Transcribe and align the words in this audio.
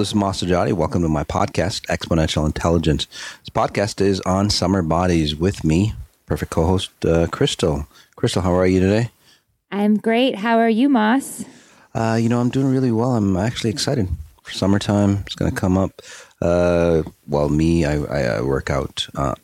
this 0.00 0.08
is 0.08 0.14
Masajati. 0.14 0.72
Welcome 0.72 1.02
to 1.02 1.10
my 1.10 1.24
podcast, 1.24 1.82
Exponential 1.88 2.46
Intelligence. 2.46 3.04
This 3.40 3.50
podcast 3.50 4.00
is 4.00 4.22
on 4.22 4.48
summer 4.48 4.80
bodies 4.80 5.36
with 5.36 5.62
me, 5.62 5.92
perfect 6.24 6.50
co-host 6.50 6.90
uh, 7.04 7.26
Crystal. 7.26 7.86
Crystal, 8.16 8.40
how 8.40 8.54
are 8.54 8.66
you 8.66 8.80
today? 8.80 9.10
I'm 9.70 9.98
great. 9.98 10.36
How 10.36 10.56
are 10.56 10.70
you, 10.70 10.88
Moss? 10.88 11.44
Uh, 11.94 12.18
you 12.18 12.30
know, 12.30 12.40
I'm 12.40 12.48
doing 12.48 12.72
really 12.72 12.90
well. 12.90 13.10
I'm 13.10 13.36
actually 13.36 13.68
excited 13.68 14.08
for 14.42 14.52
summertime. 14.52 15.22
It's 15.26 15.34
going 15.34 15.50
to 15.50 15.56
come 15.56 15.76
up. 15.76 16.00
Uh, 16.40 17.02
well, 17.28 17.50
me, 17.50 17.84
I, 17.84 17.96
I 17.96 18.40
work 18.40 18.70
out 18.70 19.06
uh, 19.16 19.34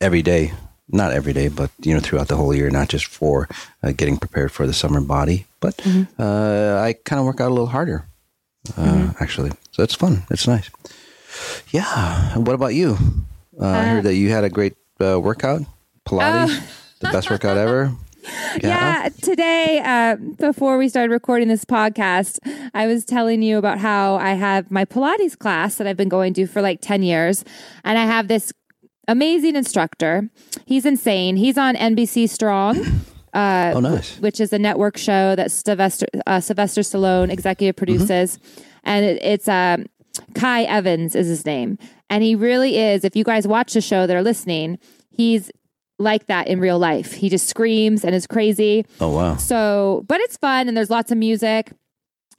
every 0.00 0.22
day. 0.22 0.52
Not 0.88 1.12
every 1.12 1.32
day, 1.32 1.46
but 1.46 1.70
you 1.82 1.94
know, 1.94 2.00
throughout 2.00 2.26
the 2.26 2.36
whole 2.36 2.52
year, 2.52 2.68
not 2.68 2.88
just 2.88 3.06
for 3.06 3.48
uh, 3.84 3.92
getting 3.92 4.16
prepared 4.16 4.50
for 4.50 4.66
the 4.66 4.72
summer 4.72 5.00
body, 5.00 5.46
but 5.60 5.76
mm-hmm. 5.76 6.20
Uh, 6.20 6.82
I 6.82 6.94
kind 7.04 7.20
of 7.20 7.26
work 7.26 7.40
out 7.40 7.46
a 7.46 7.54
little 7.54 7.68
harder 7.68 8.06
uh, 8.76 8.82
mm-hmm. 8.82 9.22
actually. 9.22 9.52
It's 9.80 9.94
fun. 9.94 10.24
It's 10.30 10.46
nice. 10.46 10.70
Yeah. 11.70 12.36
What 12.38 12.54
about 12.54 12.74
you? 12.74 12.96
Uh, 13.60 13.66
I 13.66 13.82
heard 13.84 14.04
that 14.04 14.14
you 14.14 14.30
had 14.30 14.44
a 14.44 14.50
great 14.50 14.74
uh, 15.00 15.18
workout, 15.20 15.62
Pilates, 16.06 16.48
oh. 16.48 16.66
the 17.00 17.10
best 17.10 17.30
workout 17.30 17.56
ever. 17.56 17.92
Yeah. 18.62 19.04
yeah, 19.04 19.08
today, 19.22 19.80
uh, 19.82 20.16
before 20.16 20.76
we 20.76 20.90
started 20.90 21.10
recording 21.10 21.48
this 21.48 21.64
podcast, 21.64 22.38
I 22.74 22.86
was 22.86 23.06
telling 23.06 23.40
you 23.40 23.56
about 23.56 23.78
how 23.78 24.16
I 24.16 24.34
have 24.34 24.70
my 24.70 24.84
Pilates 24.84 25.38
class 25.38 25.76
that 25.76 25.86
I've 25.86 25.96
been 25.96 26.10
going 26.10 26.34
to 26.34 26.46
for 26.46 26.60
like 26.60 26.82
10 26.82 27.02
years. 27.02 27.44
And 27.82 27.96
I 27.96 28.04
have 28.04 28.28
this 28.28 28.52
amazing 29.08 29.56
instructor. 29.56 30.28
He's 30.66 30.84
insane. 30.84 31.36
He's 31.36 31.56
on 31.56 31.76
NBC 31.76 32.28
Strong. 32.28 32.84
Uh, 33.32 33.72
oh, 33.76 33.78
nice. 33.78 34.18
Which 34.18 34.40
is 34.40 34.52
a 34.52 34.58
network 34.58 34.96
show 34.96 35.36
that 35.36 35.52
Sylvester, 35.52 36.04
uh, 36.26 36.40
Sylvester 36.40 36.80
Stallone 36.80 37.30
executive 37.30 37.76
mm-hmm. 37.76 37.78
produces. 37.78 38.38
Mm-hmm. 38.38 38.69
And 38.84 39.04
it, 39.04 39.22
it's 39.22 39.48
um, 39.48 39.86
Kai 40.34 40.62
Evans 40.64 41.14
is 41.14 41.28
his 41.28 41.44
name. 41.44 41.78
And 42.08 42.22
he 42.22 42.34
really 42.34 42.78
is, 42.78 43.04
if 43.04 43.14
you 43.14 43.24
guys 43.24 43.46
watch 43.46 43.72
the 43.74 43.80
show 43.80 44.06
that 44.06 44.16
are 44.16 44.22
listening, 44.22 44.78
he's 45.10 45.50
like 45.98 46.26
that 46.26 46.48
in 46.48 46.60
real 46.60 46.78
life. 46.78 47.12
He 47.12 47.28
just 47.28 47.46
screams 47.46 48.04
and 48.04 48.14
is 48.14 48.26
crazy. 48.26 48.84
Oh, 49.00 49.10
wow. 49.10 49.36
So, 49.36 50.04
but 50.08 50.20
it's 50.20 50.36
fun 50.36 50.66
and 50.66 50.76
there's 50.76 50.90
lots 50.90 51.12
of 51.12 51.18
music. 51.18 51.72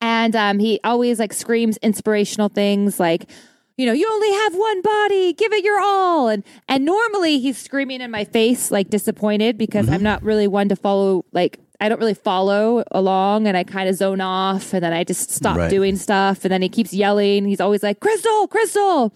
And 0.02 0.36
um, 0.36 0.60
he 0.60 0.80
always 0.84 1.20
like 1.20 1.32
screams 1.32 1.78
inspirational 1.78 2.50
things 2.50 3.00
like, 3.00 3.30
you 3.78 3.86
know, 3.86 3.94
you 3.94 4.08
only 4.12 4.32
have 4.32 4.56
one 4.56 4.82
body, 4.82 5.34
give 5.34 5.54
it 5.54 5.64
your 5.64 5.80
all. 5.80 6.28
And 6.28 6.44
and 6.68 6.86
normally 6.86 7.40
he's 7.40 7.58
screaming 7.58 8.02
in 8.02 8.12
my 8.12 8.26
face 8.26 8.72
like 8.72 8.90
disappointed 8.90 9.58
because 9.58 9.86
mm-hmm. 9.86 9.96
I'm 9.96 10.04
not 10.04 10.24
really 10.24 10.48
one 10.48 10.70
to 10.70 10.76
follow 10.76 11.26
like 11.32 11.60
I 11.82 11.90
don't 11.90 12.00
really 12.00 12.14
follow 12.14 12.84
along 12.92 13.48
and 13.48 13.58
I 13.58 13.64
kind 13.64 13.90
of 13.90 13.96
zone 13.96 14.22
off 14.22 14.72
and 14.72 14.84
then 14.84 14.94
I 14.94 15.04
just 15.04 15.32
stop 15.32 15.58
right. 15.58 15.70
doing 15.70 15.96
stuff 15.96 16.46
and 16.46 16.52
then 16.52 16.62
he 16.62 16.70
keeps 16.70 16.94
yelling. 16.94 17.46
He's 17.46 17.60
always 17.60 17.82
like, 17.82 18.00
"Crystal, 18.00 18.48
Crystal." 18.48 19.12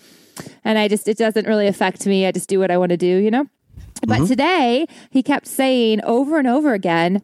And 0.64 0.80
I 0.80 0.88
just 0.88 1.08
it 1.08 1.18
doesn't 1.18 1.46
really 1.46 1.68
affect 1.68 2.08
me. 2.08 2.26
I 2.26 2.32
just 2.32 2.50
do 2.50 2.60
what 2.60 2.72
I 2.72 2.78
want 2.78 2.90
to 2.90 2.98
do, 2.98 3.06
you 3.06 3.30
know? 3.30 3.44
Mm-hmm. 3.44 4.10
But 4.10 4.28
today 4.28 4.88
he 5.12 5.22
kept 5.22 5.46
saying 5.46 6.04
over 6.04 6.40
and 6.40 6.48
over 6.48 6.74
again, 6.74 7.22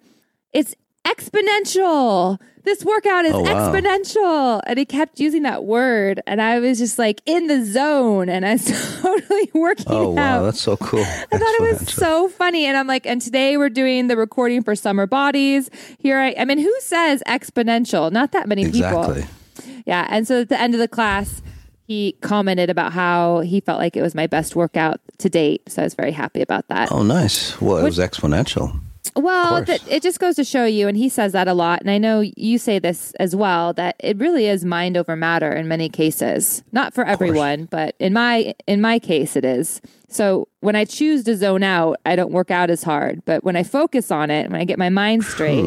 "It's 0.53 0.75
exponential 1.07 2.39
this 2.63 2.85
workout 2.85 3.25
is 3.25 3.33
oh, 3.33 3.41
wow. 3.41 3.71
exponential. 3.71 4.61
And 4.65 4.77
he 4.77 4.85
kept 4.85 5.19
using 5.19 5.43
that 5.43 5.63
word. 5.63 6.21
And 6.27 6.41
I 6.41 6.59
was 6.59 6.77
just 6.77 6.99
like 6.99 7.21
in 7.25 7.47
the 7.47 7.63
zone 7.65 8.29
and 8.29 8.45
I 8.45 8.53
was 8.53 9.01
totally 9.01 9.51
working 9.53 9.85
oh, 9.87 10.11
out. 10.11 10.15
wow. 10.15 10.43
That's 10.43 10.61
so 10.61 10.77
cool. 10.77 11.01
I 11.01 11.37
thought 11.37 11.41
it 11.41 11.61
was 11.61 11.93
so 11.93 12.29
funny. 12.29 12.65
And 12.65 12.77
I'm 12.77 12.87
like, 12.87 13.05
and 13.05 13.21
today 13.21 13.57
we're 13.57 13.69
doing 13.69 14.07
the 14.07 14.17
recording 14.17 14.63
for 14.63 14.75
Summer 14.75 15.07
Bodies. 15.07 15.69
Here 15.99 16.19
I, 16.19 16.35
I 16.37 16.45
mean, 16.45 16.59
who 16.59 16.75
says 16.81 17.23
exponential? 17.27 18.11
Not 18.11 18.31
that 18.31 18.47
many 18.47 18.63
exactly. 18.63 19.23
people. 19.23 19.83
Yeah. 19.85 20.07
And 20.09 20.27
so 20.27 20.41
at 20.41 20.49
the 20.49 20.59
end 20.59 20.73
of 20.73 20.79
the 20.79 20.87
class, 20.87 21.41
he 21.87 22.13
commented 22.21 22.69
about 22.69 22.93
how 22.93 23.41
he 23.41 23.59
felt 23.59 23.79
like 23.79 23.97
it 23.97 24.01
was 24.01 24.15
my 24.15 24.27
best 24.27 24.55
workout 24.55 25.01
to 25.17 25.29
date. 25.29 25.63
So 25.67 25.81
I 25.81 25.85
was 25.85 25.93
very 25.93 26.11
happy 26.11 26.41
about 26.41 26.67
that. 26.69 26.91
Oh, 26.91 27.03
nice. 27.03 27.59
Well, 27.59 27.77
it 27.77 27.83
Which, 27.83 27.97
was 27.97 27.99
exponential. 27.99 28.79
Well, 29.15 29.63
th- 29.65 29.81
it 29.87 30.01
just 30.03 30.19
goes 30.19 30.35
to 30.35 30.43
show 30.43 30.65
you, 30.65 30.87
and 30.87 30.97
he 30.97 31.09
says 31.09 31.33
that 31.33 31.47
a 31.47 31.53
lot, 31.53 31.81
and 31.81 31.91
I 31.91 31.97
know 31.97 32.21
you 32.21 32.57
say 32.57 32.79
this 32.79 33.13
as 33.19 33.35
well, 33.35 33.73
that 33.73 33.95
it 33.99 34.17
really 34.17 34.47
is 34.47 34.63
mind 34.63 34.95
over 34.97 35.15
matter 35.15 35.51
in 35.51 35.67
many 35.67 35.89
cases. 35.89 36.63
Not 36.71 36.93
for 36.93 37.03
everyone, 37.03 37.65
but 37.65 37.95
in 37.99 38.13
my 38.13 38.53
in 38.67 38.79
my 38.81 38.99
case, 38.99 39.35
it 39.35 39.43
is. 39.43 39.81
So 40.07 40.47
when 40.61 40.75
I 40.75 40.85
choose 40.85 41.23
to 41.25 41.35
zone 41.35 41.63
out, 41.63 41.97
I 42.05 42.15
don't 42.15 42.31
work 42.31 42.51
out 42.51 42.69
as 42.69 42.83
hard. 42.83 43.23
But 43.25 43.43
when 43.43 43.55
I 43.55 43.63
focus 43.63 44.11
on 44.11 44.29
it, 44.31 44.49
when 44.49 44.59
I 44.59 44.65
get 44.65 44.79
my 44.79 44.89
mind 44.89 45.23
straight, 45.25 45.65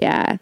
yeah, 0.00 0.36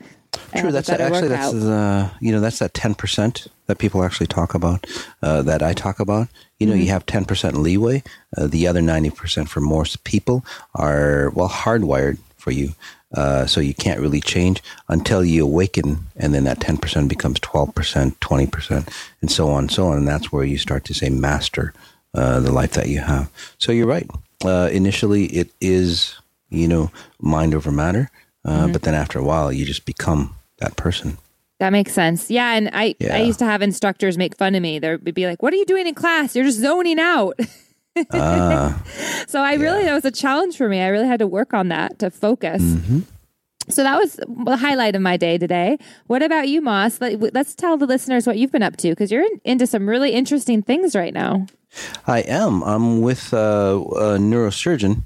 True. 0.56 0.72
That's 0.72 0.88
actually 0.88 1.28
that's 1.28 1.52
the 1.52 2.10
you 2.20 2.32
know 2.32 2.40
that's 2.40 2.58
that 2.58 2.74
ten 2.74 2.94
percent 2.94 3.46
that 3.66 3.78
people 3.78 4.02
actually 4.02 4.26
talk 4.26 4.54
about 4.54 4.86
uh, 5.22 5.42
that 5.42 5.62
I 5.62 5.72
talk 5.72 6.00
about. 6.00 6.28
You 6.58 6.66
know, 6.66 6.72
mm-hmm. 6.72 6.82
you 6.82 6.88
have 6.88 7.06
ten 7.06 7.24
percent 7.24 7.56
leeway. 7.56 8.02
Uh, 8.36 8.46
the 8.46 8.66
other 8.66 8.82
ninety 8.82 9.10
percent 9.10 9.48
for 9.48 9.60
most 9.60 10.04
people 10.04 10.44
are 10.74 11.30
well 11.30 11.48
hardwired 11.48 12.18
for 12.36 12.50
you. 12.50 12.74
Uh, 13.12 13.44
so 13.44 13.60
you 13.60 13.74
can't 13.74 14.00
really 14.00 14.20
change 14.20 14.62
until 14.88 15.24
you 15.24 15.44
awaken, 15.44 16.06
and 16.16 16.32
then 16.32 16.44
that 16.44 16.60
ten 16.60 16.76
percent 16.76 17.08
becomes 17.08 17.38
twelve 17.40 17.74
percent, 17.74 18.20
twenty 18.20 18.46
percent, 18.46 18.88
and 19.20 19.30
so 19.30 19.48
on, 19.50 19.64
and 19.64 19.70
so 19.70 19.88
on. 19.88 19.98
And 19.98 20.08
that's 20.08 20.32
where 20.32 20.44
you 20.44 20.58
start 20.58 20.84
to 20.86 20.94
say 20.94 21.08
master 21.08 21.72
uh, 22.14 22.40
the 22.40 22.52
life 22.52 22.72
that 22.72 22.88
you 22.88 23.00
have. 23.00 23.30
So 23.58 23.72
you're 23.72 23.86
right. 23.86 24.08
Uh, 24.44 24.68
initially, 24.72 25.26
it 25.26 25.50
is 25.60 26.16
you 26.50 26.68
know 26.68 26.90
mind 27.20 27.54
over 27.54 27.70
matter. 27.70 28.10
Uh, 28.44 28.62
mm-hmm. 28.62 28.72
But 28.72 28.82
then 28.82 28.94
after 28.94 29.18
a 29.18 29.24
while, 29.24 29.52
you 29.52 29.64
just 29.64 29.84
become 29.84 30.34
that 30.60 30.76
person. 30.76 31.18
That 31.58 31.70
makes 31.70 31.92
sense. 31.92 32.30
Yeah, 32.30 32.52
and 32.52 32.70
I 32.72 32.94
yeah. 32.98 33.16
I 33.16 33.20
used 33.20 33.38
to 33.40 33.44
have 33.44 33.60
instructors 33.60 34.16
make 34.16 34.36
fun 34.36 34.54
of 34.54 34.62
me. 34.62 34.78
They'd 34.78 35.14
be 35.14 35.26
like, 35.26 35.42
"What 35.42 35.52
are 35.52 35.56
you 35.56 35.66
doing 35.66 35.86
in 35.86 35.94
class? 35.94 36.34
You're 36.34 36.46
just 36.46 36.58
zoning 36.58 36.98
out." 36.98 37.38
uh, 38.10 38.78
so 39.26 39.40
I 39.40 39.54
really 39.54 39.84
that 39.84 39.94
was 39.94 40.06
a 40.06 40.10
challenge 40.10 40.56
for 40.56 40.68
me. 40.68 40.80
I 40.80 40.88
really 40.88 41.06
had 41.06 41.18
to 41.18 41.26
work 41.26 41.52
on 41.52 41.68
that 41.68 41.98
to 41.98 42.10
focus. 42.10 42.62
Mm-hmm. 42.62 43.00
So 43.68 43.82
that 43.82 43.98
was 43.98 44.18
the 44.26 44.56
highlight 44.56 44.96
of 44.96 45.02
my 45.02 45.16
day 45.16 45.38
today. 45.38 45.78
What 46.06 46.22
about 46.22 46.48
you, 46.48 46.60
Moss? 46.60 47.00
Let, 47.00 47.36
us 47.36 47.54
tell 47.54 47.76
the 47.76 47.86
listeners 47.86 48.26
what 48.26 48.36
you've 48.36 48.50
been 48.50 48.62
up 48.62 48.76
to 48.78 48.90
because 48.90 49.12
you're 49.12 49.22
in, 49.22 49.40
into 49.44 49.66
some 49.66 49.88
really 49.88 50.12
interesting 50.12 50.62
things 50.62 50.96
right 50.96 51.14
now. 51.14 51.46
I 52.06 52.20
am. 52.20 52.62
I'm 52.62 53.00
with 53.00 53.32
uh, 53.32 53.36
a 53.36 54.18
neurosurgeon, 54.18 55.04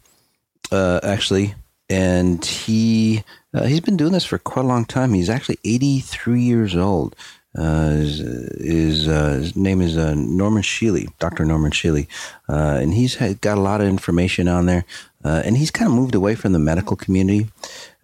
uh, 0.73 1.01
actually, 1.03 1.55
and 1.91 2.43
he 2.45 3.25
uh, 3.55 3.65
he's 3.65 3.81
been 3.81 3.97
doing 3.97 4.13
this 4.13 4.25
for 4.25 4.39
quite 4.39 4.65
a 4.65 4.69
long 4.69 4.85
time. 4.85 5.15
He's 5.15 5.31
actually 5.31 5.59
83 5.65 6.43
years 6.43 6.77
old. 6.77 7.15
Uh, 7.57 7.91
his, 7.91 9.07
uh, 9.07 9.35
his 9.35 9.55
name 9.55 9.81
is 9.81 9.97
uh, 9.97 10.15
Norman 10.15 10.63
Shealy, 10.63 11.09
Dr. 11.21 11.45
Norman 11.45 11.71
Shealy, 11.71 12.09
uh, 12.49 12.79
and 12.81 12.93
he's 12.95 13.15
got 13.17 13.59
a 13.59 13.61
lot 13.61 13.81
of 13.81 13.87
information 13.87 14.49
on 14.49 14.67
there. 14.67 14.85
Uh, 15.25 15.41
and 15.45 15.57
he's 15.57 15.71
kind 15.71 15.89
of 15.89 15.97
moved 15.97 16.15
away 16.15 16.35
from 16.35 16.53
the 16.53 16.59
medical 16.59 16.97
community 16.97 17.49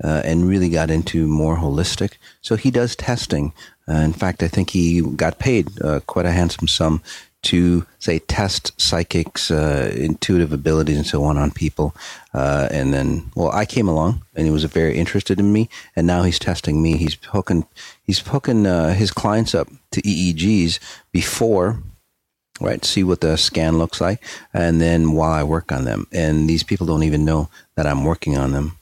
and 0.03 0.49
really 0.49 0.71
got 0.71 0.91
into 0.91 1.27
more 1.27 1.56
holistic. 1.56 2.15
So 2.41 2.56
he 2.56 2.71
does 2.71 2.97
testing. 2.97 3.53
in 3.89 4.15
fact, 4.15 4.43
I 4.43 4.49
think 4.49 4.71
he 4.71 5.03
got 5.03 5.39
paid 5.39 5.69
quite 6.06 6.25
a 6.25 6.31
handsome 6.31 6.66
sum 6.66 7.03
to 7.43 7.87
say 7.99 8.19
test 8.19 8.78
psychics, 8.81 9.51
uh, 9.51 9.93
intuitive 9.95 10.53
abilities, 10.53 10.97
and 10.97 11.06
so 11.06 11.25
on 11.25 11.39
on 11.39 11.51
people. 11.51 11.95
Uh, 12.34 12.69
and 12.71 12.93
then, 12.93 13.31
well, 13.34 13.51
I 13.51 13.65
came 13.65 13.89
along, 13.89 14.23
and 14.34 14.47
he 14.47 14.53
was 14.53 14.65
very 14.65 14.97
interested 14.97 15.41
in 15.41 15.53
me, 15.53 15.69
and 15.97 16.06
now 16.06 16.23
he's 16.23 16.39
testing 16.39 16.83
me. 16.83 16.97
He's 16.97 17.17
hooking, 17.28 17.67
he's 18.03 18.19
hooking 18.21 18.67
uh, 18.67 18.95
his 18.95 19.11
clients 19.11 19.55
up 19.55 19.69
to 19.93 20.03
EEGs 20.03 20.78
before. 21.12 21.83
Right, 22.62 22.84
see 22.84 23.03
what 23.03 23.23
the 23.23 23.39
scan 23.39 23.78
looks 23.78 24.03
like, 24.03 24.22
and 24.53 24.83
then 24.83 25.12
while 25.12 25.33
I 25.33 25.43
work 25.45 25.72
on 25.72 25.87
them, 25.87 26.07
and 26.12 26.47
these 26.47 26.62
people 26.62 26.87
don't 26.87 27.05
even 27.05 27.25
know 27.25 27.49
that 27.75 27.87
I'm 27.87 28.05
working 28.05 28.36
on 28.36 28.53
them. 28.53 28.77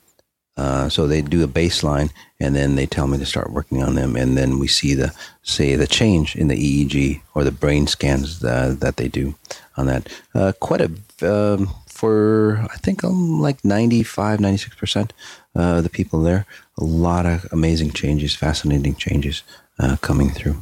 Uh, 0.58 0.88
so 0.88 1.06
they 1.06 1.22
do 1.22 1.44
a 1.44 1.48
baseline, 1.48 2.10
and 2.40 2.56
then 2.56 2.74
they 2.74 2.84
tell 2.84 3.06
me 3.06 3.16
to 3.16 3.24
start 3.24 3.52
working 3.52 3.80
on 3.80 3.94
them, 3.94 4.16
and 4.16 4.36
then 4.36 4.58
we 4.58 4.66
see 4.66 4.92
the 4.92 5.14
say 5.44 5.76
the 5.76 5.86
change 5.86 6.34
in 6.34 6.48
the 6.48 6.56
EEG 6.56 7.20
or 7.32 7.44
the 7.44 7.52
brain 7.52 7.86
scans 7.86 8.40
that, 8.40 8.80
that 8.80 8.96
they 8.96 9.06
do 9.06 9.36
on 9.76 9.86
that. 9.86 10.08
Uh, 10.34 10.52
quite 10.58 10.80
a 10.80 10.90
um, 11.22 11.68
for 11.86 12.66
I 12.72 12.76
think 12.78 13.04
um, 13.04 13.40
like 13.40 13.64
95, 13.64 14.40
96 14.40 14.74
percent 14.74 15.12
uh, 15.54 15.78
of 15.78 15.84
the 15.84 15.90
people 15.90 16.22
there. 16.22 16.44
A 16.76 16.84
lot 16.84 17.24
of 17.24 17.46
amazing 17.52 17.92
changes, 17.92 18.34
fascinating 18.34 18.96
changes 18.96 19.44
uh, 19.78 19.96
coming 20.00 20.30
through. 20.30 20.56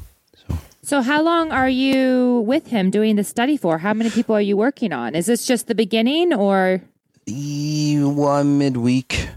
So. 0.47 0.59
So, 0.83 1.01
how 1.01 1.23
long 1.23 1.53
are 1.53 1.71
you 1.71 2.45
with 2.47 2.67
him 2.67 2.91
doing 2.91 3.17
the 3.17 3.25
study 3.25 3.57
for? 3.57 3.79
How 3.79 3.95
many 3.95 4.11
people 4.11 4.37
are 4.37 4.43
you 4.43 4.59
working 4.59 4.93
on? 4.93 5.15
Is 5.15 5.25
this 5.25 5.47
just 5.47 5.69
the 5.69 5.75
beginning 5.75 6.35
or? 6.35 6.83
One 7.27 8.59
midweek 8.59 9.31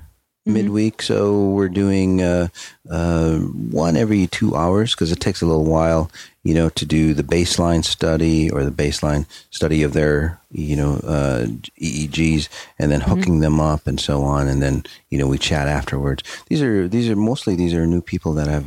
mm-hmm. 0.49 0.65
midweek. 0.65 1.01
So 1.01 1.49
we're 1.49 1.69
doing 1.69 2.21
uh, 2.21 2.47
uh, 2.89 3.37
one 3.37 3.97
every 3.97 4.27
two 4.27 4.55
hours 4.55 4.93
because 4.93 5.11
it 5.11 5.19
takes 5.19 5.41
a 5.41 5.45
little 5.45 5.65
while, 5.65 6.11
you 6.43 6.53
know, 6.53 6.69
to 6.69 6.85
do 6.85 7.13
the 7.13 7.23
baseline 7.23 7.83
study 7.83 8.49
or 8.49 8.63
the 8.63 8.71
baseline 8.71 9.25
study 9.51 9.83
of 9.83 9.93
their, 9.93 10.39
you 10.51 10.75
know, 10.75 10.95
uh, 11.05 11.45
EEGs, 11.81 12.49
and 12.77 12.91
then 12.91 13.01
hooking 13.01 13.35
mm-hmm. 13.35 13.41
them 13.41 13.59
up 13.59 13.87
and 13.87 13.99
so 13.99 14.23
on, 14.23 14.47
and 14.47 14.61
then 14.61 14.83
you 15.09 15.17
know 15.17 15.27
we 15.27 15.37
chat 15.37 15.67
afterwards. 15.67 16.23
These 16.47 16.61
are 16.61 16.87
these 16.87 17.09
are 17.09 17.15
mostly 17.15 17.55
these 17.55 17.73
are 17.73 17.85
new 17.85 18.01
people 18.01 18.33
that 18.33 18.47
have 18.47 18.65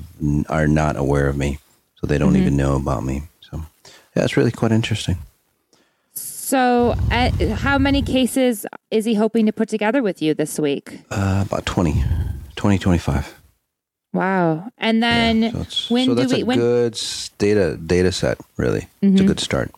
are 0.48 0.68
not 0.68 0.96
aware 0.96 1.28
of 1.28 1.36
me, 1.36 1.58
so 1.96 2.06
they 2.06 2.18
don't 2.18 2.34
mm-hmm. 2.34 2.42
even 2.42 2.56
know 2.56 2.76
about 2.76 3.04
me. 3.04 3.22
So 3.40 3.62
yeah, 4.14 4.24
it's 4.24 4.36
really 4.36 4.52
quite 4.52 4.72
interesting. 4.72 5.18
So, 6.52 6.94
uh, 7.10 7.30
how 7.64 7.78
many 7.78 8.02
cases 8.02 8.66
is 8.90 9.06
he 9.06 9.14
hoping 9.14 9.46
to 9.46 9.52
put 9.52 9.70
together 9.70 10.02
with 10.02 10.20
you 10.20 10.34
this 10.34 10.58
week? 10.60 11.00
Uh, 11.10 11.44
about 11.46 11.64
20, 11.64 12.04
20, 12.56 12.76
25. 12.76 13.40
Wow. 14.12 14.68
And 14.76 15.02
then 15.02 15.44
Yeah, 15.44 15.62
so 15.70 15.94
when 15.94 16.04
so 16.04 16.14
do 16.14 16.20
that's 16.20 16.34
we 16.34 16.42
a 16.42 16.44
when 16.44 16.58
good 16.58 17.00
data 17.38 17.78
data 17.78 18.12
set. 18.12 18.36
Really, 18.58 18.86
it's 19.00 19.18
a 19.22 19.24
Mhm. 19.24 19.28
good 19.28 19.40
start. 19.40 19.70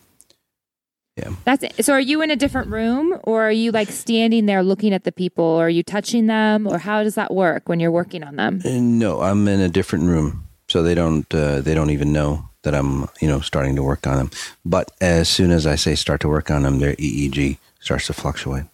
Yeah. 1.15 1.29
That's 1.45 1.63
so 1.85 1.93
are 1.93 2.01
you 2.01 2.21
in 2.21 2.29
a 2.29 2.35
different 2.35 2.67
room 2.67 3.19
or 3.23 3.43
are 3.47 3.53
you 3.53 3.71
like 3.71 3.89
standing 3.89 4.45
there 4.45 4.61
looking 4.61 4.91
at 4.93 5.05
the 5.05 5.13
people 5.13 5.45
or 5.45 5.67
are 5.67 5.69
you 5.69 5.81
touching 5.81 6.27
them 6.27 6.67
or 6.67 6.77
how 6.77 7.03
does 7.03 7.15
that 7.15 7.33
work 7.33 7.69
when 7.69 7.79
you're 7.79 7.89
working 8.01 8.21
on 8.21 8.35
them? 8.35 8.59
Uh, 8.65 8.71
No, 8.81 9.21
I'm 9.21 9.47
in 9.47 9.61
a 9.61 9.69
different 9.69 10.09
room, 10.09 10.43
so 10.67 10.83
they 10.83 10.93
don't 10.93 11.33
uh, 11.33 11.61
they 11.61 11.73
don't 11.73 11.91
even 11.91 12.11
know 12.11 12.49
that 12.65 12.75
I'm 12.75 13.07
you 13.21 13.27
know 13.29 13.39
starting 13.39 13.75
to 13.77 13.83
work 13.83 14.05
on 14.05 14.17
them. 14.17 14.29
But 14.65 14.91
as 14.99 15.29
soon 15.29 15.51
as 15.51 15.65
I 15.65 15.75
say 15.75 15.95
start 15.95 16.19
to 16.21 16.27
work 16.27 16.51
on 16.51 16.63
them, 16.63 16.79
their 16.79 16.93
EEG 16.95 17.57
starts 17.79 18.07
to 18.07 18.13
fluctuate, 18.13 18.65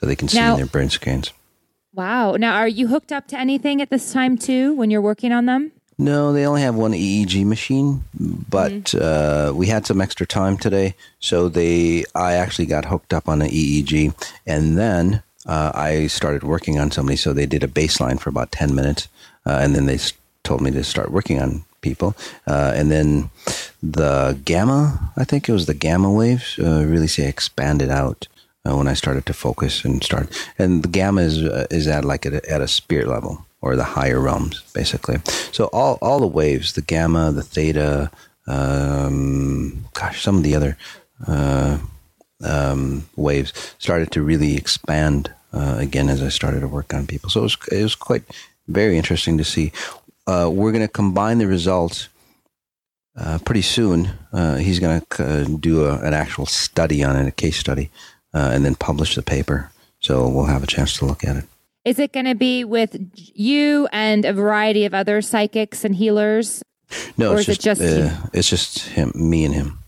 so 0.00 0.06
they 0.06 0.16
can 0.16 0.28
see 0.28 0.38
Now- 0.38 0.52
in 0.52 0.56
their 0.58 0.66
brain 0.66 0.90
scans. 0.90 1.32
Wow. 1.94 2.36
Now, 2.36 2.56
are 2.56 2.68
you 2.68 2.88
hooked 2.88 3.10
up 3.10 3.26
to 3.28 3.38
anything 3.38 3.80
at 3.80 3.88
this 3.88 4.12
time 4.12 4.36
too 4.36 4.74
when 4.74 4.90
you're 4.90 5.00
working 5.00 5.32
on 5.32 5.46
them? 5.46 5.72
No, 5.98 6.30
they 6.30 6.44
only 6.46 6.60
have 6.60 6.74
one 6.74 6.92
EEG 6.92 7.46
machine, 7.46 8.04
but 8.50 8.70
Mm-hmm. 8.72 8.98
uh, 9.00 9.54
we 9.56 9.68
had 9.68 9.86
some 9.86 10.02
extra 10.02 10.26
time 10.26 10.58
today, 10.58 10.94
so 11.20 11.48
they 11.48 12.04
I 12.14 12.34
actually 12.34 12.66
got 12.66 12.84
hooked 12.84 13.14
up 13.14 13.28
on 13.30 13.40
an 13.40 13.48
EEG, 13.48 14.12
and 14.46 14.76
then 14.76 15.22
uh, 15.46 15.72
I 15.74 16.08
started 16.08 16.42
working 16.42 16.78
on 16.78 16.90
somebody. 16.90 17.16
So 17.16 17.32
they 17.32 17.46
did 17.46 17.64
a 17.64 17.68
baseline 17.68 18.20
for 18.20 18.28
about 18.28 18.52
ten 18.52 18.74
minutes, 18.74 19.08
uh, 19.46 19.58
and 19.62 19.74
then 19.74 19.86
they 19.86 19.98
told 20.42 20.60
me 20.60 20.70
to 20.72 20.84
start 20.84 21.10
working 21.10 21.40
on 21.40 21.64
people, 21.88 22.10
uh, 22.46 22.72
and 22.78 22.90
then 22.90 23.30
the 23.82 24.38
gamma, 24.44 24.78
I 25.16 25.24
think 25.24 25.48
it 25.48 25.52
was 25.52 25.66
the 25.66 25.80
gamma 25.86 26.10
waves, 26.20 26.58
uh, 26.58 26.84
really 26.92 27.08
say 27.08 27.28
expanded 27.28 27.90
out. 27.90 28.28
Uh, 28.64 28.76
when 28.76 28.88
I 28.88 28.94
started 28.94 29.24
to 29.26 29.32
focus 29.32 29.84
and 29.84 30.02
start, 30.02 30.26
and 30.58 30.82
the 30.82 30.88
gamma 30.98 31.20
is 31.20 31.36
uh, 31.38 31.66
is 31.70 31.86
at 31.86 32.04
like 32.04 32.26
at 32.26 32.34
a, 32.38 32.52
at 32.54 32.60
a 32.60 32.66
spirit 32.66 33.06
level 33.06 33.46
or 33.60 33.76
the 33.76 33.84
higher 33.98 34.20
realms, 34.20 34.62
basically. 34.74 35.18
So 35.52 35.66
all 35.72 35.98
all 36.02 36.18
the 36.18 36.36
waves, 36.40 36.72
the 36.72 36.82
gamma, 36.94 37.30
the 37.32 37.42
theta, 37.54 38.10
um, 38.46 39.84
gosh, 39.94 40.22
some 40.22 40.36
of 40.36 40.42
the 40.42 40.56
other 40.56 40.76
uh, 41.26 41.78
um, 42.44 43.08
waves 43.16 43.52
started 43.78 44.10
to 44.12 44.22
really 44.22 44.56
expand 44.56 45.32
uh, 45.52 45.76
again 45.78 46.08
as 46.08 46.22
I 46.22 46.28
started 46.28 46.60
to 46.60 46.68
work 46.68 46.94
on 46.94 47.06
people. 47.06 47.30
So 47.30 47.40
it 47.40 47.44
was 47.44 47.56
it 47.72 47.82
was 47.82 47.94
quite 47.94 48.24
very 48.68 48.96
interesting 48.96 49.38
to 49.38 49.44
see. 49.44 49.72
Uh, 50.26 50.50
we're 50.52 50.72
going 50.72 50.86
to 50.86 50.92
combine 50.92 51.38
the 51.38 51.46
results 51.46 52.08
uh, 53.16 53.38
pretty 53.44 53.62
soon. 53.62 54.10
Uh, 54.32 54.56
he's 54.56 54.78
going 54.80 55.00
to 55.00 55.24
uh, 55.24 55.44
do 55.60 55.84
a, 55.86 55.98
an 56.00 56.14
actual 56.14 56.46
study 56.46 57.02
on 57.04 57.16
it, 57.16 57.26
a 57.26 57.30
case 57.30 57.56
study, 57.56 57.90
uh, 58.34 58.50
and 58.52 58.64
then 58.64 58.74
publish 58.74 59.14
the 59.14 59.22
paper. 59.22 59.70
So 60.00 60.28
we'll 60.28 60.46
have 60.46 60.62
a 60.62 60.66
chance 60.66 60.96
to 60.98 61.04
look 61.06 61.24
at 61.24 61.36
it. 61.36 61.44
Is 61.84 61.98
it 62.00 62.12
going 62.12 62.26
to 62.26 62.34
be 62.34 62.64
with 62.64 62.96
you 63.14 63.88
and 63.92 64.24
a 64.24 64.32
variety 64.32 64.84
of 64.84 64.92
other 64.94 65.22
psychics 65.22 65.84
and 65.84 65.94
healers? 65.94 66.62
No, 67.16 67.32
Or 67.32 67.38
it's 67.38 67.48
is 67.48 67.58
it 67.58 67.60
just, 67.60 67.80
just 67.80 68.12
uh, 68.12 68.26
it's 68.32 68.48
just 68.48 68.78
him, 68.80 69.12
me 69.14 69.44
and 69.44 69.54
him. 69.54 69.78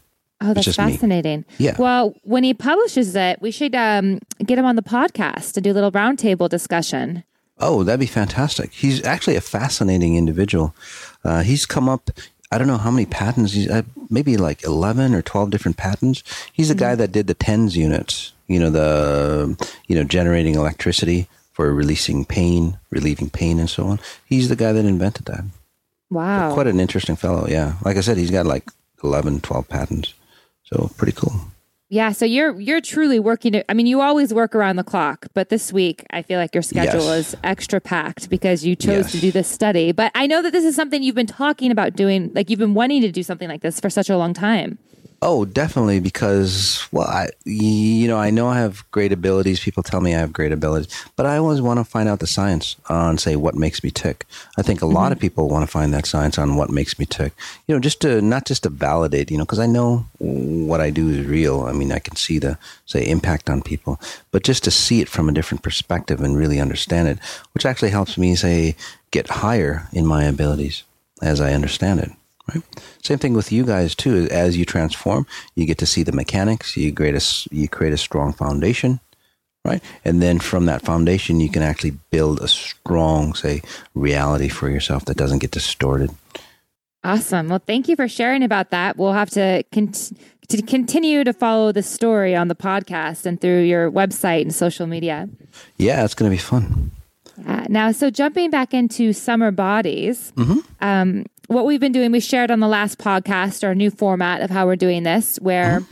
Oh, 0.41 0.55
that's 0.55 0.67
just 0.67 0.79
me. 0.79 0.93
fascinating. 0.93 1.45
Yeah. 1.59 1.75
Well, 1.77 2.15
when 2.23 2.45
he 2.45 2.55
publishes 2.55 3.17
it, 3.17 3.43
we 3.43 3.51
should 3.51 3.75
um, 3.75 4.21
get 4.47 4.57
him 4.59 4.65
on 4.65 4.77
the 4.77 4.83
podcast 4.83 5.53
to 5.55 5.61
do 5.61 5.73
a 5.73 5.75
little 5.75 5.91
roundtable 5.91 6.49
discussion. 6.49 7.25
Oh, 7.61 7.83
that'd 7.83 8.01
be 8.01 8.07
fantastic. 8.07 8.73
He's 8.73 9.03
actually 9.05 9.37
a 9.37 9.41
fascinating 9.41 10.17
individual. 10.17 10.75
Uh, 11.25 11.43
he's 11.43 11.67
come 11.67 11.89
up. 11.89 12.11
I 12.51 12.59
don't 12.59 12.69
know 12.69 12.79
how 12.79 12.91
many 12.91 13.07
patents. 13.07 13.53
He's 13.53 13.69
uh, 13.69 13.83
maybe 14.11 14.37
like 14.37 14.65
eleven 14.65 15.15
or 15.15 15.23
twelve 15.23 15.51
different 15.51 15.77
patents. 15.77 16.23
He's 16.53 16.69
the 16.69 16.75
guy 16.75 16.95
that 16.95 17.13
did 17.13 17.27
the 17.27 17.35
tens 17.35 17.77
units. 17.77 18.33
You 18.47 18.61
know 18.61 18.71
the 18.71 19.69
you 19.87 19.97
know 19.97 20.05
generating 20.05 20.55
electricity 20.55 21.29
for 21.53 21.75
releasing 21.75 22.25
pain, 22.25 22.79
relieving 22.91 23.31
pain, 23.31 23.59
and 23.59 23.69
so 23.69 23.89
on. 23.89 23.99
He's 24.25 24.49
the 24.49 24.57
guy 24.57 24.73
that 24.73 24.85
invented 24.85 25.27
that. 25.27 25.45
Wow. 26.11 26.55
Quite 26.55 26.69
an 26.69 26.81
interesting 26.81 27.17
fellow. 27.17 27.47
Yeah, 27.49 27.75
like 27.85 27.97
I 27.97 28.01
said, 28.01 28.17
he's 28.17 28.31
got 28.31 28.47
like 28.47 28.71
11, 29.03 29.41
12 29.41 29.69
patents. 29.69 30.15
So 30.63 30.91
pretty 30.97 31.13
cool. 31.13 31.35
Yeah. 31.89 32.13
So 32.13 32.25
you're 32.25 32.59
you're 32.61 32.81
truly 32.81 33.19
working. 33.19 33.63
I 33.69 33.75
mean, 33.75 33.87
you 33.87 34.01
always 34.01 34.33
work 34.35 34.55
around 34.55 34.77
the 34.77 34.85
clock, 34.85 35.27
but 35.35 35.49
this 35.49 35.73
week 35.73 36.05
I 36.11 36.23
feel 36.23 36.39
like 36.39 36.55
your 36.55 36.63
schedule 36.63 37.01
Yes. 37.05 37.29
is 37.33 37.37
extra 37.45 37.81
packed 37.81 38.29
because 38.29 38.65
you 38.65 38.77
chose 38.77 39.07
Yes. 39.07 39.13
to 39.13 39.21
do 39.21 39.31
this 39.33 39.49
study. 39.49 39.93
But 39.93 40.13
I 40.15 40.27
know 40.27 40.43
that 40.43 40.53
this 40.53 40.65
is 40.65 40.77
something 40.77 41.03
you've 41.03 41.15
been 41.15 41.27
talking 41.27 41.71
about 41.71 41.97
doing. 41.97 42.31
Like 42.35 42.51
you've 42.51 42.59
been 42.59 42.75
wanting 42.75 43.03
to 43.03 43.11
do 43.13 43.23
something 43.23 43.49
like 43.49 43.63
this 43.63 43.81
for 43.81 43.91
such 43.91 44.11
a 44.11 44.17
long 44.17 44.35
time. 44.35 44.79
Oh, 45.21 45.45
definitely. 45.45 45.99
Because, 45.99 46.87
well, 46.93 47.09
I, 47.09 47.31
you 47.45 48.07
know, 48.07 48.19
I 48.19 48.31
know 48.31 48.47
I 48.47 48.59
have 48.59 48.89
great 48.93 49.11
abilities. 49.11 49.59
People 49.59 49.83
tell 49.83 50.01
me 50.01 50.15
I 50.15 50.21
have 50.21 50.33
great 50.33 50.53
abilities, 50.53 50.89
but 51.17 51.27
I 51.27 51.37
always 51.39 51.61
want 51.61 51.81
to 51.81 51.85
find 51.85 52.09
out 52.09 52.21
the 52.21 52.27
science 52.29 52.77
on, 52.89 53.19
say, 53.19 53.35
what 53.35 53.57
makes 53.57 53.83
me 53.83 53.91
tick. 53.91 54.27
I 54.57 54.63
think 54.63 54.81
a 54.81 54.87
lot 54.87 55.07
mm-hmm. 55.07 55.13
of 55.15 55.19
people 55.19 55.49
want 55.49 55.65
to 55.65 55.71
find 55.71 55.93
that 55.93 56.07
science 56.07 56.39
on 56.39 56.55
what 56.55 56.71
makes 56.71 57.01
me 57.01 57.05
tick. 57.05 57.33
You 57.67 57.75
know, 57.75 57.81
just 57.81 58.01
to 58.03 58.23
not 58.23 58.47
just 58.47 58.63
to 58.63 58.69
validate. 58.69 59.33
You 59.33 59.39
know, 59.39 59.45
because 59.45 59.59
I 59.59 59.67
know 59.67 60.07
what 60.19 60.81
I 60.81 60.91
do 60.91 61.09
is 61.09 61.27
real. 61.27 61.63
I 61.63 61.73
mean, 61.73 61.91
I 61.91 61.99
can 61.99 62.15
see 62.15 62.39
the 62.39 62.57
say 62.87 63.05
impact 63.05 63.51
on 63.51 63.61
people, 63.61 64.01
but 64.31 64.45
just 64.45 64.63
to 64.65 64.71
see 64.71 65.01
it 65.01 65.09
from 65.09 65.29
a 65.29 65.33
different 65.33 65.65
perspective 65.65 66.21
and 66.21 66.37
really 66.37 66.61
understand 66.61 67.09
it, 67.09 67.19
which 67.55 67.67
actually 67.67 67.91
helps 67.91 68.19
me 68.19 68.37
say 68.37 68.77
get 69.11 69.29
higher 69.29 69.89
in 69.93 70.07
my 70.07 70.25
abilities 70.25 70.85
as 71.23 71.41
I 71.41 71.55
understand 71.55 72.01
it. 72.01 72.13
Right. 72.53 72.63
Same 73.03 73.19
thing 73.19 73.35
with 73.35 73.53
you 73.53 73.65
guys 73.65 73.95
too. 73.95 74.27
As 74.31 74.57
you 74.57 74.65
transform, 74.65 75.27
you 75.55 75.67
get 75.67 75.79
to 75.79 75.87
see 75.87 76.03
the 76.03 76.13
mechanics. 76.13 76.77
You 76.77 76.93
create 76.95 77.15
a 77.15 77.49
you 77.55 77.69
create 77.69 77.93
a 77.93 77.99
strong 77.99 78.33
foundation, 78.33 79.01
right? 79.67 79.83
And 80.05 80.23
then 80.23 80.39
from 80.39 80.65
that 80.67 80.83
foundation, 80.83 81.41
you 81.41 81.51
can 81.51 81.63
actually 81.63 81.99
build 82.11 82.41
a 82.41 82.49
strong, 82.49 83.35
say, 83.35 83.61
reality 83.95 84.49
for 84.49 84.71
yourself 84.71 85.05
that 85.07 85.19
doesn't 85.19 85.41
get 85.41 85.51
distorted. 85.51 86.11
Awesome. 87.05 87.49
Well, 87.49 87.63
thank 87.65 87.87
you 87.87 87.97
for 87.97 88.09
sharing 88.09 88.43
about 88.43 88.71
that. 88.71 88.97
We'll 88.97 89.13
have 89.13 89.31
to, 89.31 89.63
con- 89.73 89.93
to 90.49 90.63
continue 90.63 91.25
to 91.25 91.33
follow 91.33 91.71
the 91.71 91.83
story 91.83 92.35
on 92.35 92.49
the 92.49 92.57
podcast 92.57 93.25
and 93.27 93.41
through 93.41 93.63
your 93.63 93.91
website 93.91 94.43
and 94.43 94.55
social 94.55 94.87
media. 94.87 95.29
Yeah, 95.77 96.05
it's 96.05 96.15
going 96.15 96.31
to 96.31 96.35
be 96.35 96.41
fun. 96.41 96.91
Now, 97.69 97.93
so 97.93 98.11
jumping 98.11 98.51
back 98.51 98.75
into 98.75 99.13
summer 99.13 99.51
bodies, 99.51 100.33
um, 100.81 101.27
what 101.49 101.65
we've 101.67 101.81
been 101.81 101.93
doing, 101.93 102.13
we 102.13 102.21
shared 102.21 102.51
on 102.51 102.61
the 102.61 102.69
last 102.69 102.99
podcast 102.99 103.65
our 103.65 103.75
new 103.75 103.91
format 103.91 104.41
of 104.41 104.51
how 104.51 104.65
we're 104.67 104.77
doing 104.77 105.03
this, 105.03 105.37
where 105.43 105.83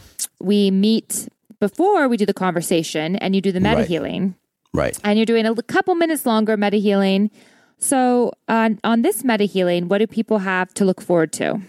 we 0.41 0.71
meet 0.71 1.29
before 1.61 2.09
we 2.09 2.17
do 2.17 2.25
the 2.27 2.35
conversation 2.35 3.17
and 3.17 3.35
you 3.35 3.41
do 3.41 3.51
the 3.53 3.61
meta 3.61 3.77
Right. 3.79 3.89
healing. 3.89 4.35
Right. 4.73 4.99
and 5.05 5.19
you're 5.19 5.25
doing 5.27 5.47
a 5.47 5.49
l- 5.49 5.57
couple 5.67 5.95
minutes 5.95 6.27
longer 6.27 6.57
meta 6.59 6.77
healing. 6.77 7.31
So 7.79 8.33
on 8.49 8.79
on 8.85 9.01
this 9.03 9.25
meta 9.25 9.45
healing, 9.45 9.89
what 9.89 9.99
do 9.99 10.07
people 10.07 10.39
have 10.39 10.73
to 10.75 10.85
look 10.85 11.01
forward 11.01 11.33
to? 11.35 11.61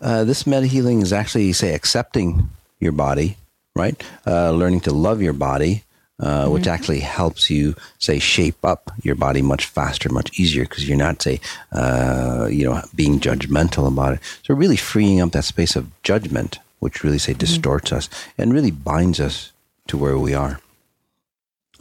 Uh, 0.00 0.24
this 0.24 0.44
meta 0.46 0.66
healing 0.66 1.02
is 1.02 1.12
actually, 1.12 1.52
say, 1.52 1.72
accepting 1.74 2.48
your 2.80 2.90
body, 2.92 3.36
right? 3.76 4.02
Uh, 4.26 4.50
learning 4.50 4.80
to 4.80 4.92
love 4.92 5.22
your 5.22 5.32
body, 5.32 5.84
uh, 6.22 6.48
which 6.48 6.68
actually 6.68 7.00
helps 7.00 7.50
you, 7.50 7.74
say, 7.98 8.18
shape 8.20 8.64
up 8.64 8.92
your 9.02 9.16
body 9.16 9.42
much 9.42 9.66
faster, 9.66 10.08
much 10.08 10.38
easier, 10.38 10.62
because 10.62 10.88
you're 10.88 10.96
not, 10.96 11.20
say, 11.20 11.40
uh, 11.72 12.48
you 12.50 12.64
know, 12.64 12.80
being 12.94 13.18
judgmental 13.18 13.88
about 13.88 14.14
it. 14.14 14.20
So 14.44 14.54
really 14.54 14.76
freeing 14.76 15.20
up 15.20 15.32
that 15.32 15.44
space 15.44 15.74
of 15.74 15.90
judgment, 16.04 16.60
which 16.78 17.02
really, 17.02 17.18
say, 17.18 17.34
distorts 17.34 17.92
us 17.92 18.08
and 18.38 18.54
really 18.54 18.70
binds 18.70 19.18
us 19.18 19.52
to 19.88 19.98
where 19.98 20.16
we 20.16 20.32
are. 20.32 20.60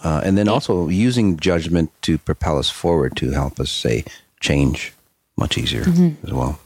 Uh, 0.04 0.22
and 0.24 0.36
then 0.38 0.48
also 0.48 0.90
using 0.90 1.38
judgment 1.38 1.92
to 2.02 2.18
propel 2.18 2.58
us 2.58 2.70
forward 2.70 3.16
to 3.18 3.30
help 3.30 3.60
us, 3.60 3.70
say, 3.70 4.04
change 4.40 4.92
much 5.38 5.56
easier 5.58 5.86
as 6.24 6.34
well. 6.34 6.60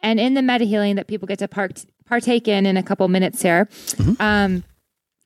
And 0.00 0.20
in 0.20 0.34
the 0.34 0.42
meta 0.42 0.64
healing 0.64 0.94
that 0.96 1.08
people 1.08 1.26
get 1.26 1.40
to 1.40 1.48
part- 1.48 1.84
partake 2.06 2.46
in 2.46 2.64
in 2.64 2.76
a 2.76 2.82
couple 2.82 3.08
minutes 3.08 3.42
here, 3.42 3.68
um, 4.20 4.62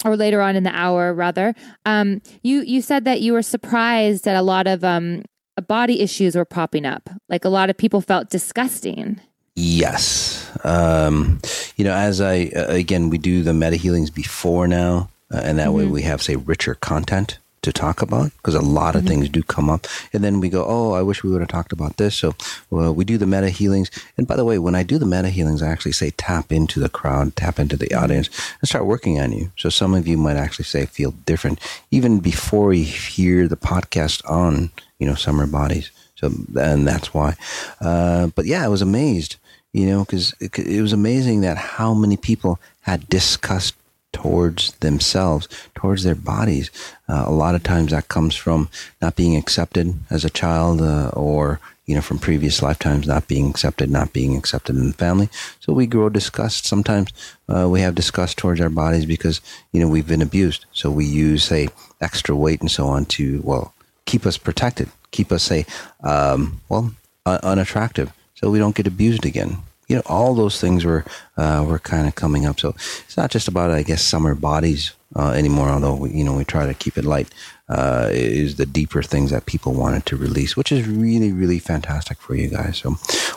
or 0.04 0.16
later 0.16 0.40
on 0.40 0.56
in 0.56 0.62
the 0.64 0.74
hour, 0.74 1.12
rather, 1.12 1.54
um, 1.86 2.20
you 2.42 2.62
you 2.62 2.82
said 2.82 3.04
that 3.04 3.20
you 3.20 3.32
were 3.32 3.42
surprised 3.42 4.24
that 4.24 4.36
a 4.36 4.42
lot 4.42 4.66
of 4.66 4.84
um, 4.84 5.24
body 5.66 6.00
issues 6.00 6.36
were 6.36 6.44
popping 6.44 6.84
up. 6.84 7.08
Like 7.28 7.44
a 7.44 7.48
lot 7.48 7.70
of 7.70 7.76
people 7.76 8.00
felt 8.00 8.30
disgusting. 8.30 9.20
Yes. 9.54 10.50
Um, 10.64 11.40
you 11.76 11.84
know, 11.84 11.94
as 11.94 12.20
I, 12.20 12.50
uh, 12.56 12.68
again, 12.68 13.10
we 13.10 13.18
do 13.18 13.42
the 13.42 13.52
meta 13.52 13.76
healings 13.76 14.10
before 14.10 14.66
now, 14.66 15.10
uh, 15.32 15.40
and 15.44 15.58
that 15.58 15.74
way 15.74 15.86
we 15.86 16.02
have, 16.02 16.22
say, 16.22 16.36
richer 16.36 16.74
content 16.74 17.38
to 17.62 17.72
talk 17.72 18.02
about 18.02 18.32
because 18.36 18.54
a 18.54 18.60
lot 18.60 18.96
of 18.96 19.04
things 19.04 19.28
do 19.28 19.42
come 19.42 19.70
up. 19.70 19.86
And 20.12 20.22
then 20.22 20.40
we 20.40 20.48
go, 20.48 20.64
oh, 20.66 20.92
I 20.92 21.02
wish 21.02 21.22
we 21.22 21.30
would 21.30 21.40
have 21.40 21.48
talked 21.48 21.72
about 21.72 21.96
this. 21.96 22.14
So 22.16 22.34
well, 22.70 22.94
we 22.94 23.04
do 23.04 23.18
the 23.18 23.26
meta 23.26 23.50
healings. 23.50 23.90
And 24.16 24.26
by 24.26 24.36
the 24.36 24.44
way, 24.44 24.58
when 24.58 24.74
I 24.74 24.82
do 24.82 24.98
the 24.98 25.06
meta 25.06 25.28
healings, 25.28 25.62
I 25.62 25.68
actually 25.68 25.92
say 25.92 26.10
tap 26.10 26.52
into 26.52 26.80
the 26.80 26.88
crowd, 26.88 27.36
tap 27.36 27.58
into 27.58 27.76
the 27.76 27.94
audience, 27.94 28.28
and 28.60 28.68
start 28.68 28.86
working 28.86 29.20
on 29.20 29.32
you. 29.32 29.50
So 29.56 29.68
some 29.68 29.94
of 29.94 30.06
you 30.06 30.16
might 30.16 30.36
actually 30.36 30.64
say 30.66 30.86
feel 30.86 31.12
different 31.24 31.60
even 31.90 32.20
before 32.20 32.72
you 32.72 32.84
hear 32.84 33.48
the 33.48 33.56
podcast 33.56 34.28
on, 34.28 34.70
you 34.98 35.06
know, 35.06 35.14
summer 35.14 35.46
bodies. 35.46 35.90
So, 36.16 36.30
and 36.56 36.86
that's 36.86 37.14
why. 37.14 37.34
Uh, 37.80 38.28
but 38.28 38.46
yeah, 38.46 38.64
I 38.64 38.68
was 38.68 38.82
amazed 38.82 39.36
you 39.72 39.86
know, 39.86 40.04
because 40.04 40.34
it, 40.38 40.58
it 40.58 40.82
was 40.82 40.92
amazing 40.92 41.40
that 41.40 41.56
how 41.56 41.94
many 41.94 42.16
people 42.16 42.60
had 42.82 43.08
disgust 43.08 43.74
towards 44.12 44.72
themselves, 44.74 45.48
towards 45.74 46.04
their 46.04 46.14
bodies. 46.14 46.70
Uh, 47.08 47.24
a 47.26 47.32
lot 47.32 47.54
of 47.54 47.62
times 47.62 47.90
that 47.92 48.08
comes 48.08 48.34
from 48.34 48.68
not 49.00 49.16
being 49.16 49.36
accepted 49.36 49.94
as 50.10 50.24
a 50.24 50.30
child 50.30 50.80
uh, 50.80 51.08
or, 51.14 51.60
you 51.86 51.94
know, 51.94 52.00
from 52.00 52.18
previous 52.18 52.62
lifetimes 52.62 53.06
not 53.06 53.28
being 53.28 53.48
accepted, 53.48 53.90
not 53.90 54.12
being 54.12 54.36
accepted 54.36 54.76
in 54.76 54.88
the 54.88 54.92
family. 54.94 55.28
So 55.60 55.72
we 55.72 55.86
grow 55.86 56.08
disgust. 56.08 56.66
Sometimes 56.66 57.10
uh, 57.48 57.68
we 57.68 57.80
have 57.80 57.94
disgust 57.94 58.38
towards 58.38 58.60
our 58.60 58.70
bodies 58.70 59.06
because, 59.06 59.40
you 59.72 59.80
know, 59.80 59.88
we've 59.88 60.06
been 60.06 60.22
abused. 60.22 60.66
So 60.72 60.90
we 60.90 61.04
use, 61.04 61.44
say, 61.44 61.68
extra 62.00 62.36
weight 62.36 62.60
and 62.60 62.70
so 62.70 62.86
on 62.86 63.06
to, 63.06 63.40
well, 63.44 63.74
keep 64.04 64.26
us 64.26 64.38
protected, 64.38 64.88
keep 65.10 65.32
us, 65.32 65.42
say, 65.42 65.66
um, 66.02 66.60
well, 66.68 66.92
unattractive 67.24 68.12
so 68.42 68.50
we 68.50 68.58
don't 68.58 68.74
get 68.74 68.88
abused 68.88 69.24
again. 69.24 69.58
You 69.92 69.98
know, 69.98 70.02
all 70.06 70.34
those 70.34 70.60
things 70.60 70.84
were 70.84 71.04
uh, 71.36 71.64
were 71.66 71.78
kind 71.78 72.06
of 72.08 72.14
coming 72.14 72.46
up. 72.46 72.58
So 72.60 72.70
it's 73.04 73.16
not 73.16 73.30
just 73.30 73.48
about, 73.48 73.70
I 73.70 73.82
guess, 73.82 74.02
summer 74.02 74.34
bodies 74.34 74.92
uh, 75.14 75.30
anymore. 75.30 75.68
Although 75.68 75.94
we, 75.94 76.10
you 76.10 76.24
know 76.24 76.34
we 76.34 76.44
try 76.44 76.66
to 76.66 76.74
keep 76.74 76.98
it 76.98 77.04
light, 77.04 77.28
uh, 77.68 78.08
is 78.10 78.56
the 78.56 78.66
deeper 78.66 79.02
things 79.02 79.30
that 79.30 79.46
people 79.46 79.72
wanted 79.72 80.06
to 80.06 80.16
release, 80.16 80.56
which 80.56 80.72
is 80.72 80.86
really 80.88 81.32
really 81.32 81.58
fantastic 81.58 82.18
for 82.20 82.34
you 82.34 82.48
guys. 82.48 82.78
So 82.78 82.92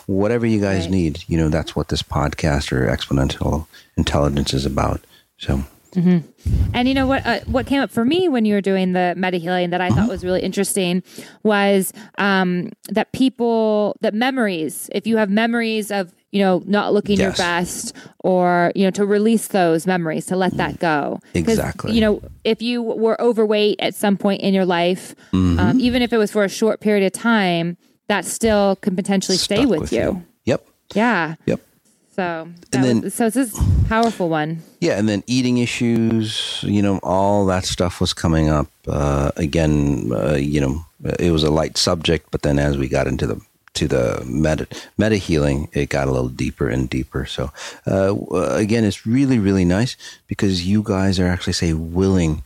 whatever 0.08 0.46
you 0.46 0.62
guys 0.62 0.84
right. 0.84 0.92
need, 0.92 1.24
you 1.28 1.38
know, 1.38 1.50
that's 1.50 1.76
what 1.76 1.90
this 1.90 2.04
podcast 2.04 2.72
or 2.72 2.88
exponential 2.88 3.68
intelligence 3.98 4.54
is 4.54 4.66
about. 4.66 5.02
So 5.38 5.64
Mm-hmm. 5.96 6.72
And 6.74 6.88
you 6.88 6.94
know 6.94 7.08
what? 7.08 7.26
Uh, 7.26 7.40
what 7.46 7.66
came 7.66 7.82
up 7.82 7.90
for 7.90 8.06
me 8.06 8.28
when 8.28 8.46
you 8.46 8.54
were 8.54 8.62
doing 8.62 8.94
the 8.94 9.14
meta 9.18 9.38
healing 9.38 9.70
that 9.70 9.82
I 9.82 9.90
thought 9.90 10.00
uh-huh. 10.00 10.08
was 10.10 10.24
really 10.24 10.42
interesting 10.42 11.04
was 11.44 11.94
um, 12.18 12.72
that 12.90 13.12
people, 13.14 13.96
that 14.02 14.14
memories. 14.14 14.90
If 14.94 15.08
you 15.08 15.18
have 15.18 15.30
memories 15.30 15.92
of 15.92 16.14
you 16.36 16.42
know 16.42 16.62
not 16.66 16.92
looking 16.92 17.18
yes. 17.18 17.22
your 17.22 17.32
best, 17.32 17.96
or 18.20 18.74
you 18.76 18.84
know 18.84 18.92
to 18.92 19.06
release 19.06 19.48
those 19.48 19.88
memories, 19.88 20.26
to 20.26 20.36
let 20.36 20.58
that 20.58 20.80
go. 20.80 21.22
Exactly. 21.34 21.94
You 21.94 22.02
know, 22.02 22.22
if 22.44 22.62
you 22.62 22.82
were 22.82 23.20
overweight 23.22 23.80
at 23.80 23.96
some 23.96 24.18
point 24.18 24.42
in 24.42 24.54
your 24.54 24.66
life, 24.66 25.16
mm-hmm. 25.32 25.58
um, 25.58 25.80
even 25.80 26.02
if 26.02 26.12
it 26.12 26.18
was 26.18 26.34
for 26.34 26.44
a 26.44 26.50
short 26.50 26.82
period 26.82 27.06
of 27.06 27.14
time, 27.14 27.78
that 28.08 28.26
still 28.26 28.76
can 28.76 28.98
potentially 28.98 29.38
Stuck 29.38 29.60
stay 29.60 29.66
with, 29.66 29.80
with 29.80 29.94
you. 29.94 30.00
you. 30.00 30.26
Yep. 30.44 30.68
Yeah. 30.94 31.36
Yep. 31.46 31.62
So 32.12 32.50
and 32.74 32.84
then 32.84 33.02
was, 33.02 33.14
so 33.14 33.30
this 33.30 33.54
is 33.54 33.58
a 33.58 33.88
powerful 33.88 34.28
one. 34.28 34.62
Yeah, 34.82 35.00
and 35.00 35.08
then 35.08 35.24
eating 35.28 35.60
issues, 35.60 36.64
you 36.68 36.82
know, 36.82 37.00
all 37.02 37.46
that 37.46 37.64
stuff 37.64 38.02
was 38.02 38.14
coming 38.14 38.50
up. 38.50 38.68
Uh, 38.86 39.32
again, 39.38 40.12
uh, 40.14 40.34
you 40.34 40.60
know, 40.60 40.86
it 41.18 41.32
was 41.32 41.44
a 41.44 41.50
light 41.50 41.78
subject, 41.78 42.28
but 42.32 42.42
then 42.42 42.60
as 42.60 42.78
we 42.78 42.90
got 42.90 43.08
into 43.08 43.26
the 43.26 43.40
to 43.76 43.88
the 43.88 44.24
meta 44.26 44.68
meta 44.98 45.18
healing, 45.18 45.70
it 45.74 45.90
got 45.90 46.08
a 46.08 46.12
little 46.12 46.30
deeper 46.30 46.68
and 46.68 46.90
deeper. 46.90 47.26
So 47.26 47.52
uh, 47.88 48.16
again, 48.32 48.84
it's 48.84 49.06
really 49.06 49.40
really 49.40 49.66
nice 49.66 49.96
because 50.28 50.66
you 50.66 50.84
guys 50.84 51.20
are 51.20 51.28
actually 51.28 51.54
say 51.54 51.74
willing 51.74 52.44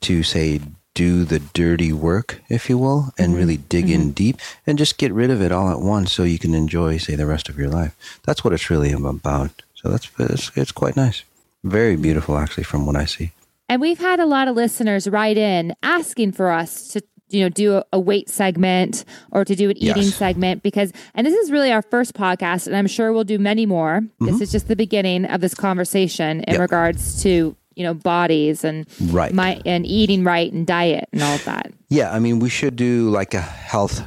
to 0.00 0.22
say 0.22 0.60
do 0.94 1.24
the 1.24 1.38
dirty 1.38 1.92
work, 1.92 2.40
if 2.48 2.68
you 2.68 2.76
will, 2.76 3.12
and 3.16 3.28
mm-hmm. 3.28 3.38
really 3.38 3.56
dig 3.56 3.86
mm-hmm. 3.86 3.94
in 3.94 4.12
deep 4.12 4.38
and 4.66 4.76
just 4.76 4.98
get 4.98 5.12
rid 5.12 5.30
of 5.30 5.40
it 5.40 5.52
all 5.52 5.70
at 5.70 5.80
once 5.80 6.12
so 6.12 6.24
you 6.24 6.38
can 6.38 6.54
enjoy, 6.54 6.98
say, 6.98 7.14
the 7.14 7.26
rest 7.26 7.48
of 7.48 7.58
your 7.58 7.68
life. 7.68 8.20
That's 8.24 8.44
what 8.44 8.52
it's 8.52 8.70
really 8.70 8.92
about. 8.92 9.62
So 9.74 9.88
that's 9.88 10.10
it's, 10.18 10.50
it's 10.56 10.72
quite 10.72 10.96
nice. 10.96 11.22
Very 11.64 11.96
beautiful, 11.96 12.36
actually, 12.36 12.64
from 12.64 12.86
what 12.86 12.96
I 12.96 13.04
see. 13.04 13.32
And 13.68 13.80
we've 13.80 14.00
had 14.00 14.18
a 14.18 14.26
lot 14.26 14.48
of 14.48 14.56
listeners 14.56 15.08
write 15.08 15.38
in 15.38 15.74
asking 15.82 16.32
for 16.32 16.50
us 16.50 16.88
to 16.88 17.02
you 17.30 17.42
know 17.42 17.48
do 17.48 17.82
a, 17.92 18.00
weight 18.00 18.28
segment 18.28 19.04
or 19.30 19.44
to 19.44 19.54
do 19.54 19.70
an 19.70 19.76
eating 19.76 20.04
yes. 20.04 20.14
segment 20.14 20.62
because 20.62 20.92
and 21.14 21.26
this 21.26 21.34
is 21.34 21.50
really 21.50 21.70
our 21.70 21.82
first 21.82 22.14
podcast 22.14 22.66
and 22.66 22.76
i'm 22.76 22.86
sure 22.86 23.12
we'll 23.12 23.24
do 23.24 23.38
many 23.38 23.66
more 23.66 24.00
mm-hmm. 24.00 24.26
this 24.26 24.40
is 24.40 24.50
just 24.50 24.68
the 24.68 24.76
beginning 24.76 25.24
of 25.26 25.40
this 25.40 25.54
conversation 25.54 26.40
in 26.44 26.54
yep. 26.54 26.60
regards 26.60 27.22
to 27.22 27.54
you 27.74 27.84
know 27.84 27.94
bodies 27.94 28.64
and 28.64 28.86
right 29.10 29.32
my 29.32 29.60
and 29.64 29.86
eating 29.86 30.24
right 30.24 30.52
and 30.52 30.66
diet 30.66 31.08
and 31.12 31.22
all 31.22 31.34
of 31.34 31.44
that 31.44 31.72
yeah 31.88 32.12
i 32.12 32.18
mean 32.18 32.38
we 32.38 32.48
should 32.48 32.76
do 32.76 33.10
like 33.10 33.34
a 33.34 33.40
health 33.40 34.02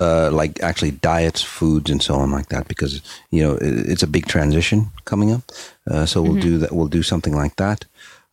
uh, 0.00 0.30
like 0.30 0.62
actually 0.62 0.92
diets 0.92 1.42
foods 1.42 1.90
and 1.90 2.00
so 2.00 2.14
on 2.14 2.30
like 2.30 2.50
that 2.50 2.68
because 2.68 3.02
you 3.30 3.42
know 3.42 3.54
it, 3.54 3.88
it's 3.88 4.02
a 4.02 4.06
big 4.06 4.26
transition 4.26 4.90
coming 5.04 5.32
up 5.32 5.42
uh, 5.90 6.06
so 6.06 6.22
we'll 6.22 6.32
mm-hmm. 6.32 6.40
do 6.40 6.58
that 6.58 6.70
we'll 6.70 6.86
do 6.86 7.02
something 7.02 7.34
like 7.34 7.56
that 7.56 7.84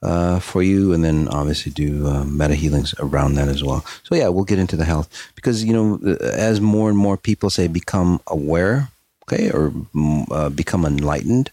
uh, 0.02 0.40
for 0.40 0.62
you 0.62 0.94
and 0.94 1.04
then 1.04 1.28
obviously 1.30 1.72
do 1.72 2.08
uh, 2.08 2.24
meta 2.26 2.56
healings 2.56 2.94
around 3.00 3.36
that 3.36 3.48
as 3.48 3.64
well 3.64 3.84
so 4.04 4.16
yeah 4.16 4.28
we'll 4.28 4.44
get 4.44 4.60
into 4.60 4.76
the 4.76 4.86
health 4.86 5.10
because 5.36 5.64
you 5.64 5.74
know 5.74 6.00
uh, 6.06 6.24
as 6.34 6.62
more 6.62 6.90
and 6.90 6.98
more 6.98 7.18
people 7.18 7.50
say 7.50 7.68
become 7.68 8.20
aware 8.28 8.90
okay 9.24 9.50
or 9.52 9.72
mm, 9.94 10.26
uh, 10.32 10.50
become 10.50 10.86
enlightened 10.86 11.52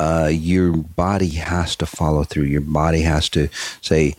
uh, 0.00 0.30
your 0.32 0.72
body 0.72 1.28
has 1.28 1.76
to 1.76 1.84
follow 1.84 2.24
through. 2.24 2.44
Your 2.44 2.62
body 2.62 3.02
has 3.02 3.28
to 3.28 3.48
say, 3.82 4.16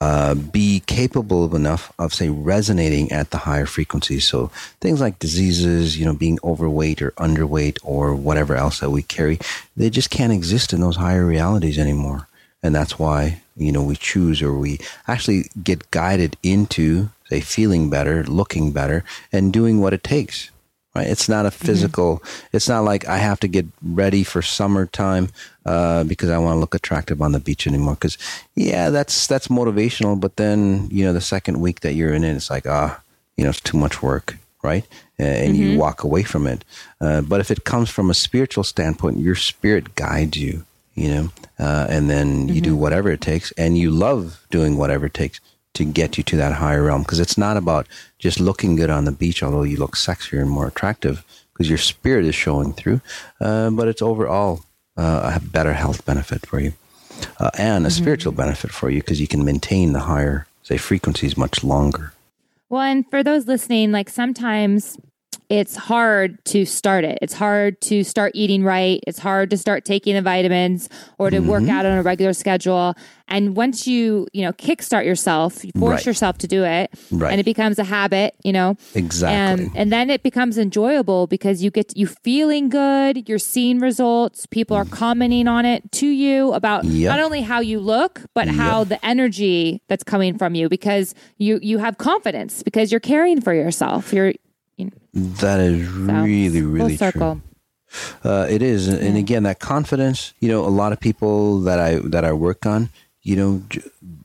uh, 0.00 0.34
be 0.34 0.80
capable 0.80 1.44
of 1.44 1.54
enough 1.54 1.92
of 1.96 2.12
say 2.12 2.28
resonating 2.28 3.12
at 3.12 3.30
the 3.30 3.38
higher 3.38 3.66
frequencies. 3.66 4.26
So 4.26 4.48
things 4.80 5.00
like 5.00 5.20
diseases, 5.20 5.96
you 5.96 6.04
know, 6.04 6.12
being 6.12 6.40
overweight 6.42 7.00
or 7.00 7.12
underweight 7.12 7.78
or 7.84 8.16
whatever 8.16 8.56
else 8.56 8.80
that 8.80 8.90
we 8.90 9.02
carry, 9.02 9.38
they 9.76 9.90
just 9.90 10.10
can't 10.10 10.32
exist 10.32 10.72
in 10.72 10.80
those 10.80 10.96
higher 10.96 11.24
realities 11.24 11.78
anymore. 11.78 12.26
And 12.62 12.74
that's 12.74 12.98
why, 12.98 13.42
you 13.56 13.70
know, 13.70 13.82
we 13.82 13.96
choose 13.96 14.42
or 14.42 14.56
we 14.56 14.80
actually 15.06 15.50
get 15.62 15.90
guided 15.90 16.36
into 16.42 17.10
say 17.28 17.40
feeling 17.40 17.90
better, 17.90 18.22
looking 18.24 18.72
better, 18.72 19.04
and 19.32 19.52
doing 19.52 19.80
what 19.80 19.92
it 19.92 20.04
takes 20.04 20.50
right? 20.96 21.06
It's 21.06 21.28
not 21.28 21.46
a 21.46 21.50
mm-hmm. 21.50 21.66
physical. 21.66 22.16
Mm-hmm. 22.16 22.56
It's 22.56 22.68
not 22.68 22.84
like 22.84 23.06
I 23.06 23.18
have 23.18 23.38
to 23.40 23.48
get 23.48 23.66
ready 23.82 24.24
for 24.24 24.42
summertime 24.42 25.28
uh, 25.64 26.04
because 26.04 26.30
I 26.30 26.38
want 26.38 26.56
to 26.56 26.60
look 26.60 26.74
attractive 26.74 27.20
on 27.20 27.32
the 27.32 27.40
beach 27.40 27.66
anymore. 27.66 27.94
Because 27.94 28.16
yeah, 28.54 28.90
that's 28.90 29.26
that's 29.26 29.48
motivational. 29.48 30.18
But 30.18 30.36
then 30.36 30.88
you 30.90 31.04
know, 31.04 31.12
the 31.12 31.20
second 31.20 31.60
week 31.60 31.80
that 31.80 31.94
you're 31.94 32.14
in 32.14 32.24
it, 32.24 32.34
it's 32.34 32.50
like 32.50 32.66
ah, 32.66 33.00
you 33.36 33.44
know, 33.44 33.50
it's 33.50 33.60
too 33.60 33.76
much 33.76 34.02
work, 34.02 34.38
right? 34.62 34.86
And 35.18 35.54
mm-hmm. 35.54 35.62
you 35.62 35.78
walk 35.78 36.02
away 36.02 36.22
from 36.22 36.46
it. 36.46 36.64
Uh, 37.00 37.20
but 37.20 37.40
if 37.40 37.50
it 37.50 37.64
comes 37.64 37.90
from 37.90 38.10
a 38.10 38.14
spiritual 38.14 38.64
standpoint, 38.64 39.18
your 39.18 39.34
spirit 39.36 39.94
guides 39.94 40.38
you. 40.38 40.64
You 40.96 41.08
know, 41.08 41.32
uh, 41.58 41.86
and 41.88 42.10
then 42.10 42.48
you 42.48 42.54
mm-hmm. 42.54 42.64
do 42.64 42.76
whatever 42.76 43.10
it 43.10 43.20
takes, 43.20 43.52
and 43.52 43.78
you 43.78 43.90
love 43.90 44.44
doing 44.50 44.76
whatever 44.76 45.06
it 45.06 45.14
takes 45.14 45.40
to 45.74 45.84
get 45.84 46.16
you 46.16 46.24
to 46.24 46.36
that 46.36 46.54
higher 46.54 46.82
realm 46.82 47.02
because 47.02 47.20
it's 47.20 47.36
not 47.36 47.58
about 47.58 47.86
just 48.18 48.40
looking 48.40 48.76
good 48.76 48.90
on 48.90 49.04
the 49.04 49.12
beach, 49.12 49.42
although 49.42 49.62
you 49.62 49.76
look 49.76 49.94
sexier 49.94 50.40
and 50.40 50.50
more 50.50 50.66
attractive 50.66 51.22
because 51.52 51.68
your 51.68 51.78
spirit 51.78 52.24
is 52.24 52.34
showing 52.34 52.72
through, 52.72 53.00
uh, 53.40 53.70
but 53.70 53.86
it's 53.88 54.02
overall 54.02 54.64
uh, 54.96 55.36
a 55.36 55.40
better 55.40 55.74
health 55.74 56.04
benefit 56.04 56.46
for 56.46 56.60
you 56.60 56.72
uh, 57.38 57.50
and 57.58 57.84
a 57.84 57.88
mm-hmm. 57.88 58.02
spiritual 58.02 58.32
benefit 58.32 58.70
for 58.70 58.90
you 58.90 59.00
because 59.00 59.20
you 59.20 59.28
can 59.28 59.44
maintain 59.44 59.92
the 59.92 60.00
higher, 60.00 60.46
say, 60.62 60.76
frequencies 60.76 61.36
much 61.36 61.62
longer. 61.62 62.12
Well, 62.68 62.82
and 62.82 63.08
for 63.10 63.22
those 63.22 63.46
listening, 63.46 63.92
like 63.92 64.08
sometimes 64.08 64.98
it's 65.48 65.76
hard 65.76 66.44
to 66.46 66.64
start 66.64 67.04
it. 67.04 67.18
It's 67.22 67.34
hard 67.34 67.80
to 67.82 68.02
start 68.02 68.32
eating 68.34 68.64
right. 68.64 69.00
It's 69.06 69.18
hard 69.18 69.50
to 69.50 69.56
start 69.56 69.84
taking 69.84 70.14
the 70.14 70.22
vitamins 70.22 70.88
or 71.18 71.30
to 71.30 71.38
mm-hmm. 71.38 71.48
work 71.48 71.68
out 71.68 71.86
on 71.86 71.96
a 71.96 72.02
regular 72.02 72.32
schedule. 72.32 72.94
And 73.28 73.56
once 73.56 73.86
you, 73.86 74.26
you 74.32 74.42
know, 74.42 74.52
kickstart 74.52 75.04
yourself, 75.04 75.64
you 75.64 75.72
force 75.78 75.98
right. 75.98 76.06
yourself 76.06 76.38
to 76.38 76.46
do 76.46 76.64
it, 76.64 76.92
right. 77.10 77.32
and 77.32 77.40
it 77.40 77.44
becomes 77.44 77.78
a 77.78 77.84
habit, 77.84 78.34
you 78.44 78.52
know. 78.52 78.76
Exactly. 78.94 79.66
And, 79.66 79.76
and 79.76 79.92
then 79.92 80.10
it 80.10 80.22
becomes 80.22 80.58
enjoyable 80.58 81.26
because 81.26 81.62
you 81.62 81.70
get 81.70 81.96
you 81.96 82.06
feeling 82.06 82.68
good, 82.68 83.28
you're 83.28 83.38
seeing 83.40 83.80
results, 83.80 84.46
people 84.46 84.76
are 84.76 84.84
commenting 84.84 85.48
on 85.48 85.64
it 85.64 85.90
to 85.92 86.06
you 86.06 86.52
about 86.52 86.84
yep. 86.84 87.16
not 87.16 87.20
only 87.24 87.40
how 87.40 87.60
you 87.60 87.80
look, 87.80 88.22
but 88.32 88.46
yep. 88.46 88.54
how 88.56 88.84
the 88.84 89.04
energy 89.04 89.82
that's 89.88 90.04
coming 90.04 90.38
from 90.38 90.54
you 90.54 90.68
because 90.68 91.14
you 91.38 91.58
you 91.62 91.78
have 91.78 91.98
confidence 91.98 92.62
because 92.62 92.92
you're 92.92 93.00
caring 93.00 93.40
for 93.40 93.52
yourself. 93.52 94.12
You're 94.12 94.34
you 94.76 94.86
know, 94.86 94.92
that 95.14 95.60
is 95.60 95.88
really, 95.88 96.62
really 96.62 96.96
true. 97.12 97.42
Uh, 98.24 98.46
it 98.50 98.62
is, 98.62 98.88
and, 98.88 98.98
and 99.00 99.16
again, 99.16 99.44
that 99.44 99.58
confidence. 99.58 100.34
You 100.40 100.48
know, 100.48 100.64
a 100.64 100.68
lot 100.68 100.92
of 100.92 101.00
people 101.00 101.60
that 101.62 101.78
I 101.78 101.96
that 101.96 102.24
I 102.24 102.32
work 102.32 102.66
on. 102.66 102.90
You 103.22 103.36
know, 103.36 103.62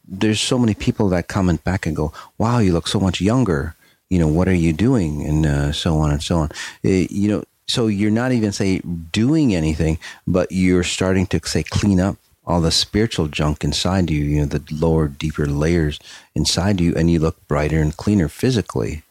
there's 0.07 0.39
so 0.39 0.59
many 0.59 0.73
people 0.73 1.09
that 1.09 1.27
comment 1.27 1.63
back 1.63 1.85
and 1.85 1.95
go, 1.95 2.11
"Wow, 2.37 2.59
you 2.59 2.73
look 2.73 2.87
so 2.87 2.99
much 2.99 3.21
younger." 3.21 3.75
You 4.09 4.19
know, 4.19 4.27
what 4.27 4.49
are 4.49 4.53
you 4.53 4.73
doing, 4.73 5.23
and 5.23 5.45
uh, 5.45 5.71
so 5.71 5.97
on 5.97 6.11
and 6.11 6.21
so 6.21 6.37
on. 6.37 6.49
Uh, 6.83 7.07
you 7.09 7.29
know, 7.29 7.43
so 7.67 7.87
you're 7.87 8.11
not 8.11 8.33
even 8.33 8.51
say 8.51 8.79
doing 8.79 9.55
anything, 9.55 9.97
but 10.27 10.51
you're 10.51 10.83
starting 10.83 11.25
to 11.27 11.39
say 11.45 11.63
clean 11.63 11.99
up 12.01 12.17
all 12.45 12.59
the 12.59 12.71
spiritual 12.71 13.27
junk 13.27 13.63
inside 13.63 14.09
you. 14.09 14.25
You 14.25 14.39
know, 14.41 14.45
the 14.47 14.63
lower, 14.71 15.07
deeper 15.07 15.47
layers 15.47 15.97
inside 16.35 16.81
you, 16.81 16.93
and 16.95 17.09
you 17.09 17.19
look 17.19 17.47
brighter 17.47 17.81
and 17.81 17.95
cleaner 17.95 18.27
physically. 18.27 19.03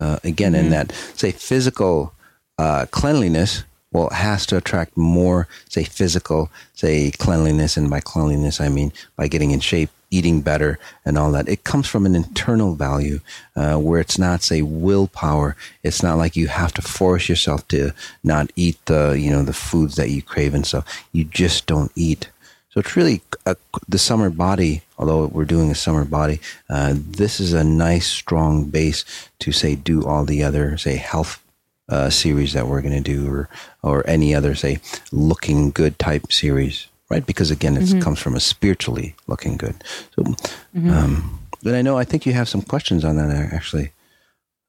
Uh, 0.00 0.18
again, 0.24 0.52
mm-hmm. 0.52 0.66
in 0.66 0.70
that, 0.70 0.92
say, 1.14 1.32
physical 1.32 2.12
uh, 2.58 2.86
cleanliness, 2.90 3.64
well, 3.92 4.08
it 4.08 4.14
has 4.14 4.46
to 4.46 4.56
attract 4.56 4.96
more, 4.96 5.48
say, 5.68 5.84
physical, 5.84 6.50
say, 6.74 7.10
cleanliness. 7.12 7.76
And 7.76 7.88
by 7.88 8.00
cleanliness, 8.00 8.60
I 8.60 8.68
mean 8.68 8.92
by 9.16 9.28
getting 9.28 9.50
in 9.50 9.60
shape 9.60 9.90
eating 10.10 10.40
better 10.40 10.78
and 11.04 11.18
all 11.18 11.32
that. 11.32 11.48
It 11.48 11.64
comes 11.64 11.86
from 11.86 12.06
an 12.06 12.14
internal 12.14 12.74
value 12.74 13.20
uh, 13.56 13.76
where 13.76 14.00
it's 14.00 14.18
not, 14.18 14.42
say, 14.42 14.62
willpower. 14.62 15.56
It's 15.82 16.02
not 16.02 16.18
like 16.18 16.36
you 16.36 16.48
have 16.48 16.72
to 16.74 16.82
force 16.82 17.28
yourself 17.28 17.66
to 17.68 17.92
not 18.24 18.50
eat 18.56 18.78
the, 18.86 19.18
you 19.18 19.30
know, 19.30 19.42
the 19.42 19.52
foods 19.52 19.96
that 19.96 20.10
you 20.10 20.22
crave 20.22 20.54
and 20.54 20.66
stuff. 20.66 20.86
You 21.12 21.24
just 21.24 21.66
don't 21.66 21.92
eat. 21.94 22.30
So 22.70 22.80
it's 22.80 22.96
really 22.96 23.22
a, 23.44 23.56
the 23.88 23.98
summer 23.98 24.30
body. 24.30 24.82
Although 24.98 25.26
we're 25.26 25.44
doing 25.44 25.70
a 25.70 25.74
summer 25.74 26.04
body, 26.04 26.40
uh, 26.68 26.94
this 26.96 27.40
is 27.40 27.52
a 27.52 27.64
nice, 27.64 28.06
strong 28.06 28.64
base 28.64 29.04
to 29.38 29.52
say 29.52 29.74
do 29.74 30.04
all 30.04 30.24
the 30.24 30.42
other, 30.42 30.76
say, 30.76 30.96
health 30.96 31.42
uh, 31.88 32.10
series 32.10 32.52
that 32.52 32.66
we're 32.66 32.82
going 32.82 33.02
to 33.02 33.14
do, 33.14 33.30
or 33.30 33.48
or 33.82 34.06
any 34.06 34.34
other, 34.34 34.54
say, 34.54 34.80
looking 35.12 35.70
good 35.70 35.98
type 35.98 36.32
series 36.32 36.88
right? 37.10 37.24
Because 37.24 37.50
again, 37.50 37.76
it 37.76 37.84
mm-hmm. 37.84 38.00
comes 38.00 38.18
from 38.18 38.34
a 38.34 38.40
spiritually 38.40 39.14
looking 39.26 39.56
good. 39.56 39.82
So, 40.14 40.22
mm-hmm. 40.22 40.90
um, 40.90 41.40
but 41.62 41.74
I 41.74 41.82
know 41.82 41.98
I 41.98 42.04
think 42.04 42.26
you 42.26 42.32
have 42.32 42.48
some 42.48 42.62
questions 42.62 43.04
on 43.04 43.16
that 43.16 43.30
actually 43.52 43.92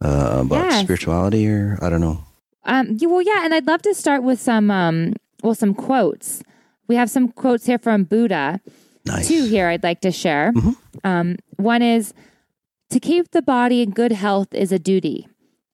uh, 0.02 0.40
about 0.42 0.66
yes. 0.66 0.84
spirituality, 0.84 1.48
or 1.48 1.78
I 1.82 1.90
don't 1.90 2.02
know. 2.02 2.24
Um, 2.64 2.98
yeah, 2.98 3.08
well, 3.08 3.22
yeah, 3.22 3.46
and 3.46 3.54
I'd 3.54 3.68
love 3.68 3.82
to 3.84 3.94
start 3.94 4.24
with 4.24 4.40
some 4.40 4.72
um, 4.72 5.16
well, 5.44 5.56
some 5.56 5.74
quotes. 5.74 6.44
We 6.88 6.96
have 6.96 7.10
some 7.10 7.30
quotes 7.30 7.66
here 7.66 7.78
from 7.78 8.04
Buddha. 8.04 8.62
Nice. 9.06 9.28
Two 9.28 9.46
here 9.46 9.68
I'd 9.68 9.84
like 9.84 10.02
to 10.02 10.12
share. 10.12 10.52
Mm-hmm. 10.54 10.72
Um, 11.04 11.38
one 11.58 11.82
is 11.82 12.14
to 12.90 13.00
keep 13.00 13.32
the 13.32 13.42
body 13.42 13.82
in 13.82 13.92
good 13.92 14.12
health 14.12 14.54
is 14.54 14.72
a 14.72 14.80
duty. 14.80 15.28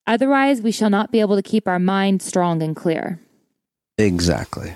Otherwise, 0.07 0.61
we 0.61 0.71
shall 0.71 0.89
not 0.89 1.11
be 1.11 1.19
able 1.19 1.35
to 1.35 1.41
keep 1.41 1.67
our 1.67 1.79
mind 1.79 2.21
strong 2.21 2.61
and 2.61 2.75
clear. 2.75 3.19
Exactly. 3.97 4.73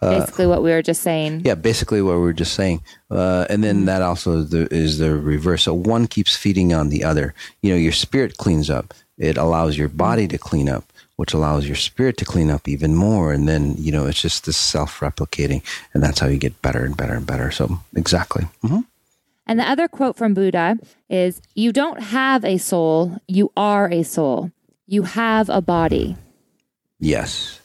Uh, 0.00 0.18
basically, 0.18 0.46
what 0.46 0.62
we 0.62 0.70
were 0.70 0.82
just 0.82 1.02
saying. 1.02 1.42
Yeah, 1.44 1.54
basically 1.54 2.02
what 2.02 2.14
we 2.14 2.22
were 2.22 2.32
just 2.32 2.54
saying. 2.54 2.82
Uh, 3.10 3.46
and 3.48 3.62
then 3.62 3.76
mm-hmm. 3.76 3.84
that 3.86 4.02
also 4.02 4.38
is 4.38 4.50
the, 4.50 4.74
is 4.74 4.98
the 4.98 5.14
reverse. 5.14 5.62
So 5.62 5.74
one 5.74 6.06
keeps 6.06 6.34
feeding 6.34 6.72
on 6.72 6.88
the 6.88 7.04
other. 7.04 7.34
You 7.60 7.70
know, 7.70 7.76
your 7.76 7.92
spirit 7.92 8.36
cleans 8.36 8.68
up. 8.68 8.94
It 9.18 9.36
allows 9.36 9.78
your 9.78 9.88
body 9.88 10.26
to 10.28 10.38
clean 10.38 10.68
up, 10.68 10.91
which 11.22 11.32
allows 11.32 11.68
your 11.68 11.76
spirit 11.76 12.16
to 12.16 12.24
clean 12.24 12.50
up 12.50 12.66
even 12.66 12.96
more. 12.96 13.32
And 13.32 13.48
then, 13.48 13.76
you 13.78 13.92
know, 13.92 14.06
it's 14.06 14.20
just 14.20 14.44
this 14.44 14.56
self 14.56 14.98
replicating. 14.98 15.62
And 15.94 16.02
that's 16.02 16.18
how 16.18 16.26
you 16.26 16.36
get 16.36 16.60
better 16.62 16.84
and 16.84 16.96
better 16.96 17.14
and 17.14 17.24
better. 17.24 17.52
So, 17.52 17.78
exactly. 17.94 18.46
Mm-hmm. 18.64 18.80
And 19.46 19.60
the 19.60 19.70
other 19.70 19.86
quote 19.86 20.16
from 20.16 20.34
Buddha 20.34 20.80
is 21.08 21.40
You 21.54 21.70
don't 21.72 22.02
have 22.02 22.44
a 22.44 22.58
soul, 22.58 23.18
you 23.28 23.52
are 23.56 23.88
a 23.88 24.02
soul. 24.02 24.50
You 24.88 25.04
have 25.04 25.48
a 25.48 25.60
body. 25.60 26.16
Yes. 26.98 27.60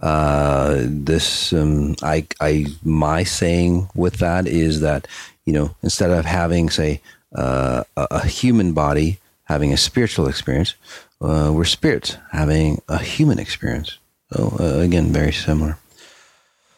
Uh, 0.00 0.84
this, 0.86 1.52
um, 1.52 1.96
I, 2.00 2.28
I, 2.40 2.66
my 2.84 3.24
saying 3.24 3.88
with 3.96 4.18
that 4.18 4.46
is 4.46 4.82
that, 4.82 5.08
you 5.44 5.52
know, 5.52 5.74
instead 5.82 6.12
of 6.12 6.26
having, 6.26 6.70
say, 6.70 7.00
uh, 7.34 7.82
a, 7.96 8.06
a, 8.12 8.26
human 8.26 8.72
body 8.72 9.18
having 9.44 9.72
a 9.72 9.76
spiritual 9.76 10.28
experience, 10.28 10.76
uh, 11.20 11.52
we're 11.54 11.64
spirits 11.64 12.16
having 12.32 12.80
a 12.88 12.98
human 12.98 13.38
experience. 13.38 13.98
So, 14.32 14.56
uh, 14.58 14.80
again, 14.80 15.12
very 15.12 15.32
similar. 15.32 15.78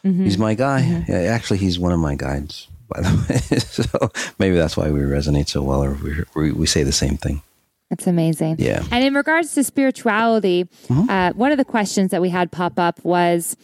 Mm-hmm. 0.05 0.23
He's 0.23 0.37
my 0.37 0.53
guy. 0.53 0.81
Mm-hmm. 0.81 1.11
Yeah, 1.11 1.17
actually, 1.19 1.57
he's 1.57 1.79
one 1.79 1.91
of 1.91 1.99
my 1.99 2.15
guides, 2.15 2.67
by 2.87 3.01
the 3.01 3.25
way. 3.29 3.59
so 3.59 4.11
maybe 4.39 4.55
that's 4.55 4.77
why 4.77 4.91
we 4.91 5.01
resonate 5.01 5.49
so 5.49 5.63
well, 5.63 5.83
or 5.83 5.93
we, 5.93 6.23
we, 6.35 6.51
we 6.51 6.67
say 6.67 6.83
the 6.83 6.91
same 6.91 7.17
thing. 7.17 7.41
That's 7.89 8.05
amazing. 8.05 8.57
Yeah. 8.59 8.83
And 8.91 9.03
in 9.03 9.13
regards 9.13 9.53
to 9.55 9.63
spirituality, 9.63 10.65
mm-hmm. 10.87 11.09
uh, 11.09 11.31
one 11.33 11.51
of 11.51 11.57
the 11.57 11.65
questions 11.65 12.11
that 12.11 12.21
we 12.21 12.29
had 12.29 12.51
pop 12.51 12.77
up 12.77 13.03
was, 13.05 13.55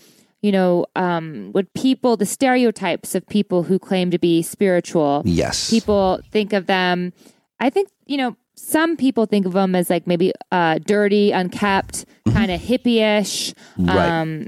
you 0.41 0.51
know, 0.51 0.85
um, 0.95 1.51
would 1.53 1.73
people, 1.73 2.15
the 2.15 2.25
stereotypes 2.25 3.15
of 3.15 3.27
people 3.27 3.63
who 3.63 3.77
claim 3.79 4.11
to 4.11 4.17
be 4.17 4.41
spiritual, 4.41 5.23
yes, 5.25 5.69
people 5.69 6.21
think 6.31 6.53
of 6.53 6.67
them. 6.67 7.11
I 7.59 7.69
think 7.69 7.89
you 8.05 8.17
know, 8.17 8.35
some 8.55 8.97
people 8.97 9.25
think 9.25 9.45
of 9.45 9.53
them 9.53 9.75
as 9.75 9.89
like 9.89 10.07
maybe 10.07 10.31
uh, 10.51 10.79
dirty, 10.79 11.31
unkept, 11.31 12.05
mm-hmm. 12.25 12.37
kind 12.37 12.51
of 12.51 12.61
hippie-ish, 12.61 13.53
right. 13.77 13.97
um, 13.97 14.47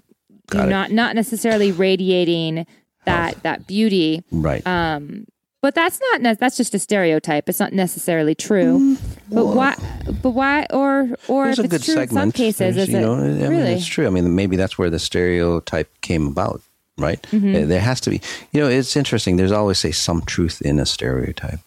not 0.53 0.91
not 0.91 1.15
necessarily 1.15 1.71
radiating 1.71 2.65
that 3.05 3.33
Health. 3.33 3.43
that 3.43 3.67
beauty, 3.67 4.23
right? 4.31 4.65
Um, 4.65 5.25
but 5.61 5.73
that's 5.73 5.99
not 5.99 6.21
ne- 6.21 6.35
that's 6.35 6.57
just 6.57 6.75
a 6.75 6.79
stereotype. 6.79 7.49
It's 7.49 7.59
not 7.59 7.73
necessarily 7.73 8.35
true. 8.35 8.95
Mm, 8.95 9.01
but 9.31 9.45
why? 9.47 9.75
But 10.21 10.31
why? 10.31 10.67
Or 10.69 11.09
or 11.27 11.49
if 11.49 11.57
it's 11.57 11.85
true 11.85 11.95
segment. 11.95 12.11
in 12.11 12.15
some 12.15 12.31
cases, 12.31 12.77
is 12.77 12.89
you 12.89 12.99
know, 12.99 13.15
I 13.15 13.27
really? 13.27 13.49
Mean, 13.49 13.61
it's 13.61 13.87
true. 13.87 14.05
I 14.05 14.11
mean, 14.11 14.35
maybe 14.35 14.57
that's 14.57 14.77
where 14.77 14.91
the 14.91 14.99
stereotype 14.99 15.89
came 16.01 16.27
about, 16.27 16.61
right? 16.99 17.19
Mm-hmm. 17.31 17.67
There 17.67 17.79
has 17.79 17.99
to 18.01 18.11
be. 18.11 18.21
You 18.51 18.61
know, 18.61 18.67
it's 18.67 18.95
interesting. 18.95 19.37
There's 19.37 19.51
always 19.51 19.79
say 19.79 19.91
some 19.91 20.21
truth 20.21 20.61
in 20.61 20.79
a 20.79 20.85
stereotype. 20.85 21.59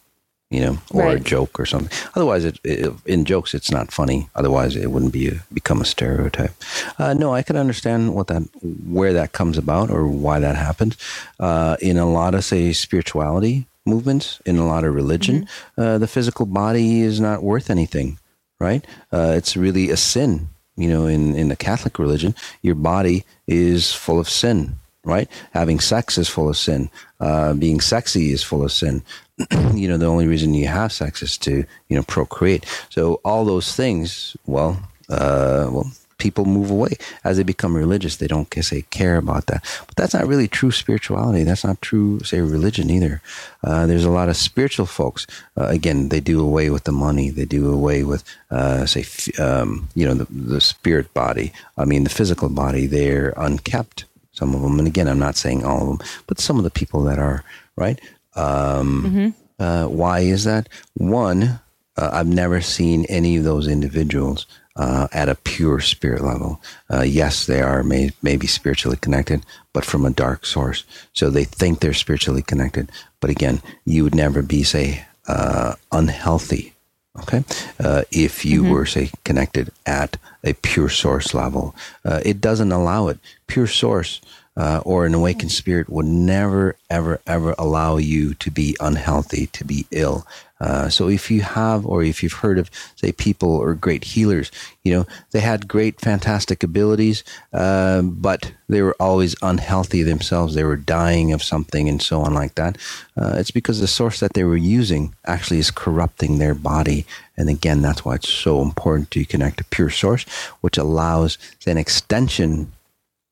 You 0.51 0.61
know, 0.61 0.79
or 0.93 1.03
right. 1.03 1.21
a 1.21 1.21
joke 1.21 1.61
or 1.61 1.67
something. 1.67 1.91
Otherwise, 2.15 2.47
it, 2.47 2.59
it, 2.65 2.91
in 3.05 3.27
jokes, 3.27 3.53
it's 3.53 3.71
not 3.71 3.93
funny. 3.93 4.31
Otherwise, 4.35 4.77
it 4.77 4.91
wouldn't 4.91 5.13
be 5.13 5.29
a, 5.29 5.45
become 5.53 5.83
a 5.83 5.85
stereotype. 5.85 6.53
Uh, 6.99 7.13
no, 7.13 7.35
I 7.35 7.43
can 7.43 7.57
understand 7.57 8.15
what 8.15 8.29
that, 8.29 8.49
where 8.87 9.13
that 9.13 9.33
comes 9.33 9.59
about, 9.59 9.91
or 9.91 10.07
why 10.07 10.41
that 10.41 10.57
happens. 10.57 10.97
Uh, 11.39 11.77
in 11.83 11.99
a 11.99 12.11
lot 12.11 12.35
of 12.35 12.45
say 12.45 12.73
spirituality, 12.73 13.67
movements, 13.85 14.41
in 14.47 14.57
a 14.57 14.67
lot 14.67 14.85
of 14.85 14.95
religion, 14.95 15.45
mm-hmm. 15.45 15.81
uh, 15.81 15.99
the 15.99 16.07
physical 16.07 16.47
body 16.47 17.01
is 17.01 17.21
not 17.21 17.43
worth 17.43 17.69
anything, 17.69 18.19
right? 18.59 18.87
Uh, 19.13 19.35
it's 19.37 19.57
really 19.57 19.91
a 19.91 19.97
sin. 19.97 20.49
You 20.77 20.89
know, 20.89 21.07
in, 21.07 21.35
in 21.35 21.49
the 21.49 21.57
Catholic 21.57 21.99
religion, 21.99 22.35
your 22.63 22.77
body 22.77 23.25
is 23.49 23.93
full 23.93 24.21
of 24.21 24.29
sin, 24.29 24.79
right? 25.09 25.29
Having 25.53 25.81
sex 25.81 26.19
is 26.19 26.29
full 26.29 26.49
of 26.49 26.57
sin. 26.57 26.91
Uh, 27.19 27.55
being 27.55 27.81
sexy 27.81 28.33
is 28.33 28.45
full 28.45 28.63
of 28.63 28.71
sin. 28.71 29.03
you 29.75 29.89
know, 29.89 29.97
the 29.97 30.07
only 30.07 30.29
reason 30.29 30.55
you 30.55 30.69
have 30.69 30.93
sex 30.93 31.23
is 31.23 31.39
to, 31.39 31.65
you 31.89 31.97
know, 31.97 32.03
procreate. 32.03 32.67
So 32.91 33.21
all 33.25 33.45
those 33.45 33.75
things, 33.75 34.37
well, 34.47 34.81
uh, 35.09 35.69
well, 35.73 35.91
people 36.19 36.45
move 36.45 36.71
away 36.71 36.91
as 37.25 37.37
they 37.37 37.43
become 37.43 37.75
religious. 37.75 38.17
They 38.17 38.27
don't 38.27 38.53
say 38.63 38.83
care 38.91 39.17
about 39.17 39.47
that, 39.47 39.65
but 39.87 39.97
that's 39.97 40.15
not 40.15 40.27
really 40.27 40.49
true 40.49 40.71
spirituality. 40.71 41.45
That's 41.45 41.65
not 41.65 41.81
true, 41.81 42.21
say, 42.21 42.41
religion 42.41 42.91
either. 42.91 43.23
Uh, 43.65 43.87
there's 43.87 44.05
a 44.05 44.11
lot 44.11 44.29
of 44.29 44.37
spiritual 44.37 44.87
folks. 44.87 45.27
Uh, 45.57 45.67
again, 45.67 46.11
they 46.11 46.21
do 46.21 46.41
away 46.41 46.71
with 46.71 46.85
the 46.85 46.93
money. 46.93 47.31
They 47.31 47.45
do 47.45 47.73
away 47.73 48.03
with, 48.03 48.25
uh, 48.51 48.85
say, 48.87 49.05
um, 49.43 49.89
you 49.95 50.07
know, 50.07 50.15
the, 50.15 50.27
the 50.31 50.61
spirit 50.61 51.15
body. 51.15 51.53
I 51.77 51.85
mean, 51.85 52.05
the 52.05 52.11
physical 52.11 52.49
body. 52.49 52.87
They're 52.87 53.33
unkept. 53.37 54.05
Some 54.39 54.55
of 54.55 54.63
them, 54.63 54.79
and 54.79 54.87
again, 54.87 55.09
I'm 55.09 55.19
not 55.19 55.37
saying 55.37 55.65
all 55.65 55.83
of 55.83 55.99
them, 55.99 56.09
but 56.29 56.39
some 56.39 56.59
of 56.59 56.65
the 56.65 56.71
people 56.71 57.03
that 57.05 57.19
are 57.19 57.43
right. 57.75 58.01
Um, 58.37 59.03
mm-hmm. 59.05 59.29
Uh, 59.59 59.89
why 59.89 60.21
is 60.21 60.45
that? 60.45 60.69
One, 60.95 61.59
uh, 61.97 62.11
I've 62.13 62.29
never 62.29 62.61
seen 62.61 63.05
any 63.07 63.37
of 63.37 63.43
those 63.43 63.67
individuals 63.67 64.47
uh, 64.77 65.09
at 65.13 65.29
a 65.29 65.35
pure 65.35 65.81
spirit 65.81 66.23
level. 66.23 66.63
Uh, 66.89 67.03
yes, 67.03 67.47
they 67.47 67.61
are 67.61 67.83
may, 67.83 68.11
maybe 68.23 68.47
spiritually 68.47 68.97
connected, 68.97 69.45
but 69.73 69.85
from 69.85 70.07
a 70.07 70.11
dark 70.11 70.47
source. 70.47 70.85
So 71.13 71.31
they 71.31 71.43
think 71.43 71.81
they're 71.81 71.93
spiritually 71.93 72.43
connected. 72.43 72.93
But 73.19 73.31
again, 73.31 73.61
you 73.85 74.05
would 74.05 74.15
never 74.15 74.41
be, 74.41 74.63
say, 74.63 75.05
uh, 75.27 75.75
unhealthy. 75.91 76.75
Okay, 77.23 77.43
uh, 77.81 78.03
if 78.13 78.45
you 78.45 78.63
mm-hmm. 78.63 78.71
were 78.71 78.87
say 78.87 79.11
connected 79.25 79.73
at 79.87 80.17
a 80.49 80.55
pure 80.55 80.89
source 80.89 81.35
level, 81.35 81.75
uh, 82.05 82.21
it 82.25 82.41
doesn't 82.41 82.73
allow 82.73 83.09
it. 83.09 83.19
Pure 83.47 83.69
source 83.69 84.21
uh, 84.59 84.83
or 84.85 85.07
an 85.07 85.15
awakened 85.15 85.53
spirit 85.53 85.89
would 85.89 86.05
never, 86.07 86.75
ever, 86.91 87.21
ever 87.27 87.55
allow 87.59 87.97
you 87.97 88.35
to 88.35 88.51
be 88.51 88.77
unhealthy, 88.81 89.47
to 89.47 89.65
be 89.65 89.87
ill. 89.93 90.27
Uh, 90.61 90.89
so 90.89 91.09
if 91.09 91.31
you 91.31 91.43
have, 91.43 91.87
or 91.87 92.03
if 92.03 92.21
you've 92.21 92.33
heard 92.33 92.59
of, 92.59 92.69
say, 92.97 93.13
people 93.13 93.51
or 93.51 93.75
great 93.75 94.03
healers, 94.03 94.51
you 94.83 94.93
know, 94.93 95.07
they 95.31 95.39
had 95.39 95.69
great, 95.69 96.01
fantastic 96.01 96.65
abilities, 96.65 97.23
uh, 97.53 98.03
but 98.03 98.53
they 98.69 98.83
were 98.83 98.97
always 98.99 99.37
unhealthy 99.41 100.03
themselves. 100.03 100.55
They 100.55 100.65
were 100.65 100.77
dying 100.77 101.33
of 101.33 101.45
something 101.45 101.89
and 101.89 102.03
so 102.03 102.23
on 102.23 102.35
like 102.35 102.57
that. 102.57 102.77
Uh, 103.17 103.35
it's 103.37 103.53
because 103.53 103.81
the 103.81 103.87
source 103.87 104.19
that 104.19 104.33
they 104.33 104.43
were 104.43 104.57
using 104.57 105.15
actually 105.25 105.61
is 105.61 105.71
corrupting 105.71 106.39
their 106.39 106.55
body. 106.55 107.07
And 107.39 107.49
again, 107.49 107.81
that's 107.81 108.05
why 108.05 108.17
it's 108.17 108.29
so 108.29 108.61
important 108.61 109.11
to 109.13 109.25
connect 109.25 109.57
to 109.59 109.65
pure 109.65 109.89
source, 109.89 110.25
which 110.61 110.77
allows 110.77 111.39
an 111.67 111.79
extension 111.79 112.73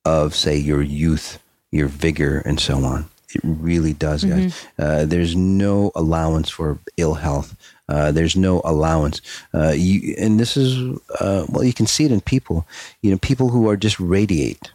of, 0.05 0.35
say, 0.35 0.57
your 0.57 0.81
youth, 0.81 1.39
your 1.73 1.89
vigor, 1.89 2.39
and 2.47 2.59
so 2.59 2.85
on. 2.85 3.11
It 3.35 3.41
really 3.43 3.93
does, 3.93 4.25
guys. 4.25 4.55
Mm-hmm. 4.55 4.83
Uh, 4.83 5.05
there's 5.05 5.35
no 5.35 5.91
allowance 5.95 6.49
for 6.49 6.79
ill 6.97 7.15
health. 7.15 7.57
Uh, 7.89 8.13
there's 8.13 8.37
no 8.37 8.63
allowance. 8.65 9.21
Uh, 9.53 9.75
you, 9.77 10.15
and 10.17 10.41
this 10.41 10.57
is, 10.57 10.99
uh, 11.21 11.45
well, 11.49 11.65
you 11.65 11.73
can 11.73 11.87
see 11.87 12.05
it 12.05 12.13
in 12.13 12.21
people. 12.21 12.67
You 13.03 13.11
know, 13.11 13.19
people 13.19 13.49
who 13.51 13.69
are 13.69 13.77
just 13.77 13.99
radiate, 14.01 14.71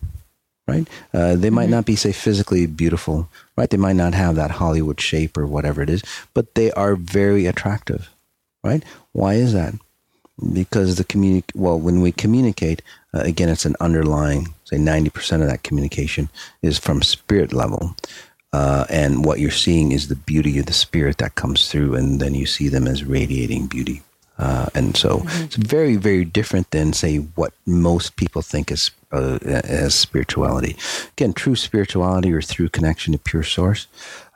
right? 0.67 0.87
Uh, 1.13 1.35
they 1.35 1.49
might 1.49 1.63
mm-hmm. 1.63 1.71
not 1.71 1.85
be, 1.85 1.95
say, 1.95 2.11
physically 2.11 2.67
beautiful, 2.67 3.29
right? 3.55 3.69
They 3.69 3.77
might 3.77 3.95
not 3.95 4.13
have 4.13 4.35
that 4.35 4.51
Hollywood 4.51 4.99
shape 4.99 5.37
or 5.37 5.47
whatever 5.47 5.81
it 5.81 5.89
is, 5.89 6.03
but 6.33 6.55
they 6.55 6.71
are 6.73 6.95
very 6.95 7.45
attractive, 7.45 8.09
right? 8.63 8.83
Why 9.11 9.35
is 9.35 9.53
that? 9.53 9.73
Because 10.53 10.95
the 10.95 11.03
communi- 11.03 11.43
well, 11.55 11.79
when 11.79 12.01
we 12.01 12.11
communicate, 12.11 12.81
uh, 13.13 13.19
again, 13.19 13.49
it's 13.49 13.65
an 13.65 13.75
underlying, 13.79 14.53
say, 14.63 14.77
90% 14.77 15.41
of 15.41 15.47
that 15.47 15.63
communication 15.63 16.29
is 16.61 16.79
from 16.79 17.01
spirit 17.01 17.53
level. 17.53 17.95
Uh, 18.53 18.85
and 18.89 19.23
what 19.23 19.39
you're 19.39 19.51
seeing 19.51 19.91
is 19.91 20.07
the 20.07 20.15
beauty 20.15 20.59
of 20.59 20.65
the 20.65 20.73
spirit 20.73 21.17
that 21.19 21.35
comes 21.35 21.69
through, 21.69 21.95
and 21.95 22.19
then 22.19 22.33
you 22.33 22.45
see 22.45 22.67
them 22.67 22.87
as 22.87 23.03
radiating 23.03 23.67
beauty. 23.67 24.01
Uh, 24.37 24.65
and 24.73 24.97
so 24.97 25.19
mm-hmm. 25.19 25.43
it's 25.43 25.55
very, 25.55 25.95
very 25.95 26.25
different 26.25 26.71
than, 26.71 26.93
say, 26.93 27.17
what 27.17 27.53
most 27.65 28.15
people 28.15 28.41
think 28.41 28.71
is 28.71 28.91
uh, 29.11 29.37
as 29.43 29.93
spirituality. 29.93 30.75
Again, 31.11 31.33
true 31.33 31.55
spirituality 31.55 32.33
or 32.33 32.41
through 32.41 32.69
connection 32.69 33.13
to 33.13 33.19
pure 33.19 33.43
source 33.43 33.87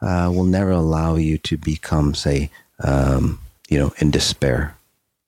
uh, 0.01 0.31
will 0.33 0.43
never 0.43 0.71
allow 0.71 1.15
you 1.15 1.37
to 1.39 1.57
become, 1.57 2.13
say, 2.13 2.51
um, 2.83 3.39
you 3.69 3.79
know, 3.79 3.93
in 3.97 4.11
despair, 4.11 4.75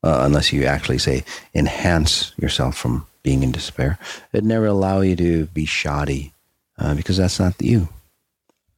uh, 0.04 0.19
unless 0.21 0.54
you 0.54 0.65
actually 0.65 0.97
say 0.97 1.23
enhance 1.54 2.34
yourself 2.38 2.78
from 2.78 3.06
being 3.23 3.43
in 3.43 3.52
despair. 3.52 3.97
It 4.32 4.43
never 4.43 4.67
allow 4.67 5.02
you 5.02 5.15
to 5.17 5.47
be 5.47 5.65
shoddy 5.65 6.34
uh, 6.78 6.95
because 6.95 7.17
that's 7.17 7.39
not 7.39 7.56
you. 7.62 7.89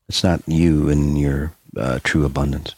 It's 0.08 0.24
not 0.24 0.42
you 0.48 0.90
in 0.90 1.16
your 1.16 1.54
uh, 1.78 2.00
true 2.04 2.26
abundance. 2.26 2.74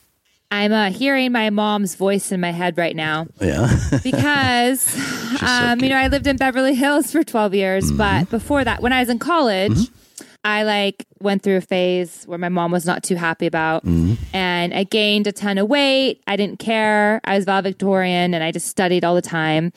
I'm 0.51 0.73
uh, 0.73 0.91
hearing 0.91 1.31
my 1.31 1.49
mom's 1.49 1.95
voice 1.95 2.33
in 2.33 2.41
my 2.41 2.51
head 2.51 2.77
right 2.77 2.95
now. 2.95 3.27
Yeah. 3.39 3.69
because, 4.03 4.95
um, 5.41 5.79
so 5.79 5.85
you 5.85 5.89
know, 5.89 5.97
I 5.97 6.09
lived 6.09 6.27
in 6.27 6.35
Beverly 6.35 6.75
Hills 6.75 7.09
for 7.09 7.23
12 7.23 7.55
years, 7.55 7.85
mm-hmm. 7.85 7.97
but 7.97 8.29
before 8.29 8.65
that, 8.65 8.81
when 8.81 8.91
I 8.91 8.99
was 8.99 9.07
in 9.07 9.17
college, 9.17 9.71
mm-hmm. 9.71 10.00
I 10.43 10.63
like 10.63 11.05
went 11.19 11.43
through 11.43 11.57
a 11.57 11.61
phase 11.61 12.23
where 12.25 12.37
my 12.37 12.49
mom 12.49 12.71
was 12.71 12.85
not 12.85 13.03
too 13.03 13.15
happy 13.15 13.45
about, 13.45 13.85
mm-hmm. 13.85 14.15
and 14.35 14.73
I 14.73 14.83
gained 14.83 15.27
a 15.27 15.31
ton 15.31 15.57
of 15.57 15.67
weight. 15.67 16.21
I 16.25 16.35
didn't 16.35 16.59
care. 16.59 17.21
I 17.23 17.35
was 17.35 17.45
valedictorian, 17.45 18.33
and 18.33 18.43
I 18.43 18.51
just 18.51 18.67
studied 18.67 19.03
all 19.03 19.15
the 19.15 19.21
time. 19.21 19.71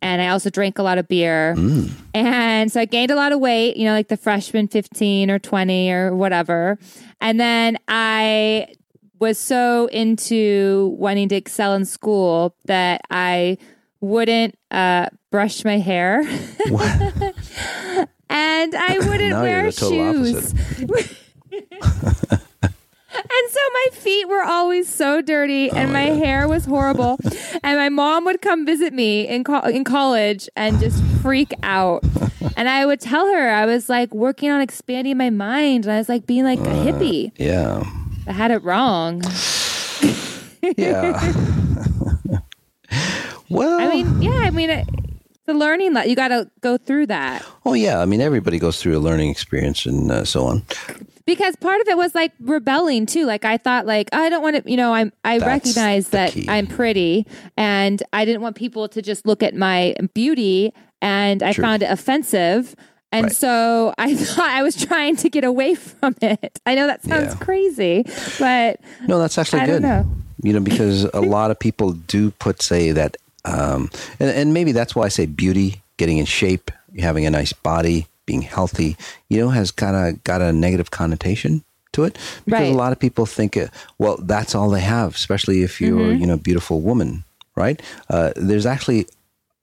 And 0.00 0.22
I 0.22 0.28
also 0.28 0.50
drank 0.50 0.78
a 0.78 0.82
lot 0.82 0.98
of 0.98 1.08
beer, 1.08 1.54
mm. 1.56 1.90
and 2.14 2.70
so 2.70 2.80
I 2.80 2.84
gained 2.84 3.10
a 3.10 3.16
lot 3.16 3.32
of 3.32 3.40
weight. 3.40 3.76
You 3.76 3.84
know, 3.84 3.92
like 3.92 4.08
the 4.08 4.16
freshman 4.16 4.68
fifteen 4.68 5.30
or 5.30 5.38
twenty 5.38 5.90
or 5.90 6.14
whatever. 6.14 6.78
And 7.20 7.38
then 7.38 7.78
I 7.88 8.74
was 9.18 9.38
so 9.38 9.86
into 9.86 10.94
wanting 10.98 11.28
to 11.30 11.34
excel 11.36 11.74
in 11.74 11.84
school 11.84 12.54
that 12.66 13.02
I 13.10 13.58
wouldn't 14.00 14.56
uh, 14.70 15.08
brush 15.30 15.64
my 15.64 15.78
hair. 15.78 16.22
and 18.30 18.74
I 18.74 18.98
wouldn't 19.08 19.40
wear 19.40 19.70
shoes. 19.72 20.54
And 23.10 23.50
so 23.50 23.60
my 23.72 23.86
feet 23.92 24.28
were 24.28 24.42
always 24.42 24.88
so 24.88 25.20
dirty 25.20 25.70
and 25.70 25.90
oh, 25.90 25.92
my 25.92 26.06
yeah. 26.06 26.14
hair 26.14 26.48
was 26.48 26.66
horrible. 26.66 27.18
and 27.62 27.76
my 27.76 27.88
mom 27.88 28.24
would 28.26 28.40
come 28.40 28.64
visit 28.64 28.92
me 28.92 29.26
in, 29.26 29.44
co- 29.44 29.60
in 29.62 29.82
college 29.82 30.48
and 30.56 30.78
just 30.78 31.02
freak 31.20 31.52
out. 31.62 32.04
and 32.56 32.68
I 32.68 32.86
would 32.86 33.00
tell 33.00 33.26
her 33.26 33.50
I 33.50 33.66
was 33.66 33.88
like 33.88 34.14
working 34.14 34.50
on 34.50 34.60
expanding 34.60 35.16
my 35.16 35.30
mind 35.30 35.84
and 35.84 35.92
I 35.92 35.98
was 35.98 36.08
like 36.08 36.26
being 36.26 36.44
like 36.44 36.60
a 36.60 36.70
uh, 36.70 36.84
hippie. 36.84 37.32
Yeah. 37.36 37.82
I 38.26 38.32
had 38.32 38.50
it 38.50 38.62
wrong. 38.62 39.22
yeah. 40.76 41.34
well, 43.48 43.80
I 43.80 43.88
mean, 43.88 44.22
yeah, 44.22 44.38
I 44.38 44.50
mean, 44.50 44.70
it, 44.70 44.86
the 45.48 45.54
learning 45.54 45.94
that 45.94 46.10
you 46.10 46.14
got 46.14 46.28
to 46.28 46.48
go 46.60 46.76
through 46.76 47.06
that. 47.06 47.44
Oh 47.64 47.72
yeah, 47.72 48.00
I 48.00 48.04
mean, 48.04 48.20
everybody 48.20 48.58
goes 48.58 48.80
through 48.80 48.96
a 48.96 49.00
learning 49.00 49.30
experience 49.30 49.86
and 49.86 50.12
uh, 50.12 50.24
so 50.24 50.44
on. 50.44 50.62
Because 51.24 51.56
part 51.56 51.80
of 51.80 51.88
it 51.88 51.96
was 51.96 52.14
like 52.14 52.32
rebelling 52.38 53.06
too. 53.06 53.24
Like 53.24 53.46
I 53.46 53.56
thought, 53.56 53.86
like 53.86 54.10
oh, 54.12 54.22
I 54.22 54.28
don't 54.28 54.42
want 54.42 54.62
to, 54.62 54.70
you 54.70 54.76
know, 54.76 54.92
I'm 54.92 55.10
I 55.24 55.38
That's 55.38 55.48
recognize 55.48 56.10
that 56.10 56.32
key. 56.32 56.46
I'm 56.48 56.66
pretty, 56.66 57.26
and 57.56 58.02
I 58.12 58.26
didn't 58.26 58.42
want 58.42 58.56
people 58.56 58.88
to 58.88 59.00
just 59.00 59.26
look 59.26 59.42
at 59.42 59.54
my 59.54 59.96
beauty, 60.12 60.74
and 61.00 61.42
I 61.42 61.54
True. 61.54 61.62
found 61.62 61.82
it 61.82 61.90
offensive. 61.90 62.76
And 63.10 63.24
right. 63.24 63.32
so 63.34 63.94
I 63.98 64.14
thought 64.14 64.50
I 64.50 64.62
was 64.62 64.76
trying 64.76 65.16
to 65.16 65.30
get 65.30 65.44
away 65.44 65.74
from 65.76 66.14
it. 66.20 66.60
I 66.66 66.74
know 66.74 66.86
that 66.86 67.02
sounds 67.04 67.32
yeah. 67.32 67.40
crazy, 67.40 68.04
but 68.38 68.80
no, 69.06 69.18
that's 69.18 69.38
actually 69.38 69.62
I 69.62 69.66
good. 69.66 69.82
Know. 69.82 70.06
You 70.42 70.52
know, 70.52 70.60
because 70.60 71.04
a 71.04 71.20
lot 71.22 71.50
of 71.50 71.58
people 71.58 71.92
do 71.92 72.32
put 72.32 72.60
say 72.60 72.92
that, 72.92 73.16
um, 73.48 73.90
and, 74.20 74.30
and 74.30 74.54
maybe 74.54 74.72
that's 74.72 74.94
why 74.94 75.04
I 75.04 75.08
say 75.08 75.26
beauty, 75.26 75.82
getting 75.96 76.18
in 76.18 76.26
shape, 76.26 76.70
having 76.98 77.26
a 77.26 77.30
nice 77.30 77.52
body, 77.52 78.06
being 78.26 78.42
healthy, 78.42 78.96
you 79.28 79.40
know, 79.40 79.48
has 79.50 79.70
kind 79.70 79.96
of 79.96 80.22
got 80.24 80.42
a 80.42 80.52
negative 80.52 80.90
connotation 80.90 81.64
to 81.92 82.04
it 82.04 82.18
because 82.44 82.60
right. 82.60 82.72
a 82.72 82.76
lot 82.76 82.92
of 82.92 82.98
people 82.98 83.26
think, 83.26 83.56
uh, 83.56 83.68
well, 83.98 84.18
that's 84.18 84.54
all 84.54 84.68
they 84.68 84.80
have, 84.80 85.14
especially 85.14 85.62
if 85.62 85.80
you're, 85.80 85.98
mm-hmm. 85.98 86.20
you 86.20 86.26
know, 86.26 86.34
a 86.34 86.38
beautiful 86.38 86.80
woman, 86.80 87.24
right? 87.56 87.80
Uh, 88.10 88.32
there's 88.36 88.66
actually 88.66 89.06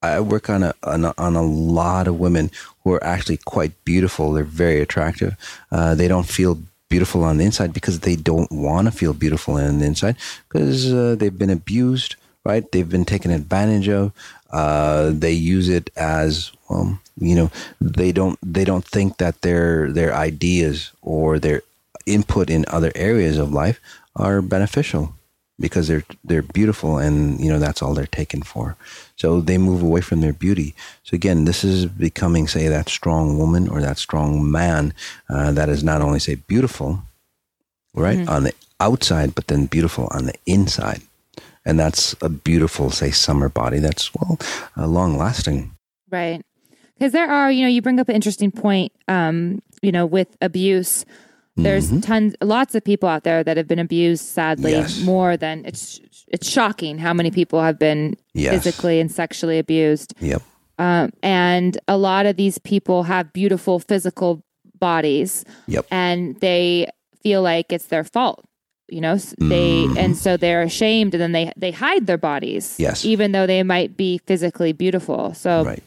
I 0.02 0.19
work 0.19 0.50
on 0.50 0.63
a, 0.63 0.74
on 0.84 1.06
a, 1.06 1.13
on 1.17 1.36
a 1.36 1.41
lot 1.41 2.08
of 2.08 2.19
women 2.19 2.52
who 2.84 2.93
are 2.93 3.04
actually 3.04 3.38
quite 3.38 3.71
beautiful. 3.86 4.34
They're 4.34 4.43
very 4.43 4.82
attractive. 4.82 5.36
Uh, 5.71 5.95
they 5.95 6.08
don't 6.08 6.28
feel 6.28 6.60
beautiful 6.89 7.24
on 7.24 7.38
the 7.38 7.45
inside 7.45 7.74
because 7.74 8.02
they 8.02 8.15
don't 8.15 8.52
want 8.52 8.88
to 8.88 8.91
feel 8.91 9.13
beautiful 9.13 9.56
on 9.56 9.80
the 9.80 9.86
inside 9.86 10.15
because 10.48 10.93
uh, 10.93 11.15
they've 11.17 11.38
been 11.38 11.50
abused, 11.50 12.15
right? 12.45 12.71
They've 12.71 12.88
been 12.88 13.05
taken 13.05 13.31
advantage 13.31 13.89
of. 13.89 14.13
Uh, 14.51 15.12
they 15.13 15.34
use 15.34 15.67
it 15.67 15.89
as 15.97 16.51
well, 16.69 16.99
you 17.17 17.36
know, 17.36 17.51
they 17.81 18.12
don't 18.12 18.39
they 18.41 18.63
don't 18.63 18.86
think 18.86 19.17
that 19.17 19.41
their 19.41 19.91
their 19.91 20.13
ideas 20.13 20.91
or 21.01 21.39
their 21.39 21.62
input 22.05 22.49
in 22.49 22.65
other 22.69 22.91
areas 22.95 23.38
of 23.38 23.51
life 23.51 23.81
are 24.15 24.41
beneficial 24.41 25.13
because 25.60 25.88
they're 25.88 26.05
they're 26.23 26.41
beautiful 26.41 26.97
and 26.97 27.39
you 27.39 27.49
know 27.49 27.60
that's 27.60 27.81
all 27.81 27.93
they're 27.93 28.05
taken 28.05 28.41
for. 28.41 28.77
So 29.15 29.39
they 29.39 29.58
move 29.58 29.81
away 29.81 30.01
from 30.01 30.21
their 30.21 30.34
beauty. 30.34 30.75
So 31.03 31.15
again, 31.15 31.45
this 31.45 31.63
is 31.63 31.86
becoming, 31.86 32.47
say, 32.47 32.67
that 32.67 32.89
strong 32.89 33.38
woman 33.38 33.69
or 33.69 33.81
that 33.81 33.97
strong 33.97 34.51
man 34.51 34.93
uh, 35.29 35.51
that 35.53 35.69
is 35.69 35.84
not 35.84 36.01
only, 36.01 36.19
say, 36.19 36.36
beautiful, 36.36 37.03
right, 37.93 38.17
mm-hmm. 38.17 38.29
on 38.29 38.43
the 38.43 38.53
outside, 38.81 39.34
but 39.34 39.47
then 39.47 39.67
beautiful 39.67 40.10
on 40.12 40.25
the 40.25 40.36
inside. 40.45 41.01
And 41.65 41.80
that's 41.80 42.15
a 42.21 42.30
beautiful, 42.30 42.91
say, 42.91 43.12
summer 43.12 43.49
body 43.49 43.80
that's, 43.80 44.13
well, 44.13 44.38
uh, 44.78 44.88
long 44.88 45.17
lasting. 45.17 45.75
Right. 46.12 46.41
Because 46.93 47.12
there 47.12 47.30
are, 47.30 47.51
you 47.51 47.63
know, 47.63 47.67
you 47.67 47.82
bring 47.82 47.99
up 47.99 48.08
an 48.08 48.15
interesting 48.15 48.51
point, 48.51 48.91
um, 49.08 49.62
you 49.82 49.91
know, 49.91 50.06
with 50.06 50.38
abuse. 50.41 51.06
There's 51.58 51.88
mm-hmm. 51.88 52.01
tons, 52.01 52.36
lots 52.41 52.75
of 52.75 52.84
people 52.84 53.08
out 53.08 53.23
there 53.23 53.41
that 53.41 53.56
have 53.56 53.67
been 53.67 53.80
abused, 53.80 54.25
sadly, 54.25 54.73
yes. 54.73 55.01
more 55.01 55.38
than 55.38 55.63
it's 55.63 56.01
it's 56.28 56.49
shocking 56.49 56.97
how 56.97 57.13
many 57.13 57.32
people 57.32 57.62
have 57.62 57.80
been 57.80 58.17
yes. 58.34 58.54
physically 58.54 58.99
and 58.99 59.10
sexually 59.10 59.58
abused. 59.58 60.13
Yep. 60.19 60.41
Um, 60.80 61.12
and 61.23 61.78
a 61.88 61.95
lot 61.95 62.25
of 62.25 62.36
these 62.36 62.58
people 62.58 63.04
have 63.04 63.32
beautiful 63.32 63.80
physical 63.80 64.43
bodies. 64.80 65.45
Yep. 65.67 65.86
And 65.91 66.38
they 66.41 66.89
feel 67.23 67.41
like 67.41 67.71
it's 67.71 67.88
their 67.88 68.04
fault. 68.04 68.43
You 68.88 69.02
know, 69.02 69.15
they 69.15 69.84
mm. 69.84 69.98
and 69.98 70.15
so 70.15 70.38
they're 70.38 70.62
ashamed, 70.62 71.15
and 71.15 71.21
then 71.21 71.32
they 71.32 71.52
they 71.58 71.71
hide 71.71 72.06
their 72.06 72.17
bodies. 72.17 72.76
Yes. 72.78 73.04
Even 73.04 73.32
though 73.32 73.48
they 73.48 73.63
might 73.63 73.98
be 73.98 74.19
physically 74.19 74.74
beautiful. 74.74 75.34
So 75.34 75.63
right. 75.63 75.84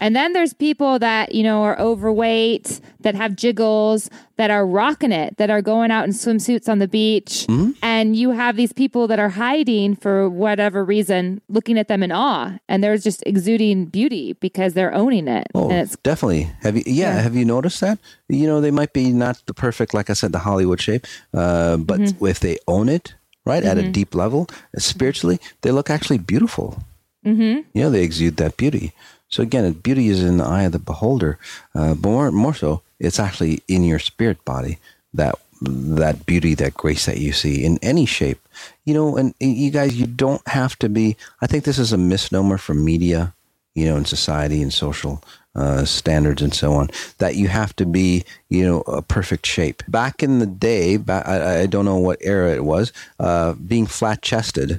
And 0.00 0.14
then 0.14 0.32
there's 0.32 0.52
people 0.52 0.98
that, 0.98 1.34
you 1.34 1.42
know, 1.42 1.62
are 1.62 1.78
overweight, 1.78 2.80
that 3.00 3.14
have 3.14 3.36
jiggles, 3.36 4.08
that 4.36 4.50
are 4.50 4.66
rocking 4.66 5.12
it, 5.12 5.36
that 5.38 5.50
are 5.50 5.60
going 5.60 5.90
out 5.90 6.04
in 6.04 6.12
swimsuits 6.12 6.68
on 6.68 6.78
the 6.78 6.88
beach. 6.88 7.46
Mm-hmm. 7.48 7.72
And 7.82 8.16
you 8.16 8.30
have 8.30 8.56
these 8.56 8.72
people 8.72 9.06
that 9.08 9.18
are 9.18 9.28
hiding 9.28 9.96
for 9.96 10.28
whatever 10.28 10.84
reason, 10.84 11.40
looking 11.48 11.78
at 11.78 11.88
them 11.88 12.02
in 12.02 12.12
awe. 12.12 12.58
And 12.68 12.84
they're 12.84 12.98
just 12.98 13.22
exuding 13.26 13.86
beauty 13.86 14.34
because 14.34 14.74
they're 14.74 14.94
owning 14.94 15.28
it. 15.28 15.48
Oh, 15.54 15.68
and 15.68 15.80
it's 15.80 15.96
definitely. 15.96 16.50
Have 16.60 16.76
you, 16.76 16.82
yeah, 16.86 17.16
yeah, 17.16 17.20
have 17.20 17.34
you 17.34 17.44
noticed 17.44 17.80
that? 17.80 17.98
You 18.28 18.46
know, 18.46 18.60
they 18.60 18.70
might 18.70 18.92
be 18.92 19.10
not 19.12 19.42
the 19.46 19.54
perfect, 19.54 19.92
like 19.92 20.08
I 20.08 20.14
said, 20.14 20.32
the 20.32 20.38
Hollywood 20.38 20.80
shape, 20.80 21.06
uh, 21.34 21.76
but 21.76 22.00
mm-hmm. 22.00 22.26
if 22.26 22.40
they 22.40 22.58
own 22.68 22.88
it, 22.88 23.14
right, 23.44 23.62
mm-hmm. 23.62 23.70
at 23.70 23.78
a 23.78 23.82
mm-hmm. 23.82 23.92
deep 23.92 24.14
level, 24.14 24.48
spiritually, 24.78 25.40
they 25.62 25.70
look 25.72 25.90
actually 25.90 26.18
beautiful. 26.18 26.82
Mm-hmm. 27.26 27.68
You 27.74 27.82
know, 27.82 27.90
they 27.90 28.02
exude 28.02 28.36
that 28.38 28.56
beauty. 28.56 28.92
So 29.30 29.42
again, 29.42 29.72
beauty 29.72 30.08
is 30.08 30.22
in 30.22 30.38
the 30.38 30.44
eye 30.44 30.64
of 30.64 30.72
the 30.72 30.78
beholder, 30.78 31.38
uh, 31.74 31.94
but 31.94 32.08
more 32.08 32.30
more 32.32 32.54
so, 32.54 32.82
it's 32.98 33.20
actually 33.20 33.62
in 33.68 33.84
your 33.84 33.98
spirit 33.98 34.44
body 34.44 34.78
that 35.14 35.36
that 35.62 36.24
beauty, 36.26 36.54
that 36.54 36.74
grace 36.74 37.06
that 37.06 37.18
you 37.18 37.32
see 37.32 37.64
in 37.64 37.78
any 37.82 38.06
shape. 38.06 38.40
You 38.84 38.94
know, 38.94 39.16
and 39.16 39.34
you 39.40 39.70
guys, 39.70 39.98
you 39.98 40.06
don't 40.06 40.46
have 40.48 40.78
to 40.80 40.88
be. 40.88 41.16
I 41.40 41.46
think 41.46 41.64
this 41.64 41.78
is 41.78 41.92
a 41.92 41.98
misnomer 41.98 42.58
from 42.58 42.84
media, 42.84 43.34
you 43.74 43.86
know, 43.86 43.96
in 43.96 44.04
society 44.04 44.62
and 44.62 44.72
social 44.72 45.22
uh, 45.54 45.84
standards 45.84 46.42
and 46.42 46.54
so 46.54 46.72
on. 46.72 46.90
That 47.18 47.36
you 47.36 47.48
have 47.48 47.74
to 47.76 47.86
be, 47.86 48.24
you 48.48 48.64
know, 48.64 48.80
a 48.82 49.02
perfect 49.02 49.46
shape. 49.46 49.82
Back 49.86 50.22
in 50.22 50.38
the 50.38 50.46
day, 50.46 50.96
back, 50.96 51.26
I, 51.26 51.62
I, 51.62 51.66
don't 51.66 51.84
know 51.84 51.98
what 51.98 52.18
era 52.20 52.52
it 52.52 52.64
was. 52.64 52.92
Uh, 53.18 53.52
being 53.54 53.86
flat 53.86 54.22
chested 54.22 54.70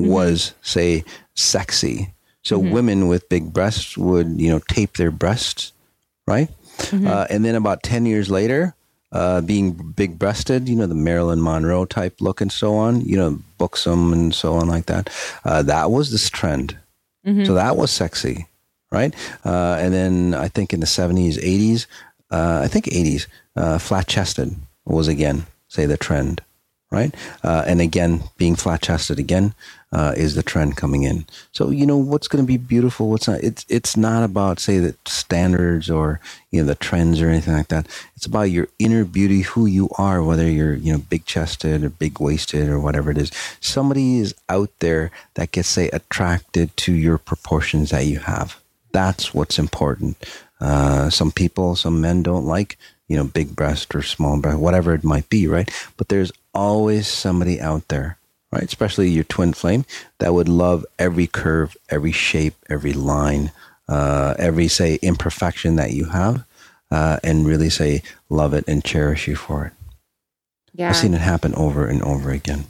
mm-hmm. 0.00 0.08
was, 0.08 0.54
say, 0.62 1.04
sexy 1.34 2.12
so 2.42 2.58
mm-hmm. 2.58 2.72
women 2.72 3.08
with 3.08 3.28
big 3.28 3.52
breasts 3.52 3.96
would, 3.98 4.40
you 4.40 4.48
know, 4.48 4.60
tape 4.68 4.96
their 4.96 5.10
breasts, 5.10 5.72
right? 6.26 6.48
Mm-hmm. 6.78 7.06
Uh, 7.06 7.26
and 7.30 7.44
then 7.44 7.54
about 7.54 7.82
10 7.82 8.06
years 8.06 8.30
later, 8.30 8.74
uh, 9.12 9.40
being 9.40 9.72
big 9.72 10.18
breasted, 10.18 10.68
you 10.68 10.76
know, 10.76 10.86
the 10.86 10.94
Marilyn 10.94 11.42
Monroe 11.42 11.84
type 11.84 12.20
look 12.20 12.40
and 12.40 12.52
so 12.52 12.74
on, 12.76 13.00
you 13.02 13.16
know, 13.16 13.38
buxom 13.58 14.12
and 14.12 14.34
so 14.34 14.54
on 14.54 14.68
like 14.68 14.86
that. 14.86 15.10
Uh, 15.44 15.62
that 15.62 15.90
was 15.90 16.10
this 16.10 16.30
trend. 16.30 16.78
Mm-hmm. 17.26 17.44
So 17.44 17.54
that 17.54 17.76
was 17.76 17.90
sexy, 17.90 18.46
right? 18.90 19.14
Uh, 19.44 19.76
and 19.80 19.92
then 19.92 20.34
I 20.34 20.48
think 20.48 20.72
in 20.72 20.80
the 20.80 20.86
70s, 20.86 21.36
80s, 21.36 21.86
uh, 22.30 22.60
I 22.64 22.68
think 22.68 22.86
80s, 22.86 23.26
uh, 23.56 23.78
flat 23.78 24.06
chested 24.06 24.54
was 24.84 25.08
again, 25.08 25.46
say, 25.68 25.86
the 25.86 25.96
trend, 25.96 26.40
right? 26.90 27.14
Uh, 27.44 27.64
and 27.66 27.80
again, 27.80 28.22
being 28.38 28.56
flat 28.56 28.82
chested 28.82 29.18
again 29.18 29.54
uh, 29.92 30.14
is 30.16 30.34
the 30.34 30.42
trend 30.42 30.76
coming 30.76 31.04
in. 31.04 31.26
So 31.52 31.70
you 31.70 31.86
know 31.86 31.96
what's 31.96 32.28
going 32.28 32.42
to 32.44 32.46
be 32.46 32.56
beautiful. 32.56 33.10
What's 33.10 33.28
not? 33.28 33.42
It's 33.42 33.66
it's 33.68 33.96
not 33.96 34.22
about 34.24 34.60
say 34.60 34.78
the 34.78 34.96
standards 35.06 35.90
or 35.90 36.20
you 36.50 36.60
know 36.60 36.66
the 36.66 36.74
trends 36.74 37.20
or 37.20 37.28
anything 37.28 37.54
like 37.54 37.68
that. 37.68 37.88
It's 38.16 38.26
about 38.26 38.50
your 38.50 38.68
inner 38.78 39.04
beauty, 39.04 39.42
who 39.42 39.66
you 39.66 39.90
are, 39.98 40.22
whether 40.22 40.48
you're 40.48 40.74
you 40.74 40.92
know 40.92 40.98
big 40.98 41.26
chested 41.26 41.84
or 41.84 41.90
big 41.90 42.20
waisted 42.20 42.68
or 42.68 42.80
whatever 42.80 43.10
it 43.10 43.18
is. 43.18 43.32
Somebody 43.60 44.18
is 44.18 44.34
out 44.48 44.70
there 44.80 45.10
that 45.34 45.52
gets 45.52 45.68
say 45.68 45.88
attracted 45.90 46.76
to 46.78 46.92
your 46.92 47.18
proportions 47.18 47.90
that 47.90 48.06
you 48.06 48.20
have. 48.20 48.60
That's 48.92 49.34
what's 49.34 49.58
important. 49.58 50.16
Uh, 50.60 51.10
some 51.10 51.32
people, 51.32 51.76
some 51.76 52.00
men 52.00 52.22
don't 52.22 52.46
like 52.46 52.78
you 53.08 53.16
know 53.16 53.24
big 53.24 53.56
breast 53.56 53.94
or 53.94 54.02
small 54.02 54.40
breast, 54.40 54.58
whatever 54.58 54.94
it 54.94 55.04
might 55.04 55.28
be, 55.28 55.48
right? 55.48 55.70
But 55.96 56.08
there's 56.08 56.32
always 56.54 57.06
somebody 57.06 57.60
out 57.60 57.88
there 57.88 58.18
right? 58.52 58.64
Especially 58.64 59.08
your 59.08 59.24
twin 59.24 59.52
flame 59.52 59.84
that 60.18 60.34
would 60.34 60.48
love 60.48 60.84
every 60.98 61.26
curve, 61.26 61.76
every 61.88 62.12
shape, 62.12 62.54
every 62.68 62.92
line, 62.92 63.52
uh, 63.88 64.34
every 64.38 64.68
say 64.68 64.98
imperfection 65.02 65.76
that 65.76 65.92
you 65.92 66.06
have, 66.06 66.44
uh, 66.90 67.18
and 67.22 67.46
really 67.46 67.70
say 67.70 68.02
love 68.28 68.54
it 68.54 68.64
and 68.66 68.84
cherish 68.84 69.28
you 69.28 69.36
for 69.36 69.66
it. 69.66 69.72
Yeah, 70.72 70.90
I've 70.90 70.96
seen 70.96 71.14
it 71.14 71.20
happen 71.20 71.54
over 71.54 71.86
and 71.86 72.02
over 72.02 72.30
again. 72.30 72.66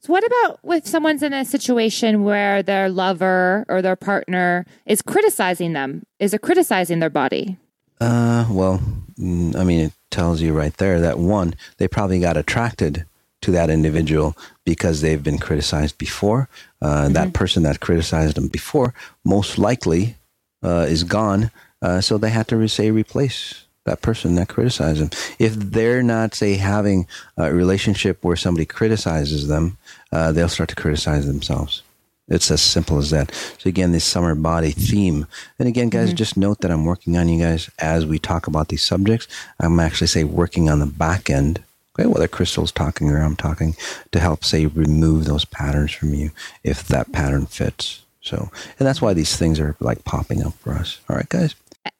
So, 0.00 0.12
what 0.12 0.24
about 0.24 0.58
if 0.64 0.86
someone's 0.86 1.22
in 1.22 1.32
a 1.32 1.44
situation 1.44 2.24
where 2.24 2.62
their 2.62 2.88
lover 2.88 3.64
or 3.68 3.82
their 3.82 3.96
partner 3.96 4.66
is 4.86 5.00
criticizing 5.00 5.74
them? 5.74 6.04
Is 6.18 6.34
it 6.34 6.42
criticizing 6.42 6.98
their 6.98 7.10
body? 7.10 7.56
Uh, 8.00 8.46
well, 8.50 8.80
mm, 9.18 9.54
I 9.54 9.62
mean, 9.62 9.80
it 9.80 9.92
tells 10.10 10.40
you 10.40 10.52
right 10.52 10.76
there 10.78 11.00
that 11.00 11.18
one, 11.18 11.54
they 11.76 11.86
probably 11.86 12.18
got 12.18 12.36
attracted 12.36 13.04
to 13.42 13.50
that 13.52 13.70
individual 13.70 14.36
because 14.64 15.00
they've 15.00 15.22
been 15.22 15.38
criticized 15.38 15.98
before. 15.98 16.48
Uh, 16.80 17.04
mm-hmm. 17.04 17.12
That 17.12 17.32
person 17.32 17.62
that 17.64 17.80
criticized 17.80 18.36
them 18.36 18.48
before 18.48 18.94
most 19.24 19.58
likely 19.58 20.16
uh, 20.62 20.86
is 20.88 21.04
gone. 21.04 21.50
Uh, 21.80 22.00
so 22.00 22.18
they 22.18 22.30
had 22.30 22.48
to 22.48 22.68
say 22.68 22.90
replace 22.90 23.64
that 23.84 24.02
person 24.02 24.36
that 24.36 24.48
criticized 24.48 25.00
them. 25.00 25.10
If 25.38 25.54
they're 25.54 26.02
not, 26.02 26.34
say, 26.34 26.54
having 26.54 27.06
a 27.36 27.52
relationship 27.52 28.22
where 28.22 28.36
somebody 28.36 28.64
criticizes 28.64 29.48
them, 29.48 29.76
uh, 30.12 30.30
they'll 30.32 30.48
start 30.48 30.68
to 30.68 30.76
criticize 30.76 31.26
themselves. 31.26 31.82
It's 32.28 32.50
as 32.50 32.62
simple 32.62 32.98
as 32.98 33.10
that. 33.10 33.34
So 33.58 33.68
again, 33.68 33.90
this 33.92 34.04
summer 34.04 34.34
body 34.34 34.70
theme. 34.70 35.26
And 35.58 35.66
again, 35.66 35.88
guys, 35.88 36.08
mm-hmm. 36.08 36.16
just 36.16 36.36
note 36.36 36.60
that 36.60 36.70
I'm 36.70 36.84
working 36.84 37.16
on 37.16 37.28
you 37.28 37.40
guys 37.40 37.68
as 37.78 38.06
we 38.06 38.18
talk 38.18 38.46
about 38.46 38.68
these 38.68 38.82
subjects. 38.82 39.26
I'm 39.58 39.80
actually 39.80 40.06
say 40.06 40.22
working 40.24 40.70
on 40.70 40.78
the 40.78 40.86
back 40.86 41.28
end 41.28 41.62
Okay, 41.98 42.08
whether 42.08 42.28
Crystal's 42.28 42.72
talking 42.72 43.10
or 43.10 43.18
I'm 43.18 43.36
talking 43.36 43.76
to 44.12 44.18
help 44.18 44.44
say 44.44 44.66
remove 44.66 45.26
those 45.26 45.44
patterns 45.44 45.92
from 45.92 46.14
you 46.14 46.30
if 46.64 46.88
that 46.88 47.12
pattern 47.12 47.46
fits. 47.46 48.02
So, 48.22 48.50
and 48.78 48.86
that's 48.86 49.02
why 49.02 49.12
these 49.14 49.36
things 49.36 49.60
are 49.60 49.76
like 49.80 50.04
popping 50.04 50.42
up 50.42 50.54
for 50.54 50.72
us. 50.72 51.00
All 51.10 51.16
right, 51.16 51.28
guys. 51.28 51.54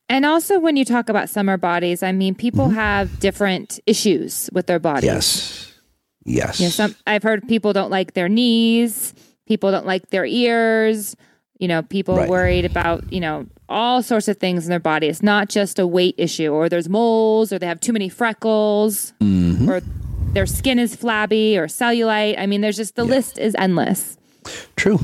And 0.08 0.24
also, 0.24 0.58
when 0.58 0.76
you 0.76 0.84
talk 0.84 1.08
about 1.08 1.28
summer 1.28 1.56
bodies, 1.56 2.02
I 2.02 2.12
mean, 2.12 2.34
people 2.34 2.66
mm-hmm. 2.66 2.74
have 2.76 3.18
different 3.18 3.80
issues 3.86 4.48
with 4.52 4.66
their 4.66 4.78
bodies. 4.78 5.04
Yes. 5.04 5.72
Yes. 6.24 6.60
You 6.60 6.66
know, 6.66 6.70
some 6.70 6.96
I've 7.06 7.22
heard 7.22 7.48
people 7.48 7.72
don't 7.72 7.90
like 7.90 8.14
their 8.14 8.28
knees. 8.28 9.14
People 9.46 9.70
don't 9.70 9.86
like 9.86 10.10
their 10.10 10.24
ears. 10.24 11.16
You 11.62 11.68
know, 11.68 11.80
people 11.80 12.16
right. 12.16 12.28
worried 12.28 12.64
about 12.64 13.12
you 13.12 13.20
know 13.20 13.46
all 13.68 14.02
sorts 14.02 14.26
of 14.26 14.38
things 14.38 14.64
in 14.64 14.70
their 14.70 14.80
body. 14.80 15.06
It's 15.06 15.22
not 15.22 15.48
just 15.48 15.78
a 15.78 15.86
weight 15.86 16.16
issue, 16.18 16.48
or 16.48 16.68
there's 16.68 16.88
moles, 16.88 17.52
or 17.52 17.60
they 17.60 17.66
have 17.66 17.78
too 17.78 17.92
many 17.92 18.08
freckles, 18.08 19.12
mm-hmm. 19.20 19.70
or 19.70 19.80
their 20.32 20.44
skin 20.44 20.80
is 20.80 20.96
flabby, 20.96 21.56
or 21.56 21.68
cellulite. 21.68 22.36
I 22.36 22.46
mean, 22.46 22.62
there's 22.62 22.78
just 22.78 22.96
the 22.96 23.04
yeah. 23.04 23.14
list 23.14 23.38
is 23.38 23.54
endless. 23.54 24.18
True. 24.74 24.98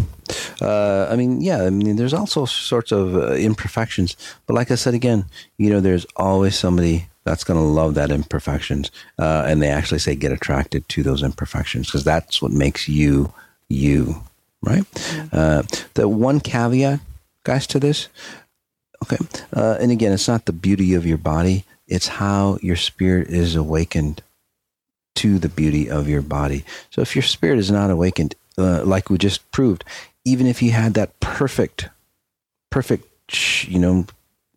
Uh, 0.61 1.07
I 1.09 1.15
mean, 1.15 1.41
yeah. 1.41 1.63
I 1.63 1.71
mean, 1.71 1.95
there's 1.95 2.13
also 2.13 2.45
sorts 2.45 2.91
of 2.91 3.15
uh, 3.15 3.35
imperfections, 3.35 4.17
but 4.49 4.55
like 4.55 4.73
I 4.73 4.75
said 4.75 4.95
again, 4.95 5.27
you 5.59 5.71
know, 5.71 5.79
there's 5.79 6.07
always 6.17 6.59
somebody 6.59 7.09
that's 7.23 7.45
going 7.45 7.61
to 7.61 7.65
love 7.65 7.95
that 7.95 8.11
imperfections, 8.11 8.91
uh, 9.21 9.45
and 9.47 9.63
they 9.63 9.69
actually 9.69 10.01
say 10.01 10.17
get 10.17 10.33
attracted 10.33 10.89
to 10.89 11.05
those 11.05 11.23
imperfections 11.23 11.87
because 11.87 12.03
that's 12.03 12.43
what 12.43 12.51
makes 12.51 12.89
you 12.89 13.33
you, 13.69 14.23
right? 14.63 14.85
Mm-hmm. 14.85 15.29
Uh, 15.33 15.63
the 15.95 16.09
one 16.09 16.41
caveat, 16.41 17.01
guys, 17.45 17.67
to 17.69 17.81
this 17.81 18.09
Okay. 19.03 19.19
Uh, 19.55 19.77
and 19.81 19.91
again, 19.91 20.13
it's 20.13 20.29
not 20.29 20.47
the 20.47 20.53
beauty 20.53 20.95
of 20.95 21.07
your 21.07 21.19
body, 21.19 21.65
it's 21.87 22.09
how 22.09 22.59
your 22.63 22.77
spirit 22.77 23.29
is 23.29 23.55
awakened 23.55 24.23
to 25.17 25.39
the 25.39 25.49
beauty 25.49 25.89
of 25.89 26.09
your 26.09 26.23
body. 26.23 26.65
So 26.91 27.01
if 27.01 27.17
your 27.17 27.23
spirit 27.23 27.59
is 27.59 27.71
not 27.71 27.91
awakened, 27.91 28.35
uh, 28.57 28.85
like 28.85 29.11
we 29.11 29.19
just 29.19 29.51
proved, 29.53 29.85
even 30.25 30.47
if 30.47 30.63
you 30.63 30.73
had 30.73 30.95
that 30.95 31.19
perfect, 31.21 31.89
perfect, 32.71 33.07
you 33.69 33.79
know, 33.79 34.07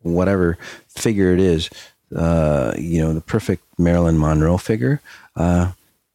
whatever 0.02 0.58
figure 0.88 1.32
it 1.32 1.40
is, 1.40 1.70
uh, 2.14 2.74
you 2.76 3.00
know, 3.00 3.12
the 3.12 3.20
perfect 3.20 3.64
Marilyn 3.78 4.18
Monroe 4.18 4.58
figure, 4.58 5.00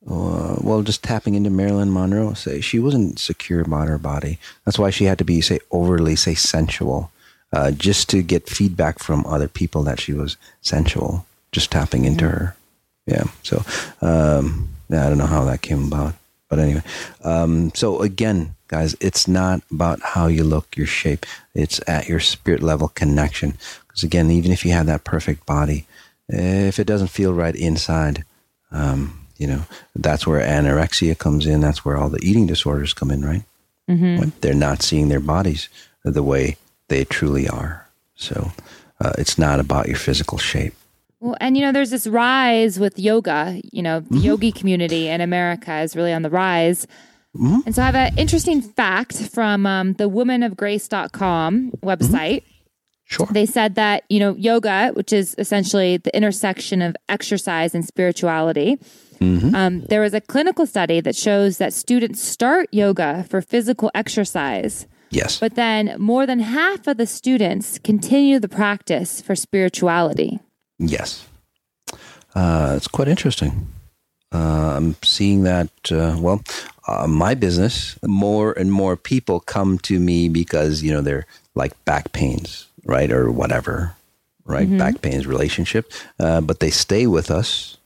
uh, 0.10 0.56
well, 0.62 0.84
just 0.84 1.04
tapping 1.04 1.36
into 1.36 1.50
Marilyn 1.50 1.91
Monroe, 1.91 2.34
say 2.34 2.62
she 2.62 2.80
wasn't 2.80 3.20
secure 3.20 3.62
about 3.62 3.88
her 3.88 3.98
body. 3.98 4.39
That's 4.65 4.80
why 4.80 4.89
she 4.89 5.06
had 5.06 5.17
to 5.17 5.26
be, 5.26 5.41
say, 5.41 5.60
overly, 5.72 6.15
say, 6.15 6.34
sensual 6.34 7.12
uh, 7.54 7.72
just 7.72 8.10
to 8.10 8.22
get 8.22 8.50
feedback 8.50 9.00
from 9.00 9.26
other 9.26 9.48
people 9.48 9.84
that 9.84 10.00
she 10.00 10.13
was 10.13 10.38
sensual, 10.62 11.26
just 11.52 11.72
tapping 11.72 12.06
into 12.06 12.26
mm-hmm. 12.26 12.36
her. 12.36 12.56
Yeah. 13.06 13.24
So, 13.43 13.63
um, 14.02 14.70
yeah, 14.89 15.06
I 15.06 15.10
don't 15.10 15.17
know 15.17 15.26
how 15.26 15.46
that 15.46 15.62
came 15.62 15.88
about. 15.88 16.15
But 16.50 16.60
anyway, 16.60 16.84
um, 17.24 17.72
so 17.74 18.02
again, 18.02 18.56
guys, 18.67 18.96
it's 19.00 19.28
not 19.28 19.62
about 19.72 20.02
how 20.02 20.28
you 20.28 20.43
look, 20.43 20.78
your 20.78 20.88
shape. 20.88 21.26
It's 21.54 21.82
at 21.88 22.08
your 22.08 22.20
spirit 22.20 22.62
level 22.62 22.89
connection. 22.89 23.58
Because 23.88 24.04
again, 24.04 24.32
even 24.32 24.52
if 24.52 24.65
you 24.65 24.72
have 24.72 24.86
that 24.86 25.04
perfect 25.04 25.46
body, 25.46 25.86
if 26.30 26.80
it 26.80 26.88
doesn't 26.88 27.08
feel 27.08 27.34
right 27.34 27.56
inside, 27.56 28.24
um, 28.72 29.26
you 29.38 29.47
know, 29.47 29.62
that's 29.95 30.26
where 30.26 30.45
anorexia 30.45 31.17
comes 31.17 31.45
in. 31.45 31.62
That's 31.62 31.86
where 31.86 31.97
all 31.97 32.10
the 32.10 32.23
eating 32.23 32.47
disorders 32.47 32.93
come 32.93 33.12
in, 33.12 33.23
right? 33.23 33.43
Mm-hmm. 33.89 34.30
They're 34.41 34.54
not 34.54 34.82
seeing 34.82 35.10
their 35.10 35.19
bodies 35.19 35.69
the 36.04 36.23
way 36.23 36.58
they 36.88 37.06
truly 37.06 37.47
are. 37.47 37.88
So 38.15 38.52
uh, 39.00 39.13
it's 39.17 39.38
not 39.38 39.60
about 39.60 39.88
your 39.88 39.97
physical 39.97 40.38
shape. 40.38 40.73
Well, 41.19 41.36
and 41.39 41.58
you 41.58 41.63
know, 41.63 41.71
there's 41.71 41.89
this 41.89 42.08
rise 42.08 42.80
with 42.80 43.00
yoga. 43.00 43.60
You 43.71 43.82
know, 43.82 44.02
the 44.02 44.15
mm-hmm. 44.15 44.26
yogi 44.26 44.52
community 44.52 45.08
in 45.08 45.21
America 45.21 45.80
is 45.80 45.95
really 45.95 46.13
on 46.13 46.21
the 46.21 46.30
rise. 46.30 46.86
Mm-hmm. 47.36 47.60
And 47.65 47.76
so 47.76 47.82
I 47.82 47.86
have 47.86 47.95
an 47.95 48.17
interesting 48.17 48.62
fact 48.62 49.15
from 49.15 49.65
um, 49.65 49.93
the 49.93 50.10
womanofgrace.com 50.10 51.71
website. 51.84 52.43
Mm-hmm. 52.43 52.54
Sure. 53.10 53.28
They 53.32 53.45
said 53.45 53.76
that, 53.76 54.04
you 54.10 54.19
know, 54.19 54.36
yoga, 54.36 54.89
which 54.89 55.13
is 55.13 55.34
essentially 55.38 55.95
the 55.95 56.15
intersection 56.15 56.82
of 56.82 56.95
exercise 57.08 57.73
and 57.73 57.86
spirituality, 57.86 58.78
mm-hmm. 59.19 59.56
um, 59.56 59.82
there 59.84 60.01
was 60.01 60.13
a 60.13 60.21
clinical 60.21 60.65
study 60.65 61.01
that 61.01 61.15
shows 61.15 61.58
that 61.58 61.73
students 61.73 62.21
start 62.21 62.67
yoga 62.71 63.25
for 63.30 63.41
physical 63.41 63.91
exercise 63.93 64.88
Yes. 65.10 65.39
But 65.39 65.56
then 65.56 65.95
more 65.97 66.25
than 66.25 66.39
half 66.39 66.88
of 66.88 66.97
the 66.97 67.08
students 67.08 67.80
continue 67.80 68.39
the 68.39 68.49
practice 68.49 69.21
for 69.21 69.36
spirituality. 69.36 70.39
Yes. 70.80 71.27
Uh, 72.36 72.73
it's 72.75 72.88
quite 72.88 73.08
interesting. 73.08 73.67
Uh, 74.34 74.75
I'm 74.75 74.95
seeing 75.03 75.43
that, 75.43 75.69
uh, 75.91 76.17
well, 76.19 76.43
uh, 76.88 77.08
my 77.08 77.34
business, 77.34 77.97
more 78.03 78.51
and 78.53 78.71
more 78.71 78.95
people 78.97 79.39
come 79.39 79.77
to 79.80 79.99
me 79.99 80.30
because, 80.30 80.84
you 80.84 80.91
know, 80.91 81.01
they're 81.01 81.25
like 81.56 81.73
back 81.86 82.12
pains, 82.12 82.67
right? 82.84 83.10
Or 83.10 83.32
whatever, 83.32 83.95
right? 84.43 84.67
Mm-hmm. 84.67 84.77
Back 84.77 85.01
pains, 85.01 85.25
relationship. 85.25 85.91
Uh, 86.19 86.41
but 86.41 86.60
they 86.60 86.69
stay 86.69 87.08
with 87.08 87.32
us 87.32 87.77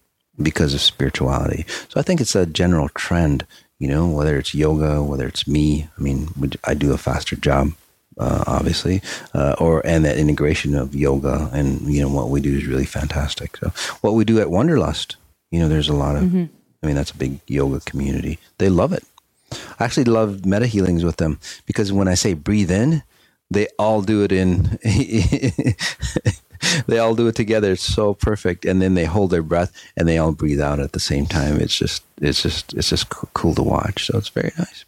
because 0.41 0.73
of 0.73 0.81
spirituality. 0.81 1.65
So 1.89 1.99
I 1.99 2.03
think 2.03 2.21
it's 2.21 2.35
a 2.35 2.45
general 2.45 2.89
trend 2.89 3.45
you 3.81 3.87
know, 3.87 4.07
whether 4.07 4.37
it's 4.37 4.53
yoga, 4.53 5.01
whether 5.01 5.27
it's 5.27 5.47
me. 5.47 5.89
I 5.97 6.01
mean, 6.01 6.27
I 6.63 6.75
do 6.75 6.93
a 6.93 6.99
faster 6.99 7.35
job, 7.35 7.71
uh, 8.19 8.43
obviously, 8.45 9.01
uh, 9.33 9.55
or 9.57 9.83
and 9.83 10.05
that 10.05 10.17
integration 10.17 10.75
of 10.75 10.93
yoga 10.93 11.49
and 11.51 11.91
you 11.91 11.99
know 11.99 12.07
what 12.07 12.29
we 12.29 12.41
do 12.41 12.55
is 12.55 12.67
really 12.67 12.85
fantastic. 12.85 13.57
So 13.57 13.69
what 14.01 14.13
we 14.13 14.23
do 14.23 14.39
at 14.39 14.51
Wanderlust, 14.51 15.15
you 15.49 15.59
know, 15.59 15.67
there's 15.67 15.89
a 15.89 15.95
lot 15.95 16.15
of. 16.15 16.25
Mm-hmm. 16.25 16.45
I 16.83 16.87
mean, 16.87 16.95
that's 16.95 17.09
a 17.09 17.17
big 17.17 17.39
yoga 17.47 17.79
community. 17.79 18.37
They 18.59 18.69
love 18.69 18.93
it. 18.93 19.03
I 19.79 19.85
actually 19.85 20.03
love 20.03 20.45
meta 20.45 20.67
healings 20.67 21.03
with 21.03 21.17
them 21.17 21.39
because 21.65 21.91
when 21.91 22.07
I 22.07 22.13
say 22.13 22.35
breathe 22.35 22.71
in, 22.71 23.01
they 23.49 23.67
all 23.79 24.03
do 24.03 24.23
it 24.23 24.31
in 24.31 24.77
they 26.87 26.99
all 26.99 27.15
do 27.15 27.27
it 27.27 27.35
together. 27.35 27.73
It's 27.73 27.83
so 27.83 28.13
perfect. 28.13 28.65
And 28.65 28.81
then 28.81 28.93
they 28.93 29.05
hold 29.05 29.31
their 29.31 29.43
breath 29.43 29.71
and 29.97 30.07
they 30.07 30.17
all 30.17 30.31
breathe 30.31 30.61
out 30.61 30.79
at 30.79 30.93
the 30.93 30.99
same 30.99 31.25
time. 31.25 31.59
It's 31.59 31.77
just, 31.77 32.03
it's 32.21 32.41
just, 32.41 32.73
it's 32.73 32.89
just 32.89 33.09
cool 33.09 33.55
to 33.55 33.63
watch. 33.63 34.07
So 34.07 34.17
it's 34.17 34.29
very 34.29 34.51
nice. 34.57 34.85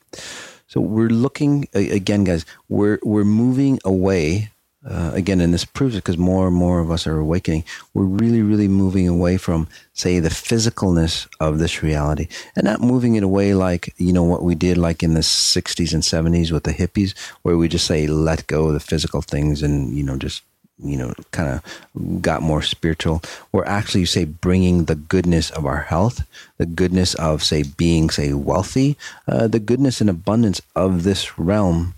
So 0.74 0.82
we're 0.82 1.10
looking 1.10 1.68
again, 1.76 2.24
guys. 2.24 2.48
We're 2.68 2.98
we're 3.04 3.24
moving 3.24 3.78
away 3.86 4.50
uh, 4.90 5.12
again, 5.14 5.40
and 5.40 5.54
this 5.54 5.66
proves 5.66 5.94
it 5.94 6.00
because 6.00 6.18
more 6.18 6.48
and 6.48 6.56
more 6.56 6.80
of 6.80 6.90
us 6.90 7.06
are 7.06 7.20
awakening. 7.20 7.64
We're 7.94 8.06
really, 8.06 8.42
really 8.42 8.68
moving 8.68 9.08
away 9.08 9.38
from, 9.38 9.68
say, 9.94 10.18
the 10.18 10.30
physicalness 10.30 11.28
of 11.40 11.60
this 11.60 11.84
reality, 11.84 12.28
and 12.56 12.66
not 12.66 12.82
moving 12.82 13.14
it 13.14 13.22
away 13.22 13.54
like 13.54 13.94
you 13.98 14.12
know 14.12 14.24
what 14.24 14.42
we 14.42 14.56
did, 14.56 14.80
like 14.80 15.04
in 15.04 15.14
the 15.14 15.20
'60s 15.20 15.94
and 15.94 16.02
'70s 16.02 16.52
with 16.52 16.64
the 16.64 16.74
hippies, 16.74 17.16
where 17.44 17.56
we 17.56 17.68
just 17.68 17.86
say 17.86 18.08
let 18.08 18.48
go 18.48 18.70
of 18.70 18.74
the 18.74 18.80
physical 18.80 19.22
things 19.22 19.62
and 19.62 19.94
you 19.96 20.04
know 20.04 20.18
just 20.18 20.42
you 20.78 20.98
know 20.98 21.14
kind 21.32 21.50
of 21.50 22.22
got 22.22 22.42
more 22.42 22.62
spiritual. 22.62 23.22
We're 23.52 23.66
actually 23.66 24.06
say 24.06 24.26
bringing 24.26 24.86
the 24.86 24.96
goodness 24.96 25.50
of 25.52 25.66
our 25.66 25.84
health, 25.84 26.26
the 26.58 26.66
goodness 26.66 27.14
of 27.16 27.44
say 27.44 27.64
being 27.64 28.10
say 28.10 28.34
wealthy, 28.34 28.98
uh, 29.28 29.48
the 29.48 29.60
goodness 29.60 30.02
and 30.02 30.10
abundance 30.10 30.62
of 30.76 31.04
this 31.04 31.38
realm 31.38 31.96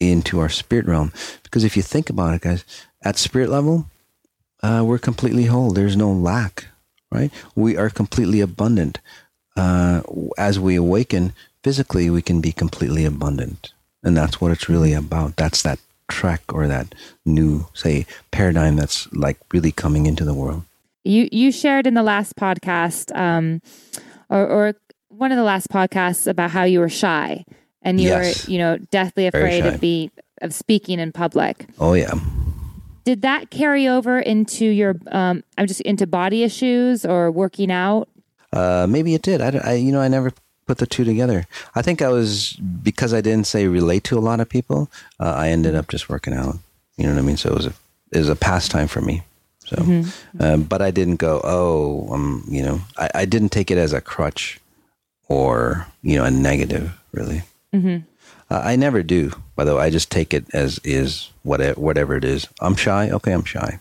into 0.00 0.40
our 0.40 0.48
spirit 0.48 0.86
realm. 0.86 1.12
Because 1.42 1.64
if 1.64 1.76
you 1.76 1.82
think 1.82 2.10
about 2.10 2.34
it, 2.34 2.42
guys, 2.42 2.64
at 3.02 3.16
spirit 3.16 3.48
level, 3.48 3.86
uh, 4.62 4.82
we're 4.84 4.98
completely 4.98 5.46
whole. 5.46 5.70
There's 5.70 5.96
no 5.96 6.10
lack, 6.10 6.66
right? 7.10 7.30
We 7.54 7.76
are 7.76 7.90
completely 7.90 8.40
abundant. 8.40 8.98
Uh, 9.56 10.02
as 10.38 10.58
we 10.58 10.76
awaken 10.76 11.34
physically, 11.62 12.10
we 12.10 12.22
can 12.22 12.40
be 12.40 12.52
completely 12.52 13.04
abundant. 13.04 13.72
And 14.02 14.16
that's 14.16 14.40
what 14.40 14.50
it's 14.50 14.68
really 14.68 14.92
about. 14.92 15.36
That's 15.36 15.62
that 15.62 15.78
trek 16.08 16.42
or 16.52 16.66
that 16.68 16.94
new, 17.24 17.66
say, 17.74 18.06
paradigm 18.30 18.76
that's 18.76 19.10
like 19.12 19.38
really 19.52 19.72
coming 19.72 20.06
into 20.06 20.24
the 20.24 20.34
world. 20.34 20.62
You 21.04 21.28
you 21.32 21.50
shared 21.52 21.86
in 21.86 21.94
the 21.94 22.02
last 22.02 22.36
podcast, 22.36 23.14
um, 23.16 23.60
or, 24.28 24.46
or 24.46 24.74
one 25.08 25.32
of 25.32 25.36
the 25.36 25.44
last 25.44 25.68
podcasts 25.68 26.26
about 26.26 26.50
how 26.50 26.64
you 26.64 26.80
were 26.80 26.88
shy 26.88 27.44
and 27.82 28.00
you 28.00 28.08
Yes. 28.08 28.46
were 28.46 28.52
you 28.52 28.58
know 28.58 28.78
deathly 28.90 29.26
afraid 29.26 29.66
of 29.66 29.80
be 29.80 30.10
of 30.40 30.54
speaking 30.54 30.98
in 30.98 31.12
public 31.12 31.66
Oh 31.78 31.92
yeah. 31.94 32.12
did 33.04 33.22
that 33.22 33.50
carry 33.50 33.86
over 33.88 34.18
into 34.18 34.64
your 34.64 34.96
um 35.10 35.42
i'm 35.58 35.66
just 35.66 35.80
into 35.82 36.06
body 36.06 36.42
issues 36.44 37.04
or 37.04 37.30
working 37.30 37.70
out 37.70 38.08
Uh, 38.52 38.86
maybe 38.88 39.14
it 39.14 39.22
did. 39.22 39.40
I, 39.40 39.48
I, 39.64 39.72
you 39.74 39.92
know, 39.92 40.00
I 40.00 40.08
never 40.08 40.32
put 40.72 40.78
the 40.78 40.86
two 40.86 41.04
together. 41.04 41.46
I 41.74 41.82
think 41.82 42.00
I 42.00 42.08
was 42.08 42.54
because 42.54 43.12
I 43.12 43.20
didn't 43.20 43.46
say 43.46 43.66
relate 43.66 44.04
to 44.04 44.16
a 44.16 44.24
lot 44.24 44.40
of 44.40 44.48
people. 44.48 44.90
Uh, 45.20 45.34
I 45.36 45.48
ended 45.48 45.74
up 45.74 45.88
just 45.88 46.08
working 46.08 46.32
out. 46.32 46.56
You 46.96 47.06
know 47.06 47.12
what 47.12 47.18
I 47.18 47.22
mean? 47.22 47.36
So 47.36 47.50
it 47.50 47.54
was 47.54 47.66
a 47.66 47.74
it 48.10 48.18
was 48.18 48.30
a 48.30 48.36
pastime 48.36 48.88
for 48.88 49.02
me. 49.02 49.20
So, 49.66 49.76
uh, 50.40 50.56
but 50.56 50.80
I 50.80 50.90
didn't 50.90 51.16
go. 51.16 51.42
Oh, 51.44 52.08
um, 52.10 52.44
you 52.48 52.62
know, 52.62 52.80
I, 52.96 53.10
I 53.14 53.24
didn't 53.26 53.50
take 53.50 53.70
it 53.70 53.76
as 53.76 53.92
a 53.92 54.00
crutch 54.00 54.60
or 55.28 55.86
you 56.02 56.16
know 56.16 56.24
a 56.24 56.30
negative. 56.30 56.98
Really, 57.12 57.42
uh, 58.50 58.62
I 58.64 58.76
never 58.76 59.02
do. 59.02 59.32
By 59.54 59.64
the 59.64 59.76
way, 59.76 59.82
I 59.82 59.90
just 59.90 60.10
take 60.10 60.32
it 60.32 60.46
as 60.54 60.80
is 60.84 61.28
whatever 61.42 61.78
whatever 61.78 62.16
it 62.16 62.24
is. 62.24 62.48
I'm 62.60 62.76
shy. 62.76 63.10
Okay, 63.10 63.32
I'm 63.32 63.44
shy 63.44 63.78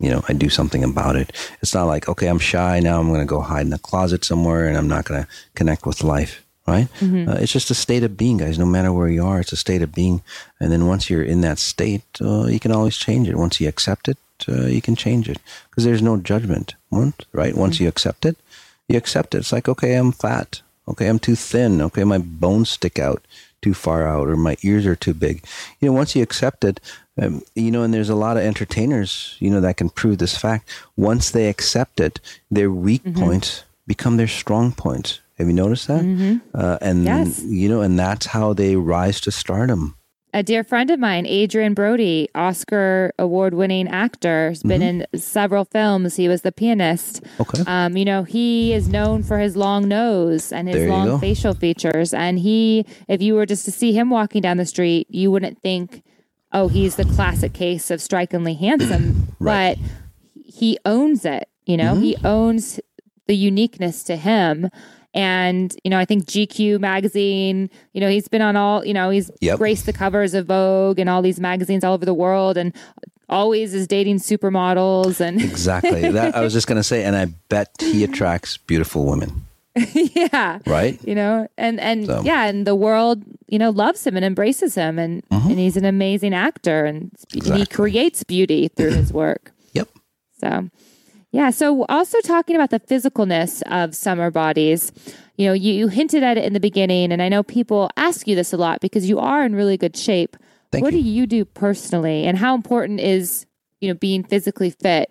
you 0.00 0.10
know, 0.10 0.22
I 0.28 0.32
do 0.32 0.48
something 0.48 0.82
about 0.84 1.16
it. 1.16 1.32
It's 1.62 1.74
not 1.74 1.84
like, 1.84 2.08
okay, 2.08 2.26
I'm 2.26 2.38
shy 2.38 2.80
now. 2.80 3.00
I'm 3.00 3.08
going 3.08 3.20
to 3.20 3.26
go 3.26 3.40
hide 3.40 3.66
in 3.66 3.72
a 3.72 3.78
closet 3.78 4.24
somewhere 4.24 4.66
and 4.66 4.76
I'm 4.76 4.88
not 4.88 5.04
going 5.04 5.22
to 5.22 5.28
connect 5.54 5.86
with 5.86 6.02
life. 6.02 6.40
Right? 6.66 6.88
Uh, 7.28 7.36
it's 7.40 7.52
just 7.52 7.70
a 7.70 7.74
state 7.74 8.04
of 8.04 8.16
being, 8.16 8.38
guys. 8.38 8.58
No 8.58 8.64
matter 8.64 8.90
where 8.90 9.08
you 9.08 9.22
are, 9.24 9.40
it's 9.40 9.52
a 9.52 9.56
state 9.56 9.82
of 9.82 9.92
being. 9.92 10.22
And 10.58 10.72
then 10.72 10.86
once 10.86 11.10
you're 11.10 11.22
in 11.22 11.42
that 11.42 11.58
state, 11.58 12.04
uh, 12.22 12.46
you 12.46 12.58
can 12.58 12.72
always 12.72 12.96
change 12.96 13.28
it. 13.28 13.36
Once 13.36 13.60
you 13.60 13.68
accept 13.68 14.08
it, 14.08 14.16
uh, 14.48 14.64
you 14.64 14.80
can 14.80 14.96
change 14.96 15.28
it 15.28 15.38
because 15.68 15.84
there's 15.84 16.00
no 16.00 16.16
judgment. 16.16 16.74
Right? 17.32 17.54
Once 17.54 17.80
you 17.80 17.88
accept 17.88 18.24
it, 18.24 18.38
you 18.88 18.96
accept 18.96 19.34
it. 19.34 19.38
It's 19.38 19.52
like, 19.52 19.68
okay, 19.68 19.94
I'm 19.94 20.12
fat. 20.12 20.62
Okay, 20.88 21.06
I'm 21.06 21.18
too 21.18 21.36
thin. 21.36 21.82
Okay, 21.82 22.04
my 22.04 22.18
bones 22.18 22.70
stick 22.70 22.98
out 22.98 23.22
too 23.64 23.74
far 23.74 24.06
out 24.06 24.28
or 24.28 24.36
my 24.36 24.56
ears 24.62 24.84
are 24.86 24.96
too 25.06 25.14
big. 25.14 25.36
You 25.80 25.88
know, 25.88 25.94
once 26.00 26.14
you 26.14 26.22
accept 26.22 26.64
it, 26.64 26.80
um, 27.20 27.42
you 27.54 27.70
know, 27.70 27.82
and 27.84 27.94
there's 27.94 28.10
a 28.10 28.14
lot 28.26 28.36
of 28.36 28.42
entertainers, 28.42 29.36
you 29.40 29.48
know, 29.50 29.60
that 29.62 29.76
can 29.78 29.88
prove 29.88 30.18
this 30.18 30.36
fact. 30.36 30.68
Once 30.96 31.30
they 31.30 31.48
accept 31.48 31.98
it, 32.00 32.20
their 32.50 32.70
weak 32.70 33.02
points 33.14 33.64
become 33.86 34.16
their 34.18 34.28
strong 34.28 34.72
points. 34.72 35.20
Have 35.38 35.46
you 35.48 35.54
noticed 35.54 35.86
that? 35.88 36.04
Uh, 36.54 36.78
and 36.80 37.04
Yes. 37.04 37.42
you 37.42 37.68
know, 37.70 37.80
and 37.80 37.98
that's 37.98 38.26
how 38.26 38.52
they 38.54 38.76
rise 38.76 39.18
to 39.22 39.30
stardom. 39.30 39.94
A 40.36 40.42
dear 40.42 40.64
friend 40.64 40.90
of 40.90 40.98
mine 40.98 41.26
Adrien 41.26 41.74
Brody 41.74 42.28
oscar 42.34 43.12
award-winning 43.20 43.86
actor 43.86 44.48
has 44.48 44.64
been 44.64 44.80
Mm-hmm. 44.80 45.02
in 45.14 45.20
several 45.20 45.64
films 45.64 46.16
he 46.16 46.26
was 46.28 46.42
the 46.42 46.50
pianist 46.50 47.22
Okay. 47.38 47.62
Um, 47.68 47.96
you 47.96 48.04
know, 48.04 48.24
he 48.24 48.72
is 48.72 48.88
known 48.88 49.22
for 49.22 49.38
his 49.38 49.56
long 49.56 49.86
nose 49.86 50.50
and 50.50 50.66
his 50.68 50.78
you 50.82 50.86
go. 50.88 50.92
long 50.92 51.20
facial 51.20 51.54
features. 51.54 52.12
And 52.12 52.38
he, 52.40 52.84
if 53.08 53.22
you 53.22 53.34
were 53.34 53.46
just 53.46 53.64
to 53.66 53.70
see 53.70 53.92
him 53.92 54.10
walking 54.10 54.42
down 54.42 54.56
the 54.56 54.66
street, 54.66 55.06
you 55.08 55.30
wouldn't 55.30 55.60
think, 55.62 56.02
oh, 56.52 56.66
he's 56.66 56.96
the 56.96 57.04
classic 57.04 57.52
case 57.52 57.90
of 57.92 58.00
strikingly 58.02 58.54
handsome. 58.54 59.28
Right. 59.38 59.76
But 59.78 59.90
he 60.44 60.78
owns 60.84 61.24
it. 61.24 61.48
You 61.64 61.76
know, 61.76 61.94
he 61.96 62.16
owns 62.24 62.80
the 63.26 63.36
uniqueness 63.36 64.02
to 64.04 64.16
him. 64.16 64.68
And, 65.14 65.74
you 65.84 65.90
know, 65.90 65.98
I 65.98 66.04
think 66.04 66.24
GQ 66.26 66.80
magazine, 66.80 67.70
you 67.92 68.00
know, 68.00 68.08
he's 68.10 68.26
been 68.28 68.42
on 68.42 68.56
all, 68.56 68.84
you 68.84 68.92
know, 68.92 69.10
he's 69.10 69.30
Yep. 69.40 69.58
graced 69.58 69.86
the 69.86 69.92
covers 69.92 70.34
of 70.34 70.46
Vogue 70.46 70.98
and 70.98 71.08
all 71.08 71.22
these 71.22 71.38
magazines 71.40 71.84
all 71.84 71.94
over 71.94 72.04
the 72.04 72.12
world 72.14 72.56
and 72.56 72.74
always 73.28 73.72
is 73.74 73.86
dating 73.86 74.18
supermodels 74.18 75.20
and 75.20 75.40
Exactly. 75.50 76.10
that 76.10 76.34
I 76.36 76.40
was 76.40 76.52
just 76.52 76.66
going 76.66 76.76
to 76.76 76.82
say, 76.82 77.04
and 77.04 77.14
I 77.16 77.26
bet 77.48 77.70
he 77.80 78.02
attracts 78.04 78.56
beautiful 78.58 79.06
women, 79.06 79.46
yeah. 79.94 80.58
right? 80.66 80.98
you 81.06 81.14
know 81.14 81.48
and 81.56 81.80
and 81.80 82.06
So- 82.06 82.22
yeah 82.24 82.44
and 82.46 82.66
the 82.66 82.74
world 82.74 83.22
you 83.48 83.58
know 83.58 83.70
loves 83.70 84.06
him 84.06 84.16
and 84.16 84.24
embraces 84.24 84.74
him 84.74 84.98
and 84.98 85.22
and 85.30 85.58
he's 85.58 85.76
an 85.76 85.84
amazing 85.84 86.34
actor 86.34 86.84
and, 86.84 87.10
and 87.32 87.42
he 87.44 87.50
Mm-hmm. 87.64 87.74
Creates 87.74 88.22
beauty 88.24 88.68
through 88.68 88.92
his 88.92 89.12
work 89.12 89.52
Yep. 89.72 89.88
so 90.40 90.68
yeah 91.34 91.50
so 91.50 91.84
also 91.88 92.18
talking 92.20 92.54
about 92.54 92.70
the 92.70 92.80
physicalness 92.80 93.60
of 93.66 93.94
summer 93.94 94.30
bodies 94.30 94.92
you 95.36 95.46
know 95.46 95.52
you, 95.52 95.74
you 95.74 95.88
hinted 95.88 96.22
at 96.22 96.38
it 96.38 96.44
in 96.44 96.52
the 96.52 96.60
beginning 96.60 97.12
and 97.12 97.20
i 97.20 97.28
know 97.28 97.42
people 97.42 97.90
ask 97.96 98.26
you 98.28 98.36
this 98.36 98.52
a 98.52 98.56
lot 98.56 98.80
because 98.80 99.08
you 99.08 99.18
are 99.18 99.44
in 99.44 99.54
really 99.54 99.76
good 99.76 99.96
shape 99.96 100.36
Thank 100.70 100.84
what 100.84 100.94
you. 100.94 101.02
do 101.02 101.08
you 101.08 101.26
do 101.26 101.44
personally 101.44 102.24
and 102.24 102.38
how 102.38 102.54
important 102.54 103.00
is 103.00 103.46
you 103.80 103.88
know 103.88 103.94
being 103.94 104.22
physically 104.22 104.70
fit 104.70 105.10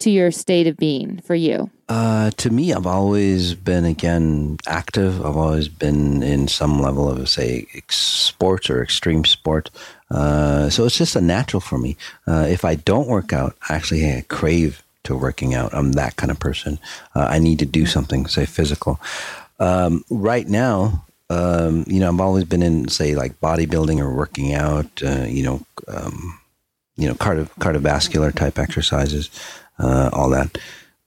to 0.00 0.10
your 0.10 0.32
state 0.32 0.66
of 0.66 0.76
being 0.76 1.20
for 1.20 1.34
you 1.34 1.70
Uh, 1.88 2.30
to 2.38 2.48
me, 2.48 2.72
I've 2.72 2.86
always 2.86 3.54
been 3.54 3.84
again 3.84 4.56
active. 4.66 5.20
I've 5.20 5.36
always 5.36 5.68
been 5.68 6.22
in 6.22 6.48
some 6.48 6.80
level 6.80 7.06
of 7.06 7.28
say 7.28 7.66
sports 7.90 8.70
or 8.70 8.82
extreme 8.82 9.24
sport. 9.26 9.68
Uh, 10.10 10.70
so 10.70 10.86
it's 10.86 10.96
just 10.96 11.16
a 11.16 11.20
natural 11.20 11.60
for 11.60 11.78
me. 11.78 11.96
Uh, 12.26 12.46
if 12.48 12.64
I 12.64 12.76
don't 12.76 13.08
work 13.08 13.32
out, 13.34 13.54
I 13.68 13.74
actually, 13.76 14.08
I 14.08 14.24
crave 14.26 14.82
to 15.04 15.16
working 15.16 15.54
out. 15.54 15.74
I'm 15.74 15.92
that 15.92 16.16
kind 16.16 16.30
of 16.30 16.38
person. 16.38 16.78
Uh, 17.14 17.26
I 17.30 17.38
need 17.38 17.58
to 17.60 17.66
do 17.66 17.86
something, 17.86 18.26
say 18.26 18.46
physical. 18.46 19.00
Um, 19.58 20.04
right 20.10 20.48
now, 20.48 21.04
um, 21.30 21.84
you 21.86 22.00
know, 22.00 22.08
I've 22.08 22.20
always 22.20 22.44
been 22.44 22.62
in 22.62 22.88
say 22.88 23.14
like 23.14 23.40
bodybuilding 23.40 23.98
or 24.00 24.14
working 24.14 24.52
out. 24.52 25.02
Uh, 25.02 25.24
you 25.28 25.42
know, 25.42 25.66
um, 25.88 26.38
you 26.96 27.08
know, 27.08 27.14
cardio- 27.14 27.50
cardiovascular 27.58 28.34
type 28.34 28.58
exercises, 28.58 29.30
uh, 29.78 30.10
all 30.12 30.28
that. 30.30 30.58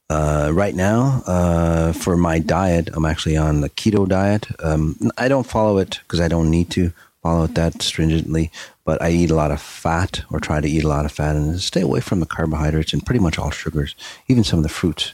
Uh, 0.09 0.51
right 0.53 0.75
now, 0.75 1.23
uh, 1.25 1.91
for 1.91 2.15
my 2.15 2.39
diet, 2.39 2.89
I'm 2.93 3.05
actually 3.05 3.37
on 3.37 3.61
the 3.61 3.69
keto 3.69 4.07
diet. 4.07 4.47
Um, 4.63 4.95
I 5.17 5.27
don't 5.27 5.47
follow 5.47 5.77
it 5.77 5.99
because 6.03 6.19
I 6.19 6.27
don't 6.27 6.51
need 6.51 6.69
to 6.71 6.91
follow 7.23 7.45
it 7.45 7.55
that 7.55 7.81
stringently, 7.81 8.51
but 8.85 9.01
I 9.01 9.09
eat 9.09 9.31
a 9.31 9.35
lot 9.35 9.51
of 9.51 9.61
fat 9.61 10.21
or 10.31 10.39
try 10.39 10.61
to 10.61 10.69
eat 10.69 10.83
a 10.83 10.87
lot 10.87 11.05
of 11.05 11.11
fat 11.11 11.35
and 11.35 11.59
stay 11.59 11.81
away 11.81 11.99
from 11.99 12.21
the 12.21 12.25
carbohydrates 12.25 12.93
and 12.93 13.05
pretty 13.05 13.19
much 13.19 13.37
all 13.37 13.51
sugars, 13.51 13.95
even 14.27 14.43
some 14.43 14.59
of 14.59 14.63
the 14.63 14.69
fruits 14.69 15.13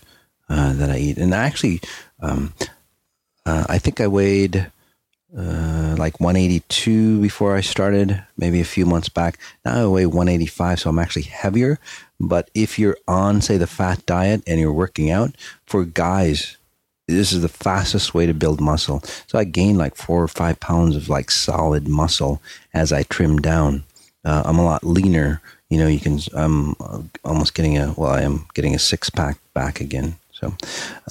uh, 0.50 0.74
that 0.74 0.92
I 0.92 0.98
eat. 0.98 1.18
And 1.18 1.34
actually, 1.34 1.82
um, 2.20 2.54
uh, 3.46 3.66
I 3.70 3.80
think 3.80 4.02
I 4.02 4.08
weighed 4.08 4.70
uh, 5.36 5.96
like 5.98 6.20
182 6.20 7.22
before 7.22 7.56
I 7.56 7.62
started, 7.62 8.22
maybe 8.38 8.60
a 8.60 8.66
few 8.66 8.86
months 8.86 9.08
back. 9.08 9.40
Now 9.64 9.84
I 9.84 9.88
weigh 9.88 10.06
185, 10.06 10.82
so 10.82 10.90
I'm 10.90 11.00
actually 11.00 11.24
heavier. 11.24 11.80
But 12.20 12.52
if 12.54 12.78
you're 12.78 12.98
on, 13.08 13.42
say, 13.42 13.58
the 13.58 13.68
fat 13.68 14.06
diet 14.06 14.44
and 14.46 14.60
you're 14.60 14.74
working 14.74 15.10
out, 15.10 15.36
for 15.66 15.86
guys, 15.86 16.58
this 17.16 17.32
is 17.32 17.42
the 17.42 17.50
fastest 17.50 18.14
way 18.14 18.26
to 18.26 18.34
build 18.34 18.62
muscle. 18.62 19.02
So 19.28 19.38
I 19.38 19.44
gained 19.44 19.78
like 19.78 19.96
four 19.96 20.24
or 20.24 20.28
five 20.28 20.60
pounds 20.60 20.96
of 20.96 21.10
like 21.10 21.32
solid 21.32 21.88
muscle 21.88 22.42
as 22.74 22.92
I 22.92 23.04
trim 23.04 23.40
down. 23.40 23.84
Uh, 24.24 24.44
I'm 24.46 24.60
a 24.60 24.66
lot 24.66 24.84
leaner. 24.84 25.42
You 25.70 25.78
know, 25.78 25.88
you 25.88 26.00
can. 26.00 26.20
I'm 26.34 26.76
uh, 26.80 27.02
almost 27.24 27.54
getting 27.54 27.78
a. 27.78 27.94
Well, 27.98 28.12
I 28.12 28.22
am 28.22 28.46
getting 28.54 28.76
a 28.76 28.80
six 28.80 29.10
pack 29.10 29.38
back 29.54 29.80
again. 29.80 30.16
So, 30.34 30.54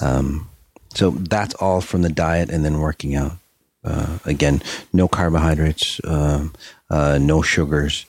um, 0.01 0.49
so 0.93 1.11
that's 1.11 1.55
all 1.55 1.81
from 1.81 2.01
the 2.01 2.09
diet 2.09 2.49
and 2.49 2.63
then 2.63 2.79
working 2.79 3.15
out. 3.15 3.33
Uh, 3.83 4.19
again, 4.25 4.61
no 4.93 5.07
carbohydrates, 5.07 5.99
um, 6.03 6.53
uh, 6.89 7.17
no 7.19 7.41
sugars. 7.41 8.05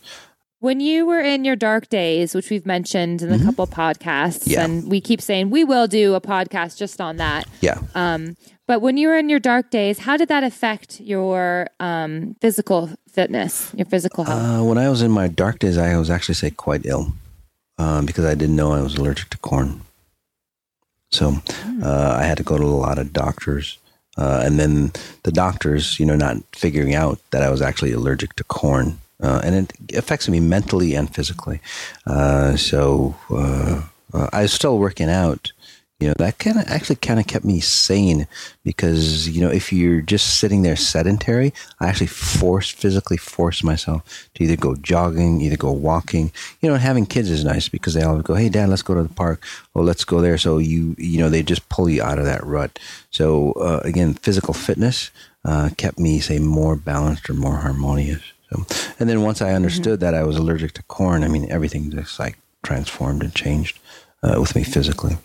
When 0.62 0.78
you 0.78 1.06
were 1.06 1.18
in 1.18 1.44
your 1.44 1.56
dark 1.56 1.88
days, 1.88 2.36
which 2.36 2.48
we've 2.48 2.64
mentioned 2.64 3.20
in 3.20 3.32
a 3.32 3.34
Mm-hmm. 3.34 3.46
couple 3.46 3.66
podcasts, 3.66 4.44
Yeah. 4.46 4.62
and 4.64 4.88
we 4.88 5.00
keep 5.00 5.20
saying 5.20 5.50
we 5.50 5.64
will 5.64 5.88
do 5.88 6.14
a 6.14 6.20
podcast 6.20 6.76
just 6.78 7.00
on 7.00 7.16
that. 7.16 7.48
Yeah. 7.60 7.78
Um, 7.96 8.36
but 8.68 8.78
when 8.80 8.96
you 8.96 9.08
were 9.08 9.18
in 9.18 9.28
your 9.28 9.40
dark 9.40 9.72
days, 9.72 9.98
how 9.98 10.16
did 10.16 10.28
that 10.28 10.44
affect 10.44 11.00
your 11.00 11.66
um, 11.80 12.36
physical 12.40 12.90
fitness, 13.10 13.72
your 13.74 13.86
physical 13.86 14.22
health? 14.22 14.60
Uh, 14.60 14.62
when 14.62 14.78
I 14.78 14.88
was 14.88 15.02
in 15.02 15.10
my 15.10 15.26
dark 15.26 15.58
days, 15.58 15.76
I 15.76 15.96
was 15.96 16.10
actually 16.10 16.36
say 16.36 16.50
quite 16.52 16.86
ill 16.86 17.12
um, 17.78 18.06
because 18.06 18.24
I 18.24 18.34
didn't 18.36 18.54
know 18.54 18.70
I 18.72 18.82
was 18.82 18.94
allergic 18.94 19.30
to 19.30 19.38
corn. 19.38 19.80
So 21.10 21.42
uh, 21.82 22.16
I 22.20 22.22
had 22.22 22.36
to 22.38 22.44
go 22.44 22.56
to 22.56 22.62
a 22.64 22.78
lot 22.86 23.00
of 23.00 23.12
doctors, 23.12 23.78
uh, 24.16 24.42
and 24.44 24.60
then 24.60 24.92
the 25.24 25.32
doctors, 25.32 25.98
you 25.98 26.06
know, 26.06 26.14
not 26.14 26.36
figuring 26.54 26.94
out 26.94 27.18
that 27.32 27.42
I 27.42 27.50
was 27.50 27.60
actually 27.60 27.90
allergic 27.90 28.36
to 28.36 28.44
corn, 28.44 29.00
uh, 29.22 29.40
and 29.44 29.54
it 29.54 29.96
affects 29.96 30.28
me 30.28 30.40
mentally 30.40 30.94
and 30.94 31.14
physically. 31.14 31.60
Uh, 32.06 32.56
so 32.56 33.14
uh, 33.30 33.82
uh, 34.12 34.28
I 34.32 34.42
was 34.42 34.52
still 34.52 34.78
working 34.78 35.08
out. 35.08 35.52
You 36.00 36.08
know, 36.08 36.14
that 36.18 36.40
kind 36.40 36.58
of 36.58 36.66
actually 36.66 36.96
kind 36.96 37.20
of 37.20 37.28
kept 37.28 37.44
me 37.44 37.60
sane 37.60 38.26
because, 38.64 39.28
you 39.28 39.40
know, 39.40 39.50
if 39.50 39.72
you're 39.72 40.00
just 40.00 40.40
sitting 40.40 40.62
there 40.62 40.74
sedentary, 40.74 41.54
I 41.78 41.86
actually 41.86 42.08
forced, 42.08 42.76
physically 42.76 43.16
forced 43.16 43.62
myself 43.62 44.28
to 44.34 44.42
either 44.42 44.56
go 44.56 44.74
jogging, 44.74 45.40
either 45.40 45.56
go 45.56 45.70
walking. 45.70 46.32
You 46.60 46.70
know, 46.70 46.74
having 46.74 47.06
kids 47.06 47.30
is 47.30 47.44
nice 47.44 47.68
because 47.68 47.94
they 47.94 48.02
always 48.02 48.24
go, 48.24 48.34
hey, 48.34 48.48
dad, 48.48 48.68
let's 48.68 48.82
go 48.82 48.94
to 48.94 49.04
the 49.04 49.14
park. 49.14 49.44
Oh, 49.76 49.82
let's 49.82 50.04
go 50.04 50.20
there. 50.20 50.38
So 50.38 50.58
you, 50.58 50.96
you 50.98 51.18
know, 51.20 51.28
they 51.28 51.44
just 51.44 51.68
pull 51.68 51.88
you 51.88 52.02
out 52.02 52.18
of 52.18 52.24
that 52.24 52.44
rut. 52.44 52.80
So, 53.12 53.52
uh, 53.52 53.82
again, 53.84 54.14
physical 54.14 54.54
fitness 54.54 55.12
uh, 55.44 55.70
kept 55.76 56.00
me, 56.00 56.18
say, 56.18 56.40
more 56.40 56.74
balanced 56.74 57.30
or 57.30 57.34
more 57.34 57.58
harmonious. 57.58 58.22
So, 58.52 58.66
and 58.98 59.08
then 59.08 59.22
once 59.22 59.40
I 59.40 59.52
understood 59.52 60.00
that 60.00 60.14
I 60.14 60.24
was 60.24 60.36
allergic 60.36 60.72
to 60.72 60.82
corn, 60.84 61.24
I 61.24 61.28
mean, 61.28 61.50
everything 61.50 61.90
just 61.90 62.18
like 62.18 62.36
transformed 62.62 63.22
and 63.22 63.34
changed 63.34 63.78
uh, 64.22 64.36
with 64.40 64.54
me 64.54 64.62
physically. 64.64 65.16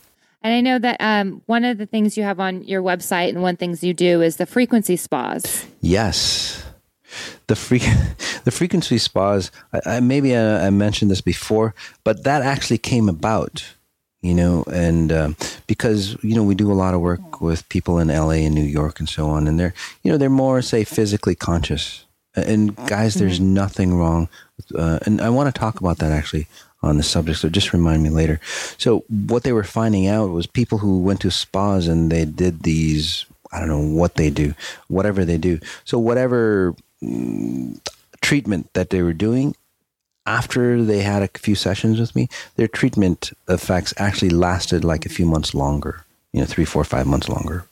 and 0.42 0.54
I 0.54 0.62
know 0.62 0.80
that 0.80 0.98
um, 1.00 1.42
one 1.46 1.66
of 1.66 1.78
the 1.78 1.86
things 1.86 2.18
you 2.18 2.24
have 2.24 2.40
on 2.40 2.64
your 2.64 2.82
website 2.82 3.30
and 3.30 3.42
one 3.42 3.58
things 3.58 3.84
you 3.84 3.94
do 3.94 4.22
is 4.22 4.38
the 4.38 4.46
frequency 4.46 4.96
spas. 4.96 5.66
Yes, 5.82 6.64
the 7.48 7.56
free 7.56 7.80
the 8.46 8.52
frequency 8.52 8.98
spas. 8.98 9.52
I, 9.74 9.98
I 9.98 10.00
maybe 10.00 10.36
I, 10.36 10.68
I 10.68 10.70
mentioned 10.70 11.12
this 11.12 11.22
before, 11.22 11.76
but 12.04 12.24
that 12.24 12.42
actually 12.42 12.78
came 12.78 13.10
about, 13.10 13.66
you 14.22 14.34
know, 14.34 14.64
and 14.72 15.12
um, 15.12 15.36
because 15.68 16.18
you 16.24 16.36
know 16.36 16.44
we 16.44 16.56
do 16.56 16.72
a 16.72 16.74
lot 16.74 16.94
of 16.94 17.02
work 17.02 17.42
with 17.42 17.68
people 17.70 18.00
in 18.00 18.08
LA 18.08 18.46
and 18.46 18.56
New 18.56 18.62
York 18.62 19.00
and 19.00 19.10
so 19.10 19.28
on, 19.28 19.48
and 19.48 19.60
they're 19.60 19.74
you 20.04 20.12
know 20.12 20.18
they're 20.18 20.30
more 20.30 20.62
say 20.62 20.84
physically 20.84 21.36
conscious. 21.36 22.06
And 22.46 22.76
guys, 22.88 23.16
there's 23.16 23.40
nothing 23.40 23.96
wrong. 23.96 24.30
With, 24.58 24.80
uh, 24.80 25.00
and 25.06 25.22
I 25.22 25.30
want 25.30 25.54
to 25.54 25.60
talk 25.60 25.80
about 25.80 25.98
that 26.00 26.12
actually 26.12 26.48
on 26.84 26.98
the 26.98 27.04
subject. 27.04 27.40
So 27.40 27.50
just 27.50 27.74
remind 27.74 28.04
me 28.04 28.10
later. 28.10 28.40
So 28.78 29.04
what 29.10 29.44
they 29.44 29.54
were 29.54 29.64
finding 29.64 30.08
out 30.08 30.30
was 30.30 30.48
people 30.48 30.78
who 30.78 31.00
went 31.00 31.22
to 31.22 31.32
spas 31.32 31.88
and 31.88 32.12
they 32.12 32.26
did 32.26 32.64
these. 32.64 33.26
I 33.52 33.60
don't 33.60 33.70
know 33.70 34.00
what 34.00 34.16
they 34.16 34.30
do, 34.30 34.54
whatever 34.88 35.26
they 35.26 35.38
do. 35.38 35.60
So 35.86 35.98
whatever 35.98 36.76
mm, 37.02 37.80
treatment 38.22 38.72
that 38.74 38.90
they 38.90 39.02
were 39.02 39.14
doing 39.14 39.56
after 40.26 40.84
they 40.84 41.02
had 41.02 41.24
a 41.24 41.40
few 41.40 41.56
sessions 41.56 42.00
with 42.00 42.16
me, 42.16 42.28
their 42.58 42.68
treatment 42.68 43.32
effects 43.48 43.94
actually 43.98 44.30
lasted 44.30 44.84
like 44.84 45.06
a 45.06 45.10
few 45.10 45.26
months 45.26 45.56
longer. 45.56 46.06
You 46.34 46.42
know, 46.42 46.46
three, 46.46 46.66
four, 46.66 46.84
five 46.84 47.08
months 47.08 47.30
longer. 47.30 47.66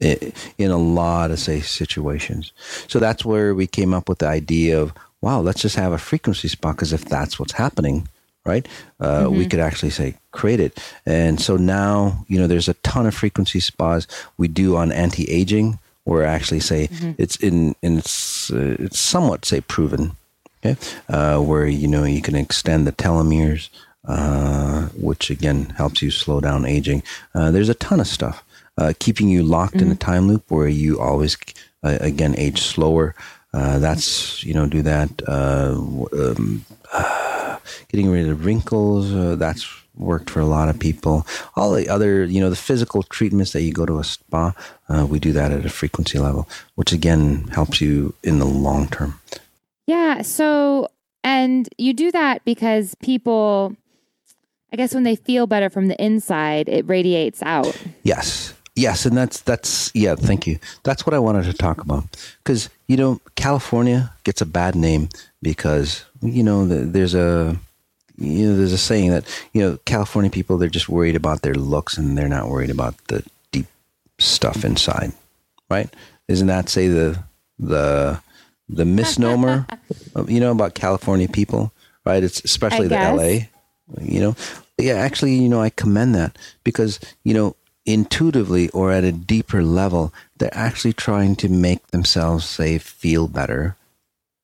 In 0.00 0.70
a 0.70 0.78
lot 0.78 1.30
of 1.30 1.38
say 1.38 1.60
situations, 1.60 2.52
so 2.88 2.98
that's 2.98 3.24
where 3.24 3.54
we 3.54 3.66
came 3.66 3.92
up 3.92 4.08
with 4.08 4.18
the 4.18 4.28
idea 4.28 4.80
of 4.80 4.94
wow, 5.20 5.40
let's 5.40 5.60
just 5.60 5.76
have 5.76 5.92
a 5.92 5.98
frequency 5.98 6.48
spa 6.48 6.72
because 6.72 6.94
if 6.94 7.04
that's 7.04 7.38
what's 7.38 7.52
happening, 7.52 8.08
right, 8.46 8.66
uh, 8.98 9.28
we 9.30 9.44
could 9.46 9.60
actually 9.60 9.90
say 9.90 10.14
create 10.32 10.60
it. 10.60 10.78
And 11.04 11.38
so 11.38 11.56
now 11.56 12.24
you 12.28 12.38
know 12.38 12.46
there's 12.46 12.68
a 12.68 12.74
ton 12.74 13.06
of 13.06 13.14
frequency 13.14 13.60
spas 13.60 14.06
we 14.38 14.48
do 14.48 14.76
on 14.76 14.90
anti-aging, 14.90 15.78
or 16.06 16.22
actually 16.22 16.60
say 16.60 16.88
it's 17.18 17.36
in, 17.36 17.74
in 17.82 17.98
it's 17.98 18.50
uh, 18.50 18.76
it's 18.78 18.98
somewhat 18.98 19.44
say 19.44 19.60
proven 19.60 20.12
okay, 20.64 20.80
uh, 21.10 21.38
where 21.40 21.66
you 21.66 21.88
know 21.88 22.04
you 22.04 22.22
can 22.22 22.36
extend 22.36 22.86
the 22.86 22.92
telomeres, 22.92 23.68
uh, 24.08 24.86
which 24.96 25.28
again 25.28 25.66
helps 25.76 26.00
you 26.00 26.10
slow 26.10 26.40
down 26.40 26.64
aging. 26.64 27.02
Uh, 27.34 27.50
there's 27.50 27.68
a 27.68 27.74
ton 27.74 28.00
of 28.00 28.06
stuff 28.06 28.42
uh, 28.80 28.92
keeping 28.98 29.28
you 29.28 29.42
locked 29.42 29.76
in 29.76 29.90
a 29.90 29.94
time 29.94 30.26
loop 30.26 30.50
where 30.50 30.66
you 30.66 30.98
always 30.98 31.36
uh, 31.82 31.98
again 32.00 32.34
age 32.36 32.62
slower. 32.62 33.14
Uh, 33.52 33.78
that's 33.78 34.42
you 34.42 34.54
know 34.54 34.66
do 34.66 34.82
that. 34.82 35.10
Uh, 35.28 35.74
um, 36.12 36.64
uh, 36.92 37.58
getting 37.88 38.10
rid 38.10 38.28
of 38.28 38.44
wrinkles. 38.44 39.12
Uh, 39.14 39.36
that's 39.36 39.68
worked 39.96 40.30
for 40.30 40.40
a 40.40 40.46
lot 40.46 40.68
of 40.68 40.78
people. 40.78 41.26
All 41.56 41.72
the 41.72 41.88
other 41.88 42.24
you 42.24 42.40
know 42.40 42.50
the 42.50 42.56
physical 42.56 43.02
treatments 43.02 43.52
that 43.52 43.62
you 43.62 43.72
go 43.72 43.86
to 43.86 43.98
a 43.98 44.04
spa, 44.04 44.54
uh, 44.88 45.06
we 45.06 45.18
do 45.18 45.32
that 45.32 45.52
at 45.52 45.66
a 45.66 45.70
frequency 45.70 46.18
level, 46.18 46.48
which 46.74 46.92
again 46.92 47.48
helps 47.48 47.80
you 47.80 48.14
in 48.22 48.38
the 48.38 48.46
long 48.46 48.88
term. 48.88 49.20
Yeah. 49.86 50.22
So, 50.22 50.88
and 51.24 51.68
you 51.76 51.92
do 51.92 52.12
that 52.12 52.44
because 52.44 52.94
people, 52.96 53.74
I 54.72 54.76
guess, 54.76 54.94
when 54.94 55.02
they 55.02 55.16
feel 55.16 55.48
better 55.48 55.68
from 55.68 55.88
the 55.88 56.02
inside, 56.02 56.68
it 56.68 56.86
radiates 56.88 57.42
out. 57.42 57.76
Yes. 58.04 58.54
Yes, 58.80 59.04
and 59.04 59.16
that's 59.16 59.42
that's 59.42 59.90
yeah, 59.94 60.14
thank 60.14 60.46
you. 60.46 60.58
That's 60.84 61.04
what 61.04 61.12
I 61.12 61.18
wanted 61.18 61.44
to 61.44 61.52
talk 61.52 61.80
about 61.82 62.04
cuz 62.44 62.70
you 62.86 62.96
know, 62.96 63.20
California 63.34 64.12
gets 64.24 64.40
a 64.40 64.46
bad 64.46 64.74
name 64.74 65.08
because 65.42 66.04
you 66.22 66.42
know, 66.42 66.66
there's 66.66 67.14
a 67.14 67.58
you 68.16 68.48
know, 68.48 68.56
there's 68.56 68.72
a 68.72 68.78
saying 68.78 69.10
that, 69.10 69.24
you 69.52 69.60
know, 69.60 69.78
California 69.84 70.30
people 70.30 70.56
they're 70.56 70.68
just 70.68 70.88
worried 70.88 71.16
about 71.16 71.42
their 71.42 71.54
looks 71.54 71.98
and 71.98 72.16
they're 72.16 72.28
not 72.28 72.48
worried 72.48 72.70
about 72.70 72.94
the 73.08 73.22
deep 73.52 73.66
stuff 74.18 74.64
inside. 74.64 75.12
Right? 75.68 75.94
Isn't 76.28 76.48
that 76.48 76.68
say 76.70 76.88
the 76.88 77.22
the 77.58 78.20
the 78.68 78.86
misnomer 78.86 79.66
you 80.26 80.40
know 80.40 80.52
about 80.52 80.74
California 80.74 81.28
people, 81.28 81.72
right? 82.06 82.22
It's 82.24 82.42
especially 82.44 82.88
the. 82.88 82.96
LA 82.96 83.50
you 84.00 84.20
know 84.20 84.36
yeah 84.78 84.94
actually 84.94 85.34
you 85.34 85.48
know 85.48 85.60
i 85.60 85.70
commend 85.70 86.14
that 86.14 86.36
because 86.64 87.00
you 87.24 87.34
know 87.34 87.56
intuitively 87.92 88.68
or 88.70 88.92
at 88.92 89.04
a 89.04 89.12
deeper 89.12 89.62
level 89.62 90.12
they're 90.36 90.50
actually 90.52 90.92
trying 90.92 91.36
to 91.36 91.48
make 91.48 91.86
themselves 91.88 92.44
say 92.48 92.78
feel 92.78 93.28
better. 93.28 93.76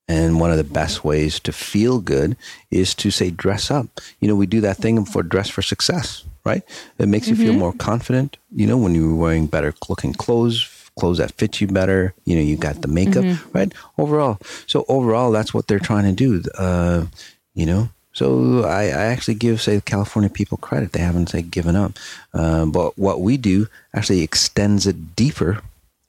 And 0.08 0.38
one 0.38 0.52
of 0.52 0.56
the 0.56 0.64
best 0.64 1.02
ways 1.04 1.40
to 1.40 1.52
feel 1.52 1.98
good 1.98 2.36
is 2.70 2.94
to 2.96 3.10
say 3.10 3.30
dress 3.30 3.70
up. 3.70 3.86
You 4.20 4.28
know 4.28 4.36
we 4.36 4.46
do 4.46 4.60
that 4.60 4.76
thing 4.76 5.04
for 5.04 5.22
dress 5.22 5.48
for 5.48 5.62
success 5.62 6.24
right? 6.44 6.62
It 6.98 7.08
makes 7.08 7.26
you 7.26 7.34
feel 7.34 7.54
more 7.54 7.72
confident 7.72 8.36
you 8.54 8.66
know 8.66 8.76
when 8.78 8.94
you're 8.94 9.14
wearing 9.14 9.46
better 9.46 9.74
looking 9.88 10.12
clothes 10.14 10.68
clothes 10.98 11.18
that 11.18 11.32
fit 11.32 11.60
you 11.60 11.66
better 11.66 12.14
you 12.24 12.34
know 12.36 12.40
you 12.42 12.56
got 12.56 12.80
the 12.82 12.88
makeup 12.88 13.24
right? 13.52 13.72
Overall. 13.98 14.38
So 14.66 14.84
overall 14.88 15.32
that's 15.32 15.52
what 15.52 15.66
they're 15.66 15.78
trying 15.80 16.04
to 16.04 16.12
do 16.12 16.42
uh, 16.56 17.06
you 17.54 17.66
know 17.66 17.88
so 18.16 18.64
I, 18.64 18.84
I 18.84 19.04
actually 19.12 19.34
give 19.34 19.60
say 19.60 19.76
the 19.76 19.82
California 19.82 20.30
people 20.30 20.56
credit. 20.56 20.92
They 20.92 21.00
haven't 21.00 21.28
say 21.28 21.42
given 21.42 21.76
up. 21.76 21.92
Uh, 22.32 22.64
but 22.64 22.96
what 22.96 23.20
we 23.20 23.36
do 23.36 23.68
actually 23.92 24.22
extends 24.22 24.86
it 24.86 25.14
deeper 25.14 25.60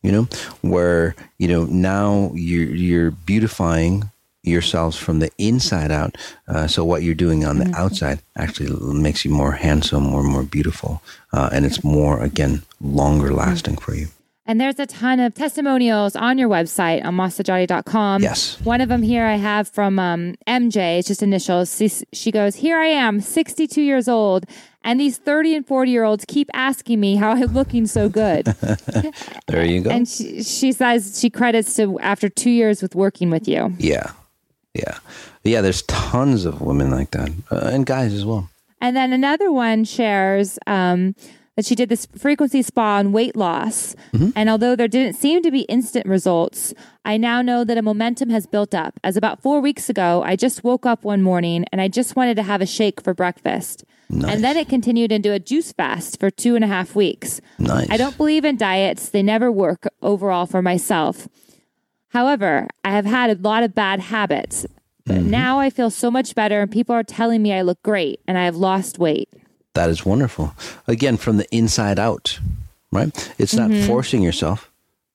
you 0.03 0.14
know 0.14 0.28
where 0.62 1.16
you 1.38 1.49
know 1.49 1.66
now 1.66 2.32
you're 2.34 2.74
you're 2.74 3.12
beautifying 3.12 4.10
yourselves 4.43 4.95
from 4.95 5.20
the 5.20 5.30
inside 5.38 5.91
out. 5.91 6.16
Uh, 6.47 6.66
so 6.66 6.86
what 6.86 7.03
you're 7.03 7.14
doing 7.14 7.43
on 7.43 7.60
the 7.60 7.70
outside 7.76 8.20
actually 8.38 8.70
makes 8.93 9.26
you 9.26 9.32
more 9.32 9.51
handsome 9.51 10.14
or 10.14 10.24
more 10.24 10.43
beautiful. 10.43 11.01
Uh, 11.34 11.49
and 11.51 11.66
it's 11.66 11.84
more 11.84 12.24
again 12.24 12.62
longer 12.80 13.34
lasting 13.34 13.76
for 13.76 13.93
you 13.93 14.08
And 14.48 14.62
there's 14.62 14.80
a 14.80 14.86
ton 14.86 15.20
of 15.20 15.34
testimonials 15.34 16.16
on 16.16 16.38
your 16.38 16.48
website 16.48 17.04
on 17.04 17.16
masajati.com. 17.18 18.24
Yes. 18.24 18.58
One 18.64 18.80
of 18.80 18.88
them 18.88 19.02
here 19.02 19.26
I 19.26 19.36
have 19.36 19.68
from 19.68 20.00
um, 20.00 20.36
MJ. 20.48 21.00
It's 21.00 21.08
just 21.10 21.22
initials. 21.22 21.76
She, 21.78 21.89
she 22.14 22.32
goes, 22.32 22.56
Here 22.56 22.78
I 22.78 22.88
am, 22.88 23.20
62 23.20 23.82
years 23.82 24.08
old, 24.08 24.45
and 24.84 25.00
these 25.02 25.18
30 25.18 25.56
and 25.58 25.68
40 25.68 25.91
year 25.91 26.06
olds 26.06 26.24
keep 26.26 26.50
asking 26.54 27.00
me 27.02 27.18
how 27.18 27.32
I'm 27.32 27.54
looking 27.54 27.88
so 27.88 28.08
good. 28.08 28.45
there 29.48 29.66
you 29.66 29.82
go 29.82 29.89
and 29.89 30.08
she, 30.08 30.41
she 30.43 30.72
says 30.72 31.20
she 31.20 31.30
credits 31.30 31.76
to 31.76 32.00
after 32.00 32.30
two 32.30 32.50
years 32.50 32.82
with 32.82 32.95
working 32.95 33.30
with 33.30 33.48
you. 33.50 33.74
yeah 33.80 34.12
yeah 34.74 35.00
yeah 35.43 35.60
there's 35.62 35.82
tons 35.84 36.45
of 36.45 36.62
women 36.62 36.89
like 36.91 37.12
that 37.12 37.30
uh, 37.52 37.70
and 37.74 37.86
guys 37.86 38.14
as 38.14 38.24
well 38.26 38.50
And 38.80 38.95
then 38.95 39.12
another 39.12 39.52
one 39.52 39.84
shares 39.86 40.58
um, 40.68 41.16
that 41.58 41.66
she 41.66 41.76
did 41.76 41.89
this 41.89 42.05
frequency 42.18 42.62
spa 42.62 42.97
on 42.99 43.12
weight 43.12 43.36
loss. 43.36 43.95
And 44.36 44.47
although 44.49 44.76
there 44.76 44.88
didn't 44.88 45.16
seem 45.16 45.41
to 45.41 45.49
be 45.51 45.62
instant 45.62 46.05
results, 46.05 46.74
I 47.03 47.18
now 47.18 47.41
know 47.41 47.64
that 47.64 47.78
a 47.78 47.82
momentum 47.82 48.30
has 48.30 48.45
built 48.45 48.74
up. 48.76 48.99
As 49.03 49.18
about 49.18 49.41
four 49.41 49.60
weeks 49.60 49.89
ago, 49.89 50.22
I 50.24 50.36
just 50.36 50.64
woke 50.64 50.86
up 50.86 51.03
one 51.03 51.22
morning 51.24 51.66
and 51.72 51.82
I 51.82 51.88
just 51.88 52.16
wanted 52.16 52.36
to 52.36 52.43
have 52.43 52.62
a 52.62 52.66
shake 52.68 53.01
for 53.01 53.14
breakfast. 53.16 53.84
And 54.10 54.43
then 54.43 54.55
it 54.55 54.70
continued 54.70 55.12
into 55.12 55.34
a 55.34 55.39
juice 55.39 55.74
fast 55.74 56.20
for 56.20 56.30
two 56.30 56.55
and 56.55 56.64
a 56.64 56.68
half 56.68 56.95
weeks. 56.95 57.41
nice 57.60 57.89
I 57.89 57.97
don't 57.97 58.16
believe 58.16 58.45
in 58.45 58.55
diets, 58.55 59.10
they 59.10 59.24
never 59.24 59.51
work 59.51 59.88
overall 60.01 60.45
for 60.45 60.62
myself. 60.62 61.28
However, 62.10 62.68
I 62.86 62.91
have 62.91 63.05
had 63.05 63.30
a 63.32 63.41
lot 63.41 63.64
of 63.64 63.76
bad 63.76 63.99
habits. 63.99 64.66
But 65.05 65.18
Mhm. 65.18 65.26
now 65.28 65.60
I 65.60 65.70
feel 65.70 65.89
so 65.89 66.12
much 66.12 66.36
better, 66.36 66.62
and 66.62 66.70
people 66.70 66.93
are 66.93 67.03
telling 67.03 67.41
me 67.41 67.53
I 67.53 67.62
look 67.62 67.82
great 67.82 68.20
and 68.28 68.38
I 68.38 68.43
have 68.45 68.58
lost 68.58 68.99
weight. 68.99 69.30
That 69.78 69.89
is 69.91 70.03
wonderful. 70.05 70.53
Again, 70.88 71.17
from 71.17 71.38
the 71.38 71.45
inside 71.55 71.99
out, 71.99 72.39
right? 72.91 73.13
It's 73.38 73.53
not 73.53 73.69
Mhm. 73.69 73.86
forcing 73.86 74.23
yourself. 74.23 74.71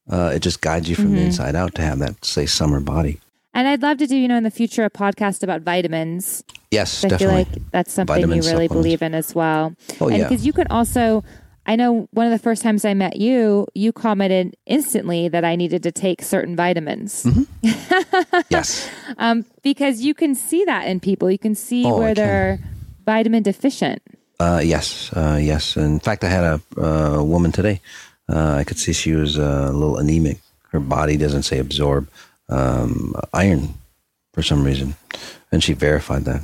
Uh, 0.09 0.31
it 0.35 0.41
just 0.41 0.61
guides 0.61 0.89
you 0.89 0.95
from 0.95 1.13
the 1.15 1.21
Mhm. 1.21 1.27
inside 1.27 1.55
out 1.57 1.75
to 1.75 1.83
have 1.83 1.99
that, 1.99 2.25
say, 2.25 2.47
summer 2.47 2.79
body. 2.81 3.19
And 3.55 3.67
I'd 3.69 3.83
love 3.83 3.99
to 3.99 4.07
do, 4.07 4.17
you 4.17 4.29
know, 4.29 4.37
in 4.37 4.45
the 4.45 4.51
future, 4.51 4.85
a 4.85 4.91
podcast 4.91 5.43
about 5.43 5.63
vitamins. 5.63 6.45
Yes, 6.71 7.05
I 7.05 7.09
feel 7.09 7.19
definitely. 7.19 7.37
like 7.45 7.71
that's 7.73 7.93
something 7.93 8.15
Vitamin 8.15 8.39
you 8.43 8.49
really 8.51 8.69
believe 8.69 9.03
in 9.03 9.15
as 9.15 9.35
well. 9.35 9.75
oh, 10.01 10.09
and 10.09 10.19
yeah. 10.19 10.29
because 10.29 10.47
you 10.47 10.53
can 10.53 10.67
also, 10.71 11.23
I 11.67 11.77
know 11.77 12.09
one 12.13 12.27
of 12.27 12.33
the 12.33 12.39
first 12.39 12.63
times 12.63 12.85
I 12.85 12.95
met 12.95 13.17
you, 13.17 13.67
you 13.75 13.93
commented 13.93 14.57
instantly 14.67 15.29
that 15.29 15.45
I 15.45 15.55
needed 15.57 15.83
to 15.83 15.93
take 15.93 16.23
certain 16.23 16.55
vitamins 16.57 17.25
Mm-hmm. 17.25 18.41
yes. 18.49 18.89
um, 19.19 19.45
because 19.63 20.01
you 20.01 20.15
can 20.15 20.35
see 20.35 20.65
that 20.65 20.87
in 20.87 20.99
people. 21.01 21.31
You 21.31 21.39
can 21.39 21.55
see 21.55 21.85
Oh, 21.85 21.99
where 21.99 22.15
they're 22.15 22.59
vitamin 23.05 23.43
deficient. 23.43 24.01
Uh, 24.39 24.61
yes. 24.63 25.13
Uh, 25.13 25.39
yes. 25.41 25.77
In 25.77 26.01
fact, 26.01 26.25
I 26.25 26.29
had 26.29 26.45
a, 26.45 26.81
a 26.81 27.25
woman 27.25 27.53
today. 27.53 27.81
Uh, 28.29 28.57
I 28.59 28.65
could 28.65 28.79
see 28.79 28.93
she 28.93 29.13
was 29.13 29.39
uh, 29.39 29.69
a 29.71 29.73
little 29.73 29.99
anemic. 29.99 30.39
Her 30.71 30.81
body 30.81 31.17
doesn't 31.17 31.43
say 31.43 31.59
absorb 31.59 32.09
um, 32.49 33.15
iron 33.33 33.75
for 34.33 34.43
some 34.43 34.65
reason. 34.65 34.97
And 35.51 35.63
she 35.63 35.75
verified 35.75 36.25
that. 36.25 36.43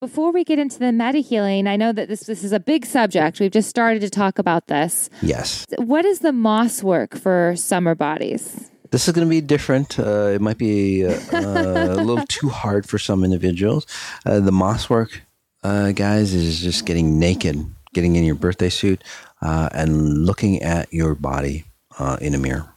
Before 0.00 0.32
we 0.32 0.44
get 0.44 0.58
into 0.58 0.78
the 0.78 0.92
meta 0.92 1.20
healing, 1.20 1.66
I 1.66 1.76
know 1.76 1.90
that 1.92 2.08
this 2.08 2.24
this 2.24 2.44
is 2.44 2.52
a 2.52 2.60
big 2.60 2.84
subject. 2.84 3.40
We've 3.40 3.50
just 3.50 3.70
started 3.70 4.00
to 4.00 4.10
talk 4.10 4.38
about 4.38 4.66
this. 4.66 5.08
Yes. 5.22 5.64
What 5.78 6.04
is 6.04 6.18
the 6.18 6.32
moss 6.32 6.82
work 6.82 7.16
for 7.16 7.54
summer 7.56 7.94
bodies? 7.94 8.70
This 8.90 9.08
is 9.08 9.14
going 9.14 9.26
to 9.26 9.30
be 9.30 9.40
different. 9.40 9.98
Uh, 9.98 10.32
it 10.34 10.40
might 10.40 10.58
be 10.58 11.06
uh, 11.06 11.18
uh, 11.32 11.96
a 11.98 12.04
little 12.04 12.24
too 12.28 12.50
hard 12.50 12.86
for 12.86 12.98
some 12.98 13.24
individuals. 13.24 13.86
Uh, 14.26 14.40
the 14.40 14.52
moss 14.52 14.90
work, 14.90 15.22
uh, 15.64 15.92
guys, 15.92 16.32
is 16.34 16.60
just 16.60 16.86
getting 16.86 17.18
naked, 17.18 17.64
getting 17.92 18.14
in 18.14 18.24
your 18.24 18.36
birthday 18.36 18.68
suit, 18.68 19.02
uh, 19.42 19.68
and 19.72 20.24
looking 20.24 20.62
at 20.62 20.92
your 20.92 21.14
body 21.14 21.64
uh, 21.98 22.18
in 22.20 22.34
a 22.34 22.38
mirror. 22.38 22.68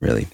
Really. 0.00 0.28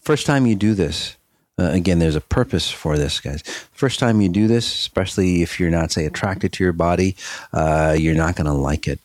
First 0.00 0.26
time 0.26 0.46
you 0.46 0.54
do 0.54 0.74
this, 0.74 1.16
uh, 1.58 1.70
again, 1.70 1.98
there's 1.98 2.16
a 2.16 2.20
purpose 2.20 2.70
for 2.70 2.98
this, 2.98 3.20
guys. 3.20 3.42
First 3.72 4.00
time 4.00 4.20
you 4.20 4.28
do 4.28 4.46
this, 4.48 4.66
especially 4.66 5.42
if 5.42 5.58
you're 5.58 5.70
not, 5.70 5.92
say, 5.92 6.04
attracted 6.04 6.52
to 6.52 6.64
your 6.64 6.72
body, 6.72 7.16
uh, 7.52 7.96
you're 7.98 8.14
not 8.14 8.36
going 8.36 8.46
to 8.46 8.52
like 8.52 8.88
it. 8.88 9.00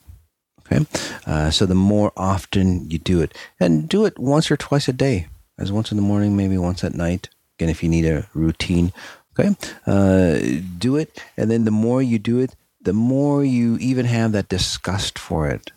Okay. 0.65 0.85
Uh, 1.25 1.49
so 1.51 1.65
the 1.65 1.75
more 1.75 2.11
often 2.17 2.89
you 2.89 2.99
do 2.99 3.21
it, 3.21 3.35
and 3.59 3.87
do 3.87 4.05
it 4.05 4.19
once 4.19 4.51
or 4.51 4.57
twice 4.57 4.87
a 4.87 4.93
day, 4.93 5.27
as 5.57 5.71
once 5.71 5.91
in 5.91 5.97
the 5.97 6.03
morning, 6.03 6.35
maybe 6.35 6.57
once 6.57 6.83
at 6.83 6.93
night. 6.95 7.29
Again, 7.57 7.69
if 7.69 7.83
you 7.83 7.89
need 7.89 8.05
a 8.05 8.27
routine, 8.33 8.93
okay, 9.39 9.55
uh, 9.87 10.61
do 10.77 10.95
it. 10.95 11.23
And 11.37 11.49
then 11.49 11.65
the 11.65 11.71
more 11.71 12.01
you 12.01 12.19
do 12.19 12.39
it, 12.39 12.55
the 12.81 12.93
more 12.93 13.43
you 13.43 13.77
even 13.77 14.05
have 14.05 14.31
that 14.33 14.49
disgust 14.49 15.17
for 15.17 15.47
it. 15.47 15.71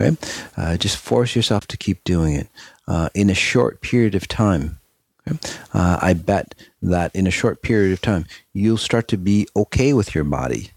Okay. 0.00 0.16
Uh, 0.56 0.76
just 0.76 0.96
force 0.96 1.36
yourself 1.36 1.66
to 1.68 1.76
keep 1.76 2.02
doing 2.04 2.34
it 2.34 2.48
uh, 2.88 3.10
in 3.14 3.30
a 3.30 3.34
short 3.34 3.80
period 3.80 4.14
of 4.14 4.26
time. 4.26 4.78
Okay? 5.26 5.38
Uh, 5.72 5.98
I 6.02 6.14
bet 6.14 6.54
that 6.82 7.14
in 7.14 7.26
a 7.26 7.30
short 7.30 7.62
period 7.62 7.92
of 7.92 8.00
time, 8.00 8.26
you'll 8.52 8.76
start 8.76 9.08
to 9.08 9.16
be 9.16 9.46
okay 9.54 9.92
with 9.92 10.14
your 10.14 10.24
body. 10.24 10.70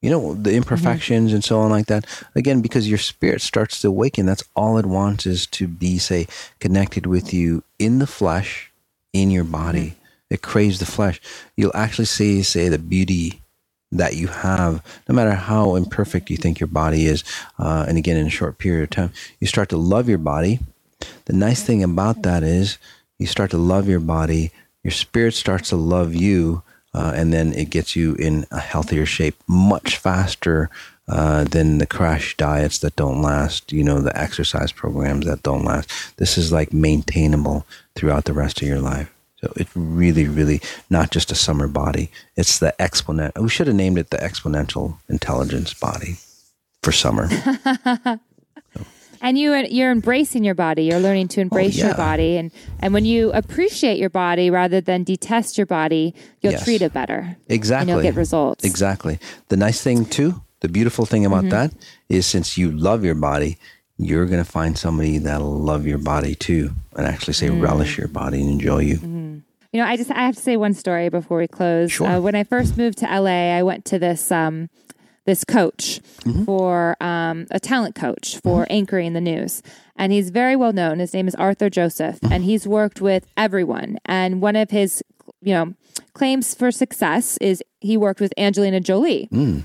You 0.00 0.10
know, 0.10 0.34
the 0.34 0.54
imperfections 0.54 1.32
and 1.32 1.44
so 1.44 1.60
on, 1.60 1.70
like 1.70 1.86
that. 1.86 2.06
Again, 2.34 2.60
because 2.60 2.88
your 2.88 2.98
spirit 2.98 3.40
starts 3.40 3.80
to 3.82 3.88
awaken, 3.88 4.26
that's 4.26 4.42
all 4.56 4.76
it 4.78 4.86
wants 4.86 5.26
is 5.26 5.46
to 5.48 5.68
be, 5.68 5.98
say, 5.98 6.26
connected 6.58 7.06
with 7.06 7.32
you 7.32 7.62
in 7.78 8.00
the 8.00 8.06
flesh, 8.08 8.72
in 9.12 9.30
your 9.30 9.44
body. 9.44 9.94
It 10.32 10.40
craves 10.40 10.78
the 10.78 10.86
flesh. 10.86 11.20
You'll 11.56 11.76
actually 11.76 12.06
see, 12.06 12.42
say, 12.42 12.70
the 12.70 12.78
beauty 12.78 13.42
that 13.92 14.16
you 14.16 14.28
have, 14.28 14.82
no 15.06 15.14
matter 15.14 15.32
how 15.32 15.74
imperfect 15.74 16.30
you 16.30 16.38
think 16.38 16.58
your 16.58 16.68
body 16.68 17.04
is. 17.04 17.22
Uh, 17.58 17.84
and 17.86 17.98
again, 17.98 18.16
in 18.16 18.26
a 18.26 18.30
short 18.30 18.56
period 18.56 18.84
of 18.84 18.90
time, 18.90 19.12
you 19.40 19.46
start 19.46 19.68
to 19.68 19.76
love 19.76 20.08
your 20.08 20.18
body. 20.18 20.58
The 21.26 21.34
nice 21.34 21.62
thing 21.62 21.82
about 21.82 22.22
that 22.22 22.42
is 22.42 22.78
you 23.18 23.26
start 23.26 23.50
to 23.50 23.58
love 23.58 23.88
your 23.88 24.00
body, 24.00 24.50
your 24.82 24.90
spirit 24.90 25.34
starts 25.34 25.68
to 25.68 25.76
love 25.76 26.14
you, 26.14 26.62
uh, 26.94 27.12
and 27.14 27.32
then 27.32 27.52
it 27.52 27.68
gets 27.68 27.94
you 27.94 28.14
in 28.14 28.46
a 28.50 28.60
healthier 28.60 29.04
shape 29.04 29.36
much 29.46 29.98
faster 29.98 30.70
uh, 31.08 31.44
than 31.44 31.76
the 31.76 31.86
crash 31.86 32.36
diets 32.38 32.78
that 32.78 32.96
don't 32.96 33.20
last, 33.20 33.70
you 33.70 33.84
know, 33.84 34.00
the 34.00 34.18
exercise 34.18 34.72
programs 34.72 35.26
that 35.26 35.42
don't 35.42 35.64
last. 35.64 36.16
This 36.16 36.38
is 36.38 36.52
like 36.52 36.72
maintainable 36.72 37.66
throughout 37.94 38.24
the 38.24 38.32
rest 38.32 38.62
of 38.62 38.68
your 38.68 38.80
life. 38.80 39.12
So 39.42 39.52
it's 39.56 39.70
really, 39.74 40.28
really 40.28 40.60
not 40.88 41.10
just 41.10 41.32
a 41.32 41.34
summer 41.34 41.66
body. 41.66 42.10
It's 42.36 42.58
the 42.60 42.80
exponent. 42.80 43.36
We 43.40 43.48
should 43.48 43.66
have 43.66 43.74
named 43.76 43.98
it 43.98 44.10
the 44.10 44.18
exponential 44.18 44.98
intelligence 45.08 45.74
body 45.74 46.16
for 46.82 46.92
summer. 46.92 47.28
And 49.24 49.38
you 49.38 49.54
you're 49.54 49.92
embracing 49.92 50.42
your 50.42 50.56
body. 50.56 50.82
You're 50.82 50.98
learning 50.98 51.28
to 51.28 51.40
embrace 51.40 51.76
Oh, 51.76 51.78
yeah. 51.78 51.86
your 51.86 51.94
body, 51.96 52.36
and 52.38 52.50
and 52.80 52.92
when 52.92 53.04
you 53.04 53.30
appreciate 53.30 53.98
your 54.00 54.10
body 54.10 54.50
rather 54.50 54.80
than 54.80 55.04
detest 55.04 55.56
your 55.56 55.66
body, 55.66 56.12
you'll 56.40 56.54
Yes. 56.54 56.64
treat 56.64 56.82
it 56.82 56.92
better, 56.92 57.36
Exactly. 57.48 57.82
and 57.82 57.88
you'll 57.90 58.02
get 58.02 58.16
results. 58.18 58.64
Exactly. 58.64 59.20
The 59.48 59.56
nice 59.56 59.80
thing 59.80 60.06
too, 60.06 60.42
the 60.58 60.68
beautiful 60.68 61.06
thing 61.06 61.24
about 61.24 61.42
Mm-hmm. 61.44 61.50
that 61.50 61.72
is 62.08 62.26
since 62.26 62.58
you 62.58 62.72
love 62.72 63.04
your 63.04 63.14
body, 63.14 63.58
you're 64.06 64.26
going 64.26 64.42
to 64.44 64.50
find 64.50 64.76
somebody 64.78 65.18
that'll 65.18 65.58
love 65.58 65.86
your 65.86 65.98
body 65.98 66.34
too 66.34 66.72
and 66.96 67.06
actually 67.06 67.34
say 67.34 67.48
Mm. 67.48 67.62
relish 67.62 67.98
your 67.98 68.08
body 68.08 68.40
and 68.40 68.50
enjoy 68.50 68.78
you. 68.80 68.96
You 69.72 69.80
know, 69.80 69.86
I 69.86 69.96
just 69.96 70.10
I 70.10 70.26
have 70.26 70.36
to 70.36 70.42
say 70.42 70.56
one 70.58 70.74
story 70.74 71.08
before 71.08 71.38
we 71.38 71.48
close. 71.48 71.90
Sure. 71.92 72.06
Uh, 72.06 72.20
when 72.20 72.34
I 72.34 72.44
first 72.44 72.76
moved 72.76 72.98
to 72.98 73.06
LA, 73.06 73.56
I 73.56 73.62
went 73.62 73.84
to 73.86 73.98
this 73.98 74.30
um, 74.30 74.68
this 75.24 75.44
coach 75.44 76.00
Mm-hmm. 76.24 76.44
for 76.44 76.96
um, 77.02 77.46
a 77.50 77.58
talent 77.58 77.94
coach 77.94 78.38
for 78.42 78.66
anchoring 78.70 79.12
the 79.14 79.20
news, 79.20 79.62
and 79.96 80.12
he's 80.12 80.30
very 80.30 80.54
well 80.56 80.72
known. 80.72 80.98
His 81.00 81.12
name 81.14 81.26
is 81.26 81.34
Arthur 81.36 81.70
Joseph, 81.70 82.20
Mm-hmm. 82.20 82.32
and 82.32 82.44
he's 82.44 82.66
worked 82.68 83.00
with 83.00 83.26
everyone. 83.36 83.98
And 84.04 84.40
one 84.42 84.56
of 84.56 84.70
his 84.70 85.02
you 85.40 85.54
know 85.54 85.74
claims 86.12 86.54
for 86.54 86.70
success 86.70 87.38
is 87.38 87.62
he 87.80 87.96
worked 87.96 88.20
with 88.20 88.34
Angelina 88.36 88.78
Jolie, 88.80 89.28
Mm. 89.32 89.62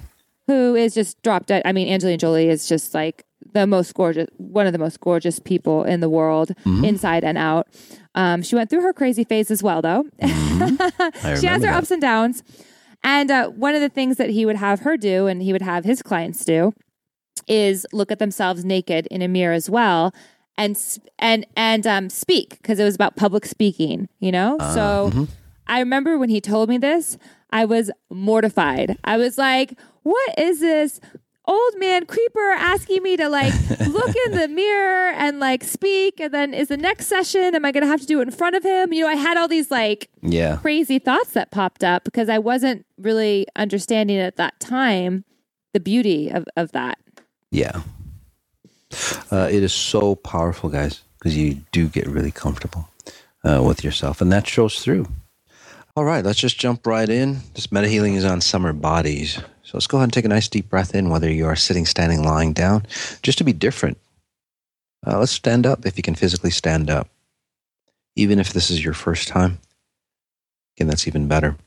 who 0.47 0.73
is 0.75 0.93
just 0.93 1.21
dropped. 1.21 1.47
Dead. 1.47 1.63
I 1.65 1.73
mean, 1.73 1.89
Angelina 1.89 2.17
Jolie 2.17 2.47
is 2.49 2.67
just 2.69 2.93
like 2.93 3.25
the 3.61 3.67
most 3.67 3.93
gorgeous, 3.93 4.27
one 4.37 4.65
of 4.67 4.73
the 4.73 4.79
most 4.79 4.99
gorgeous 4.99 5.39
people 5.39 5.83
in 5.83 5.99
the 5.99 6.09
world, 6.09 6.49
Mm-hmm. 6.65 6.85
inside 6.85 7.23
and 7.23 7.37
out. 7.37 7.67
Um, 8.15 8.41
she 8.41 8.55
went 8.55 8.69
through 8.69 8.81
her 8.81 8.93
crazy 8.93 9.23
phase 9.23 9.51
as 9.51 9.61
well, 9.61 9.81
though. 9.81 10.05
I 10.21 11.37
she 11.39 11.45
has 11.47 11.61
her 11.63 11.69
that. 11.69 11.77
ups 11.77 11.91
and 11.91 12.01
downs. 12.01 12.43
And 13.03 13.29
uh, 13.31 13.49
one 13.49 13.75
of 13.75 13.81
the 13.81 13.89
things 13.89 14.17
that 14.17 14.29
he 14.31 14.45
would 14.45 14.55
have 14.57 14.79
her 14.81 14.97
do, 14.97 15.27
and 15.27 15.41
he 15.41 15.53
would 15.53 15.61
have 15.61 15.83
his 15.85 16.01
clients 16.01 16.43
do, 16.43 16.73
is 17.47 17.85
look 17.93 18.11
at 18.11 18.19
themselves 18.19 18.65
naked 18.65 19.07
in 19.07 19.21
a 19.21 19.27
mirror 19.27 19.53
as 19.53 19.69
well, 19.69 20.13
and 20.57 20.75
and 21.19 21.45
and 21.55 21.85
um, 21.85 22.09
speak 22.09 22.57
because 22.61 22.79
it 22.79 22.83
was 22.83 22.95
about 22.95 23.15
public 23.15 23.45
speaking. 23.45 24.09
You 24.19 24.31
know, 24.31 24.57
Ah, 24.59 24.73
so 24.73 25.09
mm-hmm. 25.11 25.23
I 25.67 25.79
remember 25.79 26.17
when 26.17 26.29
he 26.29 26.41
told 26.41 26.69
me 26.69 26.77
this, 26.79 27.17
I 27.51 27.65
was 27.65 27.91
mortified. 28.09 28.97
I 29.03 29.17
was 29.17 29.37
like, 29.37 29.77
"What 30.03 30.37
is 30.39 30.59
this?" 30.59 30.99
Old 31.47 31.73
man 31.77 32.05
creeper 32.05 32.51
asking 32.51 33.01
me 33.03 33.15
to 33.17 33.29
like 33.29 33.53
look 33.87 34.13
in 34.25 34.31
the 34.37 34.47
mirror 34.49 35.11
and 35.11 35.39
like 35.39 35.63
speak, 35.63 36.19
and 36.19 36.33
then 36.33 36.53
is 36.53 36.67
the 36.67 36.75
next 36.77 37.07
session? 37.07 37.55
Am 37.55 37.63
I 37.63 37.71
going 37.71 37.83
to 37.83 37.87
have 37.89 38.01
to 38.01 38.05
do 38.05 38.19
it 38.19 38.23
in 38.23 38.31
front 38.31 38.55
of 38.55 38.63
him? 38.63 38.91
You 38.91 39.03
know, 39.03 39.07
I 39.07 39.15
had 39.15 39.37
all 39.37 39.47
these 39.47 39.71
like 39.71 40.09
Yeah. 40.21 40.57
crazy 40.57 40.99
thoughts 40.99 41.31
that 41.31 41.51
popped 41.51 41.83
up 41.83 42.03
because 42.03 42.27
I 42.27 42.37
wasn't 42.37 42.85
really 42.97 43.47
understanding 43.55 44.17
at 44.17 44.35
that 44.35 44.59
time 44.59 45.23
the 45.73 45.79
beauty 45.79 46.29
of, 46.29 46.45
of 46.57 46.73
that. 46.73 46.97
Yeah. 47.49 47.81
Uh, 49.31 49.47
it 49.51 49.63
is 49.63 49.73
so 49.73 50.15
powerful, 50.15 50.69
guys, 50.69 51.01
because 51.19 51.35
you 51.37 51.61
do 51.71 51.87
get 51.87 52.07
really 52.07 52.31
comfortable 52.31 52.89
uh, 53.43 53.61
with 53.65 53.83
yourself, 53.83 54.21
and 54.21 54.31
that 54.31 54.47
shows 54.47 54.79
through. 54.81 55.07
All 55.95 56.03
right, 56.05 56.23
let's 56.23 56.39
just 56.39 56.59
jump 56.59 56.85
right 56.85 57.09
in. 57.09 57.39
This 57.55 57.71
meta 57.71 57.87
healing 57.87 58.15
is 58.15 58.23
on 58.25 58.39
summer 58.41 58.71
bodies. 58.73 59.39
So 59.67 59.71
let's 59.73 59.87
go 59.87 59.97
ahead 59.97 60.05
and 60.05 60.13
take 60.13 60.23
a 60.23 60.29
nice 60.29 60.47
deep 60.47 60.69
breath 60.69 60.95
in, 60.95 61.09
whether 61.09 61.29
you 61.29 61.45
are 61.45 61.55
sitting, 61.57 61.85
standing, 61.85 62.23
lying 62.23 62.53
down, 62.53 62.85
just 63.21 63.37
to 63.39 63.43
be 63.43 63.51
different. 63.51 63.97
Uh, 65.05 65.19
let's 65.19 65.33
stand 65.33 65.65
up 65.65 65.85
if 65.85 65.97
you 65.97 66.03
can 66.03 66.15
physically 66.15 66.51
stand 66.51 66.89
up, 66.89 67.09
even 68.15 68.39
if 68.39 68.53
this 68.53 68.71
is 68.71 68.81
your 68.81 68.93
first 68.93 69.27
time. 69.27 69.57
Again, 70.77 70.87
that's 70.87 71.05
even 71.05 71.27
better. 71.27 71.57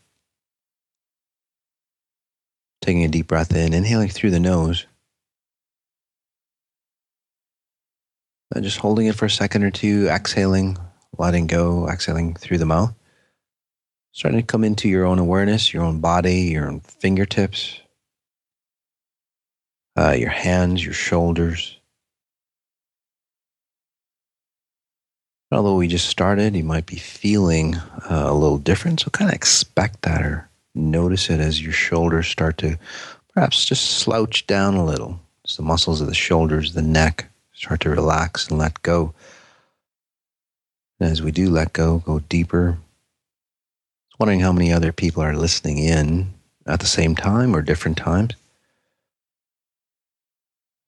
Taking 2.81 3.05
a 3.05 3.09
deep 3.09 3.27
breath 3.27 3.55
in, 3.55 3.75
inhaling 3.75 4.09
through 4.09 4.31
the 4.31 4.41
nose. 4.41 4.87
And 8.55 8.65
just 8.65 8.79
holding 8.79 9.09
it 9.09 9.15
for 9.15 9.27
a 9.27 9.31
second 9.31 9.63
or 9.63 9.71
two, 9.71 10.09
exhaling, 10.09 10.79
letting 11.19 11.47
go, 11.47 11.87
exhaling 11.87 12.33
through 12.33 12.57
the 12.57 12.65
mouth. 12.65 12.95
Starting 14.13 14.41
to 14.41 14.47
come 14.47 14.65
into 14.65 14.89
your 14.89 15.05
own 15.05 15.19
awareness, 15.19 15.75
your 15.75 15.83
own 15.83 16.01
body, 16.01 16.45
your 16.45 16.67
own 16.67 16.81
fingertips, 16.81 17.79
uh, 19.97 20.13
your 20.13 20.31
hands, 20.31 20.85
your 20.85 20.95
shoulders. 20.95 21.77
Although 25.53 25.77
we 25.77 25.89
just 25.89 26.09
started, 26.09 26.55
you 26.55 26.63
might 26.63 26.87
be 26.87 26.97
feeling 26.97 27.75
uh, 27.75 28.27
a 28.27 28.35
little 28.35 28.59
different. 28.59 29.01
So 29.01 29.11
kind 29.11 29.31
of 29.31 29.35
expect 29.35 30.03
that 30.03 30.23
or 30.23 30.49
notice 30.75 31.29
it 31.29 31.41
as 31.41 31.61
your 31.61 31.73
shoulders 31.73 32.29
start 32.29 32.59
to 32.59 32.79
perhaps 33.35 33.65
just 33.65 33.99
slouch 33.99 34.47
down 34.47 34.75
a 34.75 34.85
little. 34.85 35.21
As 35.45 35.57
the 35.57 35.63
muscles 35.63 36.01
of 36.01 36.07
the 36.07 36.15
shoulders, 36.15 36.75
the 36.75 36.83
neck 36.83 37.27
start 37.53 37.81
to 37.81 37.91
relax 37.91 38.49
and 38.49 38.59
let 38.59 38.81
go. 38.83 39.13
And 41.01 41.11
as 41.11 41.21
we 41.21 41.33
do 41.33 41.51
let 41.51 41.73
go, 41.73 41.99
go 41.99 42.21
deeper. 42.21 42.69
I 42.69 44.13
was 44.13 44.19
wondering 44.21 44.41
how 44.41 44.53
many 44.53 44.73
other 44.73 44.93
people 44.93 45.23
are 45.23 45.35
listening 45.35 45.79
in 45.79 46.33
at 46.67 46.79
the 46.81 46.87
same 46.87 47.17
time 47.17 47.57
or 47.57 47.63
different 47.63 47.97
times. 47.97 48.35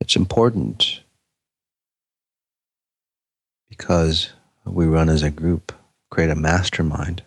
It's 0.02 0.16
important 0.16 1.00
because 3.70 4.30
we 4.64 4.84
run 4.84 5.08
as 5.08 5.22
a 5.22 5.30
group, 5.30 5.70
create 6.10 6.28
a 6.28 6.34
mastermind. 6.34 7.22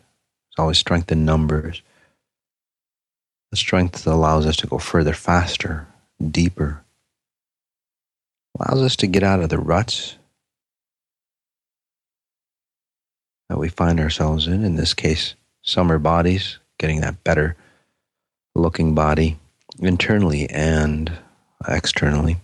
It's 0.50 0.60
always 0.60 0.78
strength 0.78 1.10
in 1.10 1.24
numbers. 1.24 1.82
The 3.52 3.56
strength 3.56 4.04
that 4.04 4.14
allows 4.14 4.46
us 4.46 4.58
to 4.58 4.68
go 4.68 4.78
further, 4.78 5.14
faster, 5.14 5.88
deeper. 6.22 6.84
Allows 8.60 8.82
us 8.82 8.96
to 8.98 9.08
get 9.08 9.24
out 9.24 9.40
of 9.40 9.48
the 9.48 9.58
ruts 9.58 10.18
that 13.48 13.58
we 13.58 13.70
find 13.70 14.02
ourselves 14.02 14.48
in. 14.48 14.66
In 14.66 14.76
this 14.76 14.94
case, 14.94 15.36
summer 15.62 15.98
bodies, 15.98 16.60
getting 16.78 17.00
that 17.00 17.24
better 17.24 17.56
looking 18.54 18.94
body 18.94 19.40
internally 19.80 20.50
and 20.50 21.18
externally. 21.66 22.36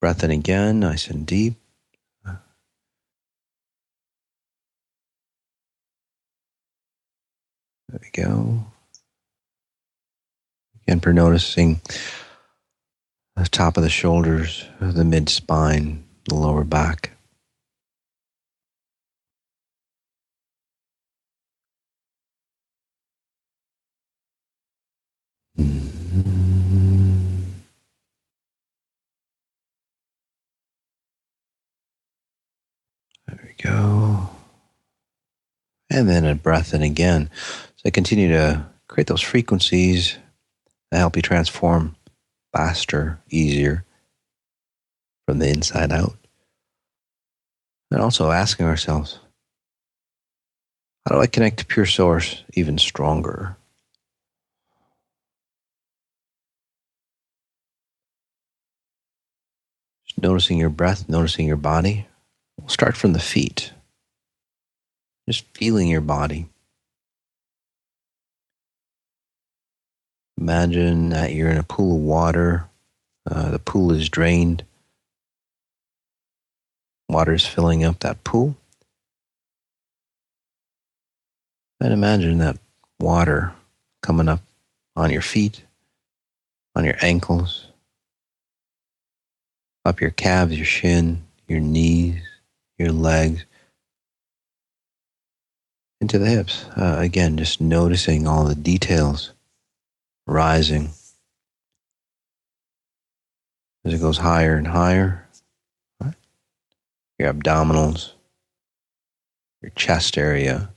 Breath 0.00 0.24
in 0.24 0.30
again, 0.30 0.80
nice 0.80 1.08
and 1.08 1.26
deep. 1.26 1.56
There 7.90 8.00
we 8.02 8.22
go. 8.22 8.64
Again, 10.82 11.00
for 11.00 11.12
noticing 11.12 11.80
the 13.36 13.44
top 13.44 13.76
of 13.76 13.82
the 13.82 13.90
shoulders, 13.90 14.64
the 14.80 15.04
mid 15.04 15.28
spine, 15.28 16.04
the 16.28 16.34
lower 16.36 16.64
back. 16.64 17.10
Go. 33.62 34.28
And 35.90 36.08
then 36.08 36.24
a 36.24 36.34
breath 36.34 36.72
in 36.74 36.82
again. 36.82 37.30
So 37.76 37.90
continue 37.90 38.28
to 38.28 38.66
create 38.88 39.06
those 39.06 39.20
frequencies 39.20 40.18
that 40.90 40.98
help 40.98 41.16
you 41.16 41.22
transform 41.22 41.96
faster, 42.52 43.18
easier 43.30 43.84
from 45.26 45.38
the 45.38 45.48
inside 45.48 45.92
out. 45.92 46.16
And 47.90 48.00
also 48.00 48.30
asking 48.30 48.66
ourselves, 48.66 49.18
how 51.06 51.14
do 51.14 51.20
I 51.20 51.26
connect 51.26 51.58
to 51.58 51.66
pure 51.66 51.86
source 51.86 52.44
even 52.54 52.78
stronger? 52.78 53.56
Just 60.06 60.22
noticing 60.22 60.58
your 60.58 60.70
breath, 60.70 61.08
noticing 61.08 61.46
your 61.46 61.56
body. 61.56 62.06
Start 62.70 62.96
from 62.96 63.14
the 63.14 63.18
feet. 63.18 63.72
Just 65.28 65.44
feeling 65.54 65.88
your 65.88 66.00
body. 66.00 66.46
Imagine 70.38 71.08
that 71.08 71.32
you're 71.32 71.50
in 71.50 71.56
a 71.58 71.64
pool 71.64 71.96
of 71.96 72.02
water. 72.02 72.68
Uh, 73.28 73.50
the 73.50 73.58
pool 73.58 73.90
is 73.90 74.08
drained. 74.08 74.62
Water 77.08 77.32
is 77.32 77.44
filling 77.44 77.82
up 77.82 77.98
that 77.98 78.22
pool. 78.22 78.54
And 81.80 81.92
imagine 81.92 82.38
that 82.38 82.56
water 83.00 83.52
coming 84.00 84.28
up 84.28 84.42
on 84.94 85.10
your 85.10 85.22
feet, 85.22 85.64
on 86.76 86.84
your 86.84 86.96
ankles, 87.02 87.66
up 89.84 90.00
your 90.00 90.10
calves, 90.10 90.54
your 90.56 90.64
shin, 90.64 91.24
your 91.48 91.58
knees, 91.58 92.29
your 92.80 92.92
legs, 92.92 93.44
into 96.00 96.18
the 96.18 96.26
hips. 96.26 96.64
Uh, 96.76 96.96
again, 96.98 97.36
just 97.36 97.60
noticing 97.60 98.26
all 98.26 98.44
the 98.44 98.54
details 98.54 99.32
rising 100.26 100.90
as 103.84 103.92
it 103.92 104.00
goes 104.00 104.18
higher 104.18 104.56
and 104.56 104.68
higher. 104.68 105.26
Your 107.18 107.34
abdominals, 107.34 108.12
your 109.60 109.70
chest 109.72 110.16
area. 110.16 110.70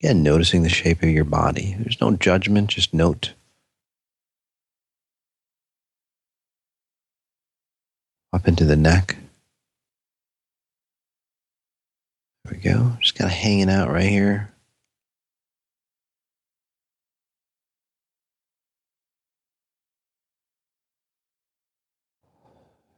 Again, 0.00 0.22
noticing 0.22 0.62
the 0.62 0.68
shape 0.68 1.02
of 1.02 1.08
your 1.08 1.24
body. 1.24 1.74
There's 1.80 2.00
no 2.00 2.12
judgment, 2.12 2.70
just 2.70 2.94
note. 2.94 3.32
Up 8.32 8.46
into 8.46 8.64
the 8.64 8.76
neck. 8.76 9.16
There 12.44 12.54
we 12.54 12.58
go. 12.58 12.96
Just 13.00 13.14
kind 13.14 13.30
of 13.30 13.36
hanging 13.36 13.70
out 13.70 13.90
right 13.90 14.08
here. 14.08 14.50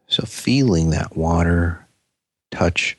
So, 0.08 0.24
feeling 0.24 0.90
that 0.90 1.16
water 1.16 1.86
touch 2.50 2.96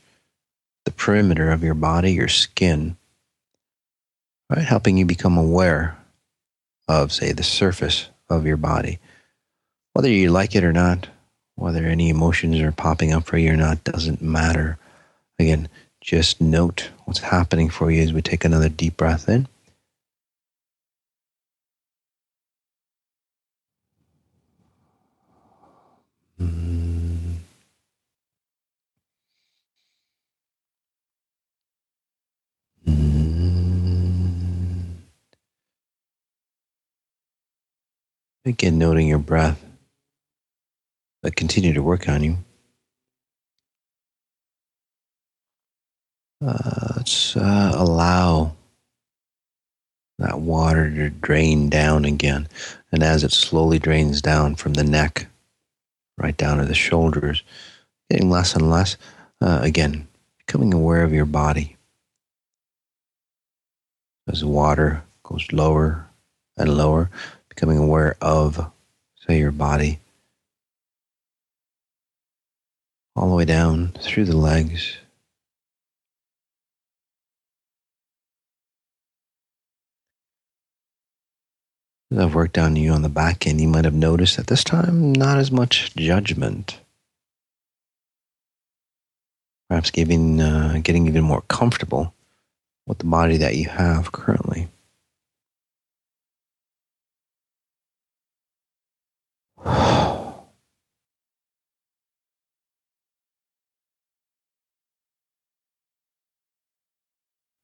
the 0.86 0.91
perimeter 0.91 1.52
of 1.52 1.64
your 1.64 1.74
body, 1.74 2.12
your 2.14 2.28
skin, 2.28 2.98
right? 4.50 4.64
Helping 4.64 4.98
you 4.98 5.06
become 5.06 5.38
aware 5.38 5.98
of, 6.88 7.12
say, 7.12 7.32
the 7.32 7.43
surface 7.43 8.10
of 8.30 8.45
your 8.45 8.58
body. 8.58 9.00
Whether 9.93 10.10
you 10.10 10.32
like 10.32 10.56
it 10.56 10.64
or 10.64 10.74
not, 10.74 11.08
whether 11.56 11.86
any 11.86 12.10
emotions 12.10 12.60
are 12.60 12.72
popping 12.72 13.14
up 13.14 13.26
for 13.26 13.38
you 13.38 13.54
or 13.54 13.58
not, 13.58 13.84
doesn't 13.84 14.22
matter. 14.22 14.78
Again, 15.39 15.70
just 16.08 16.39
note 16.39 16.89
what's 17.03 17.20
happening 17.20 17.70
for 17.70 17.91
you 17.91 18.01
as 18.01 18.14
we 18.14 18.22
take 18.22 18.45
another 18.45 18.70
deep 18.70 18.95
breath 18.95 19.28
in. 19.28 19.45
Again, 38.45 38.78
noting 38.78 39.10
your 39.10 39.18
breath, 39.18 39.62
but 41.22 41.36
continue 41.36 41.74
to 41.74 41.84
work 41.84 42.08
on 42.08 42.24
you. 42.24 42.38
Uh, 46.45 46.93
let's 46.95 47.35
uh, 47.35 47.71
allow 47.75 48.53
that 50.19 50.39
water 50.39 50.89
to 50.89 51.09
drain 51.09 51.69
down 51.69 52.05
again. 52.05 52.47
And 52.91 53.03
as 53.03 53.23
it 53.23 53.31
slowly 53.31 53.79
drains 53.79 54.21
down 54.21 54.55
from 54.55 54.73
the 54.73 54.83
neck 54.83 55.27
right 56.17 56.35
down 56.35 56.57
to 56.57 56.65
the 56.65 56.73
shoulders, 56.73 57.43
getting 58.09 58.29
less 58.29 58.55
and 58.55 58.69
less, 58.69 58.97
uh, 59.41 59.59
again, 59.61 60.07
becoming 60.45 60.73
aware 60.73 61.03
of 61.03 61.13
your 61.13 61.25
body. 61.25 61.75
As 64.27 64.41
the 64.41 64.47
water 64.47 65.03
goes 65.23 65.51
lower 65.51 66.07
and 66.57 66.75
lower, 66.75 67.09
becoming 67.49 67.77
aware 67.77 68.17
of, 68.21 68.71
say, 69.27 69.38
your 69.38 69.51
body. 69.51 69.99
All 73.15 73.29
the 73.29 73.35
way 73.35 73.45
down 73.45 73.93
through 73.99 74.25
the 74.25 74.38
legs, 74.38 74.97
I've 82.16 82.36
worked 82.36 82.58
on 82.58 82.78
you 82.78 82.91
on 82.91 83.01
the 83.01 83.10
back 83.10 83.45
end, 83.45 83.60
you 83.60 83.68
might 83.68 83.84
have 83.84 83.93
noticed 83.93 84.39
at 84.39 84.47
this 84.47 84.64
time 84.64 85.12
not 85.12 85.38
as 85.38 85.51
much 85.51 85.93
judgment. 85.95 86.80
Perhaps 89.70 89.91
giving, 89.91 90.39
uh, 90.39 90.80
getting 90.82 91.08
even 91.08 91.24
more 91.24 91.41
comfortable 91.49 92.14
with 92.86 92.99
the 92.99 93.05
body 93.05 93.36
that 93.38 93.58
you 93.58 93.68
have 93.68 94.12
currently. 94.14 94.70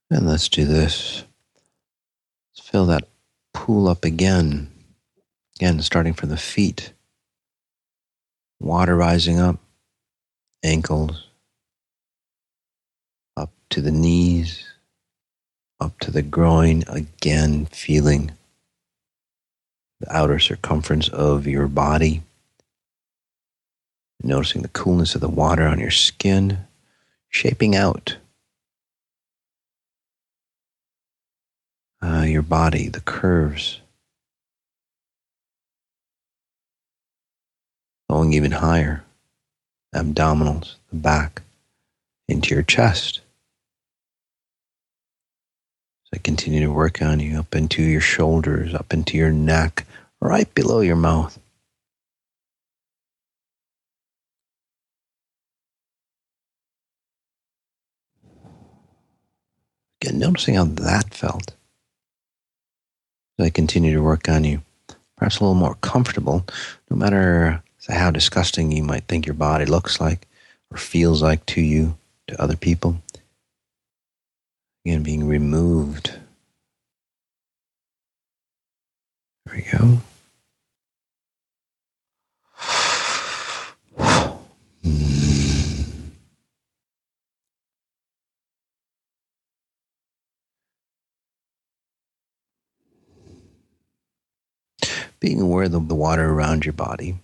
And 0.09 0.27
let's 0.27 0.47
do 0.47 0.63
this. 0.63 1.23
Let's 2.51 2.69
fill 2.69 2.85
that 2.85 3.07
pool 3.63 3.87
up 3.87 4.03
again. 4.03 4.69
Again, 5.55 5.81
starting 5.81 6.11
from 6.11 6.27
the 6.27 6.35
feet. 6.35 6.91
Water 8.59 8.93
rising 8.93 9.39
up, 9.39 9.57
ankles, 10.65 11.27
up 13.37 13.51
to 13.69 13.79
the 13.79 13.91
knees, 13.91 14.65
up 15.79 15.97
to 15.99 16.11
the 16.11 16.21
groin, 16.21 16.83
again, 16.89 17.65
feeling 17.67 18.33
the 20.01 20.13
outer 20.13 20.39
circumference 20.39 21.07
of 21.07 21.47
your 21.47 21.69
body. 21.69 22.21
Noticing 24.21 24.61
the 24.61 24.67
coolness 24.67 25.15
of 25.15 25.21
the 25.21 25.29
water 25.29 25.65
on 25.65 25.79
your 25.79 25.89
skin, 25.89 26.57
shaping 27.29 27.77
out 27.77 28.17
uh, 32.03 32.23
your 32.23 32.41
body, 32.41 32.89
the 32.89 32.99
curves. 32.99 33.79
Going 38.09 38.33
even 38.33 38.51
higher, 38.51 39.05
abdominals, 39.95 40.75
the 40.89 40.97
back, 40.97 41.41
into 42.27 42.53
your 42.53 42.63
chest. 42.63 43.21
So 46.05 46.19
continue 46.23 46.59
to 46.59 46.71
work 46.71 47.01
on 47.01 47.21
you 47.21 47.39
up 47.39 47.55
into 47.55 47.81
your 47.81 48.01
shoulders, 48.01 48.73
up 48.75 48.93
into 48.93 49.17
your 49.17 49.31
neck, 49.31 49.85
right 50.19 50.53
below 50.53 50.81
your 50.81 50.97
mouth. 50.97 51.39
Again, 60.01 60.19
noticing 60.19 60.55
how 60.55 60.65
that 60.65 61.13
felt. 61.13 61.53
As 63.39 63.47
I 63.47 63.49
continue 63.49 63.93
to 63.93 64.03
work 64.03 64.29
on 64.29 64.43
you, 64.43 64.61
perhaps 65.17 65.39
a 65.39 65.43
little 65.43 65.55
more 65.55 65.75
comfortable, 65.75 66.45
no 66.89 66.97
matter 66.97 67.63
how 67.89 68.11
disgusting 68.11 68.71
you 68.71 68.83
might 68.83 69.05
think 69.05 69.25
your 69.25 69.33
body 69.33 69.65
looks 69.65 69.99
like 69.99 70.27
or 70.69 70.77
feels 70.77 71.21
like 71.23 71.45
to 71.47 71.61
you, 71.61 71.97
to 72.27 72.39
other 72.41 72.55
people. 72.55 73.01
Again, 74.85 75.01
being 75.01 75.27
removed. 75.27 76.13
There 79.45 79.55
we 79.55 79.61
go. 79.77 79.99
Hmm. 84.83 85.12
Being 95.23 95.39
aware 95.39 95.63
of 95.63 95.71
the 95.71 95.79
water 95.79 96.29
around 96.29 96.65
your 96.65 96.73
body. 96.73 97.15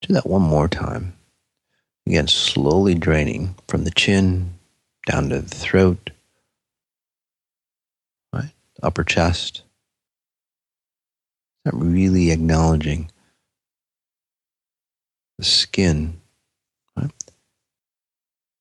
Do 0.00 0.14
that 0.14 0.28
one 0.28 0.42
more 0.42 0.68
time. 0.68 1.14
Again, 2.06 2.28
slowly 2.28 2.94
draining 2.94 3.56
from 3.66 3.82
the 3.82 3.90
chin 3.90 4.54
down 5.06 5.30
to 5.30 5.40
the 5.40 5.48
throat, 5.48 6.10
right? 8.32 8.52
Upper 8.80 9.02
chest. 9.02 9.62
Not 11.64 11.74
really 11.74 12.30
acknowledging 12.30 13.10
the 15.36 15.44
skin? 15.44 16.20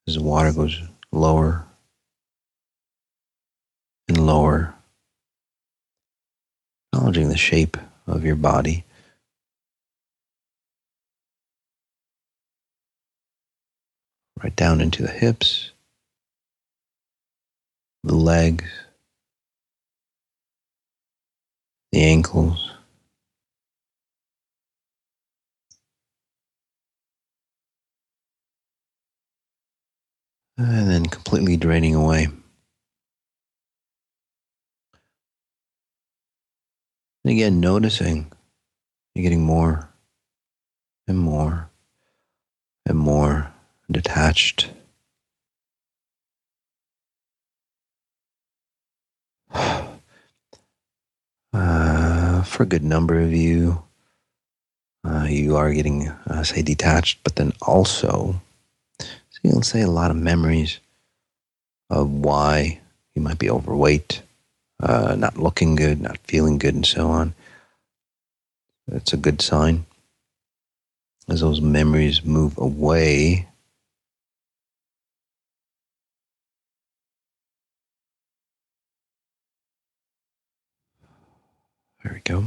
As 0.07 0.15
the 0.15 0.23
water 0.23 0.51
goes 0.51 0.81
lower 1.11 1.67
and 4.07 4.25
lower, 4.25 4.73
acknowledging 6.93 7.29
the 7.29 7.37
shape 7.37 7.77
of 8.07 8.25
your 8.25 8.35
body. 8.35 8.83
Right 14.43 14.55
down 14.55 14.81
into 14.81 15.03
the 15.03 15.09
hips, 15.09 15.71
the 18.03 18.15
legs, 18.15 18.65
the 21.91 22.01
ankles. 22.01 22.71
And 30.57 30.89
then 30.89 31.05
completely 31.07 31.57
draining 31.57 31.95
away. 31.95 32.29
And 37.27 37.33
again, 37.33 37.59
noticing 37.59 38.31
you're 39.13 39.23
getting 39.23 39.43
more 39.43 39.89
and 41.09 41.19
more 41.19 41.69
and 42.85 42.97
more 42.97 43.51
detached. 43.91 44.71
Uh, 51.53 52.43
for 52.43 52.63
a 52.63 52.67
good 52.67 52.83
number 52.83 53.19
of 53.19 53.33
you, 53.33 53.81
uh, 55.03 55.25
you 55.27 55.55
are 55.55 55.73
getting, 55.73 56.07
uh, 56.29 56.43
say, 56.43 56.61
detached, 56.61 57.19
but 57.23 57.35
then 57.35 57.51
also, 57.61 58.39
so 58.99 59.39
you'll 59.41 59.63
say 59.63 59.81
a 59.81 59.89
lot 59.89 60.11
of 60.11 60.17
memories 60.17 60.79
of 61.89 62.09
why 62.11 62.79
you 63.15 63.21
might 63.21 63.39
be 63.39 63.49
overweight, 63.49 64.21
uh, 64.79 65.15
not 65.17 65.37
looking 65.37 65.75
good, 65.75 66.01
not 66.01 66.17
feeling 66.19 66.57
good, 66.57 66.75
and 66.75 66.85
so 66.85 67.07
on. 67.07 67.33
That's 68.87 69.13
a 69.13 69.17
good 69.17 69.41
sign. 69.41 69.85
As 71.29 71.41
those 71.41 71.61
memories 71.61 72.23
move 72.23 72.57
away, 72.57 73.47
There 82.07 82.13
we 82.13 82.21
go. 82.21 82.45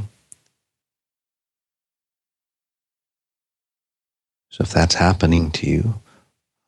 So 4.49 4.63
if 4.63 4.71
that's 4.71 4.95
happening 4.95 5.51
to 5.51 5.69
you, 5.69 6.01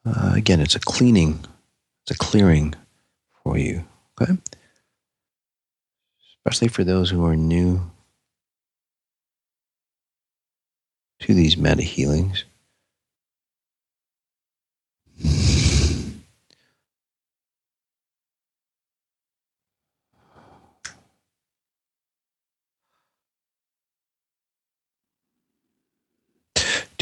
uh, 0.06 0.34
again, 0.36 0.60
it's 0.60 0.76
a 0.76 0.80
cleaning, 0.80 1.44
it's 2.04 2.12
a 2.12 2.18
clearing 2.24 2.76
for 3.44 3.58
you. 3.58 3.86
Okay? 4.22 4.38
Especially 6.46 6.68
for 6.68 6.84
those 6.84 7.10
who 7.10 7.26
are 7.26 7.36
new 7.36 7.82
to 11.20 11.34
these 11.34 11.56
meta 11.56 11.82
healings. 11.82 12.44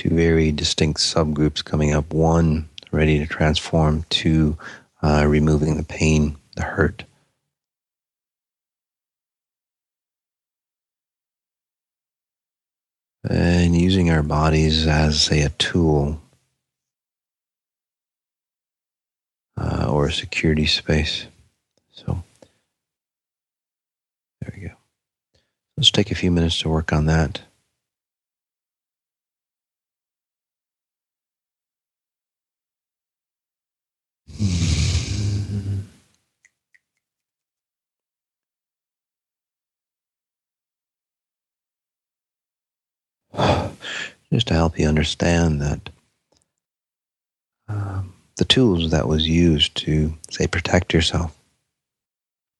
two 0.01 0.09
very 0.09 0.51
distinct 0.51 0.99
subgroups 0.99 1.63
coming 1.63 1.93
up. 1.93 2.11
One 2.11 2.67
ready 2.91 3.19
to 3.19 3.27
transform, 3.27 4.03
two 4.09 4.57
uh, 5.03 5.25
removing 5.27 5.77
the 5.77 5.83
pain, 5.83 6.37
the 6.55 6.63
hurt. 6.63 7.03
And 13.23 13.75
using 13.75 14.09
our 14.09 14.23
bodies 14.23 14.87
as, 14.87 15.21
say, 15.21 15.41
a 15.41 15.49
tool 15.49 16.19
uh, 19.55 19.87
or 19.89 20.07
a 20.07 20.11
security 20.11 20.65
space. 20.65 21.27
So, 21.91 22.23
there 24.41 24.53
we 24.55 24.67
go. 24.69 24.73
Let's 25.77 25.91
take 25.91 26.11
a 26.11 26.15
few 26.15 26.31
minutes 26.31 26.59
to 26.61 26.69
work 26.69 26.91
on 26.91 27.05
that. 27.05 27.41
Just 44.31 44.47
to 44.47 44.53
help 44.53 44.79
you 44.79 44.87
understand 44.87 45.61
that 45.61 45.89
um, 47.67 48.13
the 48.37 48.45
tools 48.45 48.91
that 48.91 49.07
was 49.07 49.27
used 49.27 49.75
to, 49.77 50.13
say, 50.29 50.47
protect 50.47 50.93
yourself 50.93 51.37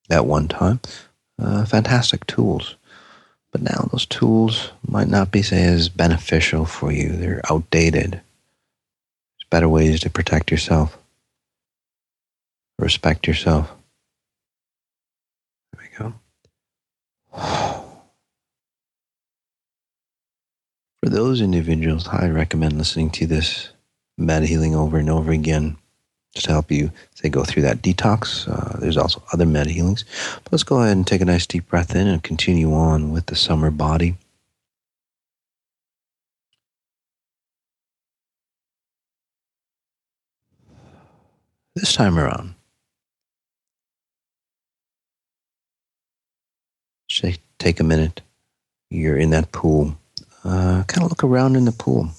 at 0.10 0.26
one 0.26 0.48
time, 0.48 0.82
uh, 1.42 1.66
fantastic 1.66 2.26
tools. 2.28 2.76
But 3.52 3.62
now 3.62 3.90
those 3.92 4.06
tools 4.06 4.72
might 4.88 5.08
not 5.08 5.32
be, 5.32 5.42
say, 5.42 5.64
as 5.64 5.90
beneficial 5.90 6.66
for 6.66 6.92
you. 6.92 7.10
They're 7.10 7.42
outdated. 7.50 8.12
There's 8.12 9.50
better 9.50 9.70
ways 9.70 10.02
to 10.02 10.10
protect 10.10 10.52
yourself 10.52 10.98
Respect 12.82 13.28
yourself. 13.28 13.72
There 15.72 15.88
we 16.02 16.10
go. 17.38 17.78
For 21.04 21.10
those 21.10 21.42
individuals, 21.42 22.08
I 22.08 22.30
recommend 22.30 22.78
listening 22.78 23.10
to 23.12 23.26
this 23.26 23.70
meta 24.20 24.46
healing 24.46 24.76
over 24.76 25.00
and 25.00 25.10
over 25.10 25.32
again 25.32 25.78
just 26.36 26.46
to 26.46 26.52
help 26.52 26.72
you, 26.72 26.92
say, 27.16 27.28
go 27.28 27.44
through 27.44 27.64
that 27.64 27.82
detox. 27.82 28.48
Uh, 28.48 28.80
there's 28.80 28.98
also 28.98 29.24
other 29.34 29.48
meta 29.48 29.72
healings. 29.72 30.06
But 30.44 30.52
let's 30.52 30.64
go 30.64 30.82
ahead 30.82 30.96
and 30.96 31.06
take 31.08 31.22
a 31.22 31.26
nice 31.26 31.48
deep 31.48 31.68
breath 31.68 31.96
in 31.96 32.08
and 32.08 32.22
continue 32.22 32.74
on 32.74 33.12
with 33.12 33.26
the 33.26 33.36
summer 33.36 33.72
body. 33.72 34.16
This 41.76 41.94
time 41.94 42.20
around, 42.20 42.54
take 47.62 47.80
a 47.80 47.84
minute. 47.84 48.22
You're 48.90 49.18
in 49.18 49.30
that 49.32 49.52
pool. 49.52 49.98
Uh, 50.44 50.84
kind 50.88 51.04
of 51.04 51.10
look 51.12 51.24
around 51.24 51.56
in 51.56 51.66
the 51.66 51.72
pool. 51.74 52.10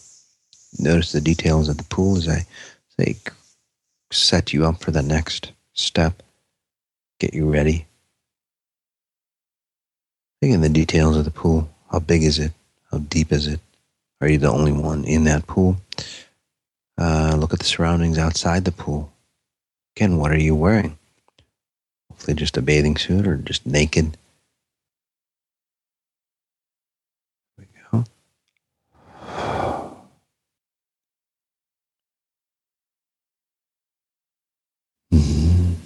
Notice 0.79 1.13
the 1.13 1.21
details 1.21 1.69
of 1.69 1.79
the 1.79 1.85
pool 1.85 2.17
as 2.19 2.29
I 2.29 2.47
say, 2.99 3.17
set 4.13 4.53
you 4.53 4.67
up 4.67 4.83
for 4.83 4.91
the 4.93 5.03
next 5.03 5.53
step, 5.75 6.23
get 7.21 7.35
you 7.35 7.51
ready. 7.53 7.87
Think 10.41 10.55
in 10.55 10.61
the 10.63 10.69
details 10.69 11.17
of 11.17 11.25
the 11.25 11.33
pool. 11.33 11.69
How 11.91 12.01
big 12.01 12.23
is 12.25 12.39
it? 12.39 12.53
How 12.91 12.99
deep 12.99 13.33
is 13.33 13.47
it? 13.49 13.61
Are 14.21 14.29
you 14.29 14.39
the 14.39 14.51
only 14.53 14.73
one 14.73 15.05
in 15.05 15.25
that 15.25 15.47
pool? 15.47 15.77
Uh, 16.99 17.37
look 17.39 17.53
at 17.53 17.59
the 17.61 17.65
surroundings 17.67 18.19
outside 18.19 18.65
the 18.65 18.73
pool. 18.73 19.13
Again, 19.97 20.19
what 20.19 20.33
are 20.33 20.39
you 20.41 20.55
wearing? 20.55 20.99
Hopefully, 22.11 22.35
just 22.37 22.57
a 22.57 22.63
bathing 22.63 22.97
suit 22.97 23.27
or 23.27 23.37
just 23.37 23.67
naked. 23.67 24.17
There 27.59 27.67
we 27.93 27.99
go. 28.01 28.05
Mhm. 35.13 35.77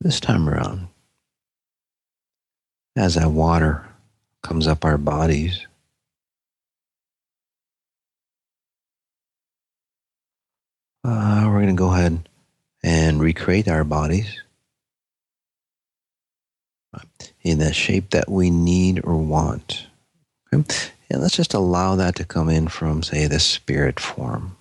This 0.00 0.18
time 0.18 0.48
around, 0.48 0.88
as 2.96 3.16
that 3.16 3.30
water 3.30 3.86
comes 4.42 4.66
up 4.66 4.84
our 4.84 4.96
bodies, 4.96 5.66
uh, 11.04 11.44
we're 11.46 11.60
going 11.60 11.66
to 11.66 11.74
go 11.74 11.92
ahead 11.92 12.26
and 12.82 13.20
recreate 13.20 13.68
our 13.68 13.84
bodies 13.84 14.40
in 17.42 17.58
the 17.58 17.72
shape 17.74 18.10
that 18.10 18.30
we 18.30 18.50
need 18.50 19.04
or 19.04 19.16
want. 19.16 19.86
Okay? 20.52 20.64
And 21.10 21.20
let's 21.20 21.36
just 21.36 21.54
allow 21.54 21.96
that 21.96 22.14
to 22.16 22.24
come 22.24 22.48
in 22.48 22.68
from, 22.68 23.02
say, 23.02 23.26
the 23.26 23.40
spirit 23.40 24.00
form. 24.00 24.56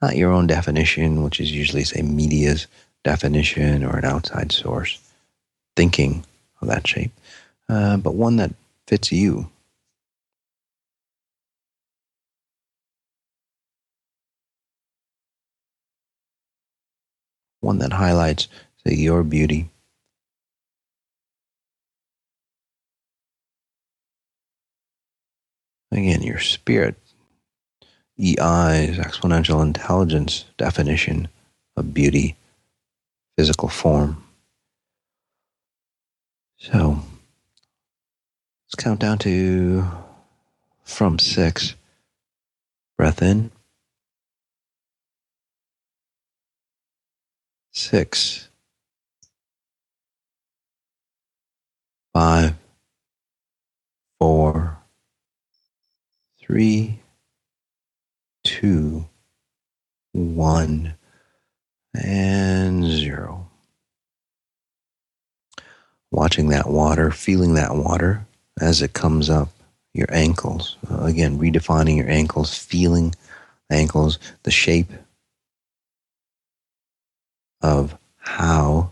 Not 0.00 0.16
your 0.16 0.32
own 0.32 0.46
definition, 0.46 1.22
which 1.22 1.40
is 1.40 1.52
usually, 1.52 1.84
say, 1.84 2.02
media's 2.02 2.66
definition 3.08 3.82
or 3.84 3.96
an 3.96 4.04
outside 4.04 4.52
source 4.52 4.98
thinking 5.76 6.26
of 6.60 6.68
that 6.68 6.86
shape, 6.86 7.10
uh, 7.70 7.96
but 7.96 8.14
one 8.14 8.36
that 8.36 8.52
fits 8.86 9.10
you. 9.10 9.48
One 17.60 17.78
that 17.78 17.94
highlights, 17.94 18.48
say, 18.86 18.94
your 18.94 19.22
beauty. 19.24 19.70
Again, 25.90 26.22
your 26.22 26.40
spirit, 26.40 26.96
EI's 28.20 28.98
exponential 28.98 29.62
intelligence 29.62 30.44
definition 30.58 31.28
of 31.74 31.94
beauty, 31.94 32.36
physical 33.38 33.68
form. 33.68 34.20
So 36.56 36.98
let's 38.64 38.74
count 38.76 38.98
down 38.98 39.18
to 39.18 39.84
from 40.82 41.20
six. 41.20 41.76
Breath 42.96 43.22
in. 43.22 43.52
Six. 47.70 48.48
Five. 52.12 52.54
Four. 54.18 54.78
Three. 56.40 56.98
Two. 58.42 59.06
One. 60.10 60.97
And 62.04 62.84
zero 62.84 63.48
watching 66.10 66.48
that 66.48 66.68
water, 66.68 67.10
feeling 67.10 67.54
that 67.54 67.74
water 67.74 68.26
as 68.60 68.82
it 68.82 68.92
comes 68.92 69.30
up 69.30 69.50
your 69.94 70.08
ankles. 70.10 70.76
Uh, 70.90 71.04
again, 71.04 71.38
redefining 71.38 71.96
your 71.96 72.08
ankles, 72.08 72.56
feeling 72.56 73.14
ankles, 73.70 74.18
the 74.44 74.50
shape 74.50 74.90
of 77.60 77.96
how 78.18 78.90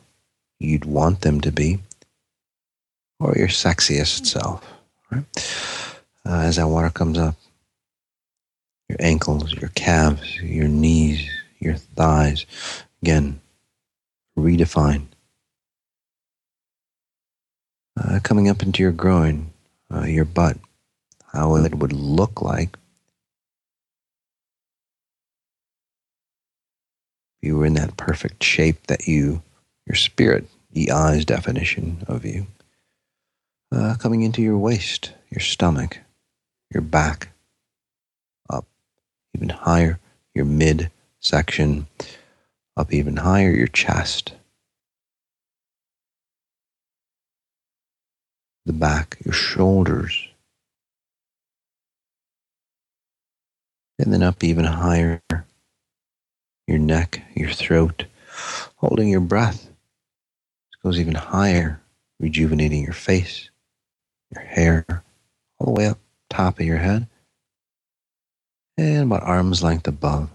you'd 0.58 0.84
want 0.84 1.20
them 1.20 1.40
to 1.40 1.52
be, 1.52 1.78
or 3.20 3.34
your 3.36 3.48
sexiest 3.48 4.26
self. 4.26 4.64
Right? 5.10 5.24
Uh, 6.24 6.40
as 6.40 6.56
that 6.56 6.68
water 6.68 6.90
comes 6.90 7.18
up, 7.18 7.36
your 8.88 8.98
ankles, 9.00 9.52
your 9.52 9.70
calves, 9.70 10.36
your 10.40 10.68
knees, 10.68 11.28
your 11.60 11.74
thighs, 11.74 12.46
again, 13.06 13.40
redefine. 14.36 15.06
Uh, 17.96 18.18
coming 18.24 18.48
up 18.48 18.64
into 18.64 18.82
your 18.82 18.90
groin, 18.90 19.52
uh, 19.94 20.02
your 20.02 20.24
butt, 20.24 20.56
how 21.32 21.54
it 21.54 21.72
would 21.76 21.92
look 21.92 22.42
like. 22.42 22.76
If 27.40 27.46
you 27.46 27.56
were 27.56 27.66
in 27.66 27.74
that 27.74 27.96
perfect 27.96 28.42
shape 28.42 28.88
that 28.88 29.06
you, 29.06 29.40
your 29.86 29.94
spirit, 29.94 30.48
the 30.72 30.90
EI's 30.90 31.24
definition 31.24 32.02
of 32.08 32.24
you. 32.24 32.48
Uh, 33.70 33.94
coming 34.00 34.22
into 34.22 34.42
your 34.42 34.58
waist, 34.58 35.12
your 35.30 35.40
stomach, 35.40 35.98
your 36.74 36.82
back, 36.82 37.28
up 38.50 38.66
even 39.32 39.50
higher, 39.50 40.00
your 40.34 40.44
mid 40.44 40.90
section, 41.20 41.86
up 42.76 42.92
even 42.92 43.16
higher, 43.18 43.50
your 43.50 43.68
chest, 43.68 44.34
the 48.66 48.72
back, 48.72 49.18
your 49.24 49.34
shoulders, 49.34 50.28
and 53.98 54.12
then 54.12 54.22
up 54.22 54.44
even 54.44 54.64
higher, 54.64 55.22
your 56.66 56.78
neck, 56.78 57.22
your 57.34 57.50
throat, 57.50 58.06
holding 58.76 59.08
your 59.08 59.20
breath. 59.20 59.66
It 60.72 60.84
goes 60.84 61.00
even 61.00 61.14
higher, 61.16 61.80
rejuvenating 62.20 62.84
your 62.84 62.92
face, 62.94 63.50
your 64.34 64.44
hair, 64.44 64.86
all 65.58 65.66
the 65.66 65.72
way 65.72 65.86
up 65.88 65.98
top 66.30 66.60
of 66.60 66.66
your 66.66 66.78
head, 66.78 67.08
and 68.78 69.04
about 69.04 69.24
arm's 69.24 69.62
length 69.62 69.88
above. 69.88 70.30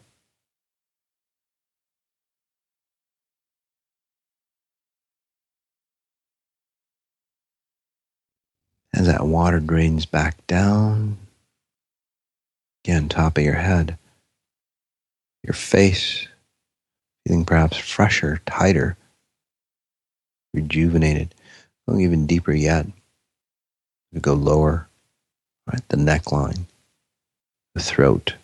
As 9.01 9.07
that 9.07 9.25
water 9.25 9.59
drains 9.59 10.05
back 10.05 10.45
down. 10.45 11.17
Again, 12.85 13.09
top 13.09 13.37
of 13.37 13.43
your 13.43 13.55
head, 13.55 13.97
your 15.43 15.55
face, 15.55 16.27
feeling 17.25 17.45
perhaps 17.45 17.77
fresher, 17.77 18.41
tighter, 18.45 18.95
rejuvenated, 20.53 21.33
going 21.87 22.01
even 22.01 22.27
deeper 22.27 22.53
yet. 22.53 22.85
You 24.11 24.19
go 24.19 24.33
lower, 24.33 24.87
right? 25.65 25.81
The 25.89 25.97
neckline, 25.97 26.65
the 27.73 27.81
throat, 27.81 28.35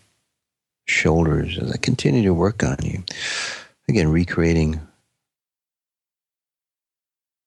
shoulders 0.86 1.60
as 1.60 1.72
I 1.72 1.78
continue 1.78 2.24
to 2.24 2.34
work 2.34 2.64
on 2.64 2.78
you. 2.82 3.03
Again, 3.88 4.10
recreating 4.10 4.80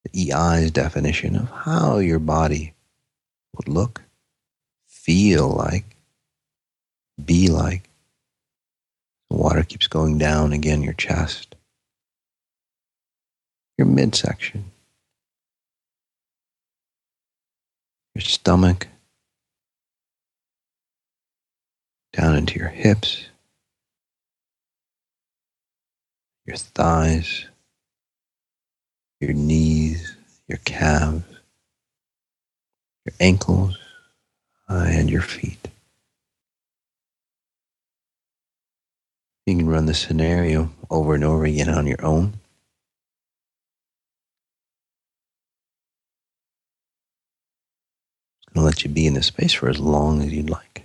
the 0.04 0.32
EI's 0.32 0.70
definition 0.70 1.34
of 1.34 1.50
how 1.50 1.98
your 1.98 2.20
body 2.20 2.72
would 3.56 3.68
look, 3.68 4.02
feel 4.86 5.48
like, 5.48 5.96
be 7.22 7.48
like. 7.48 7.88
The 9.30 9.36
water 9.36 9.62
keeps 9.62 9.86
going 9.86 10.18
down 10.18 10.52
again 10.52 10.82
your 10.82 10.92
chest, 10.92 11.54
your 13.78 13.86
midsection, 13.86 14.72
your 18.14 18.22
stomach, 18.22 18.88
down 22.12 22.34
into 22.34 22.58
your 22.58 22.68
hips, 22.68 23.26
your 26.44 26.56
thighs, 26.56 27.46
your 29.20 29.32
knees, 29.32 30.16
your 30.48 30.58
calves, 30.64 31.29
your 33.10 33.16
ankles, 33.20 33.78
uh, 34.68 34.84
and 34.86 35.10
your 35.10 35.22
feet. 35.22 35.68
You 39.46 39.56
can 39.56 39.68
run 39.68 39.86
the 39.86 39.94
scenario 39.94 40.70
over 40.90 41.14
and 41.14 41.24
over 41.24 41.44
again 41.44 41.68
on 41.68 41.86
your 41.86 42.04
own. 42.04 42.34
It's 48.42 48.54
going 48.54 48.62
to 48.62 48.66
let 48.66 48.84
you 48.84 48.90
be 48.90 49.06
in 49.06 49.14
this 49.14 49.26
space 49.26 49.52
for 49.52 49.68
as 49.68 49.80
long 49.80 50.22
as 50.22 50.32
you'd 50.32 50.50
like. 50.50 50.84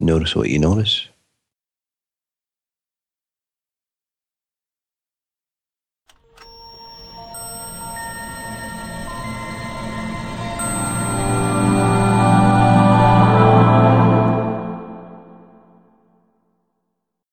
Notice 0.00 0.36
what 0.36 0.48
you 0.50 0.58
notice. 0.58 1.08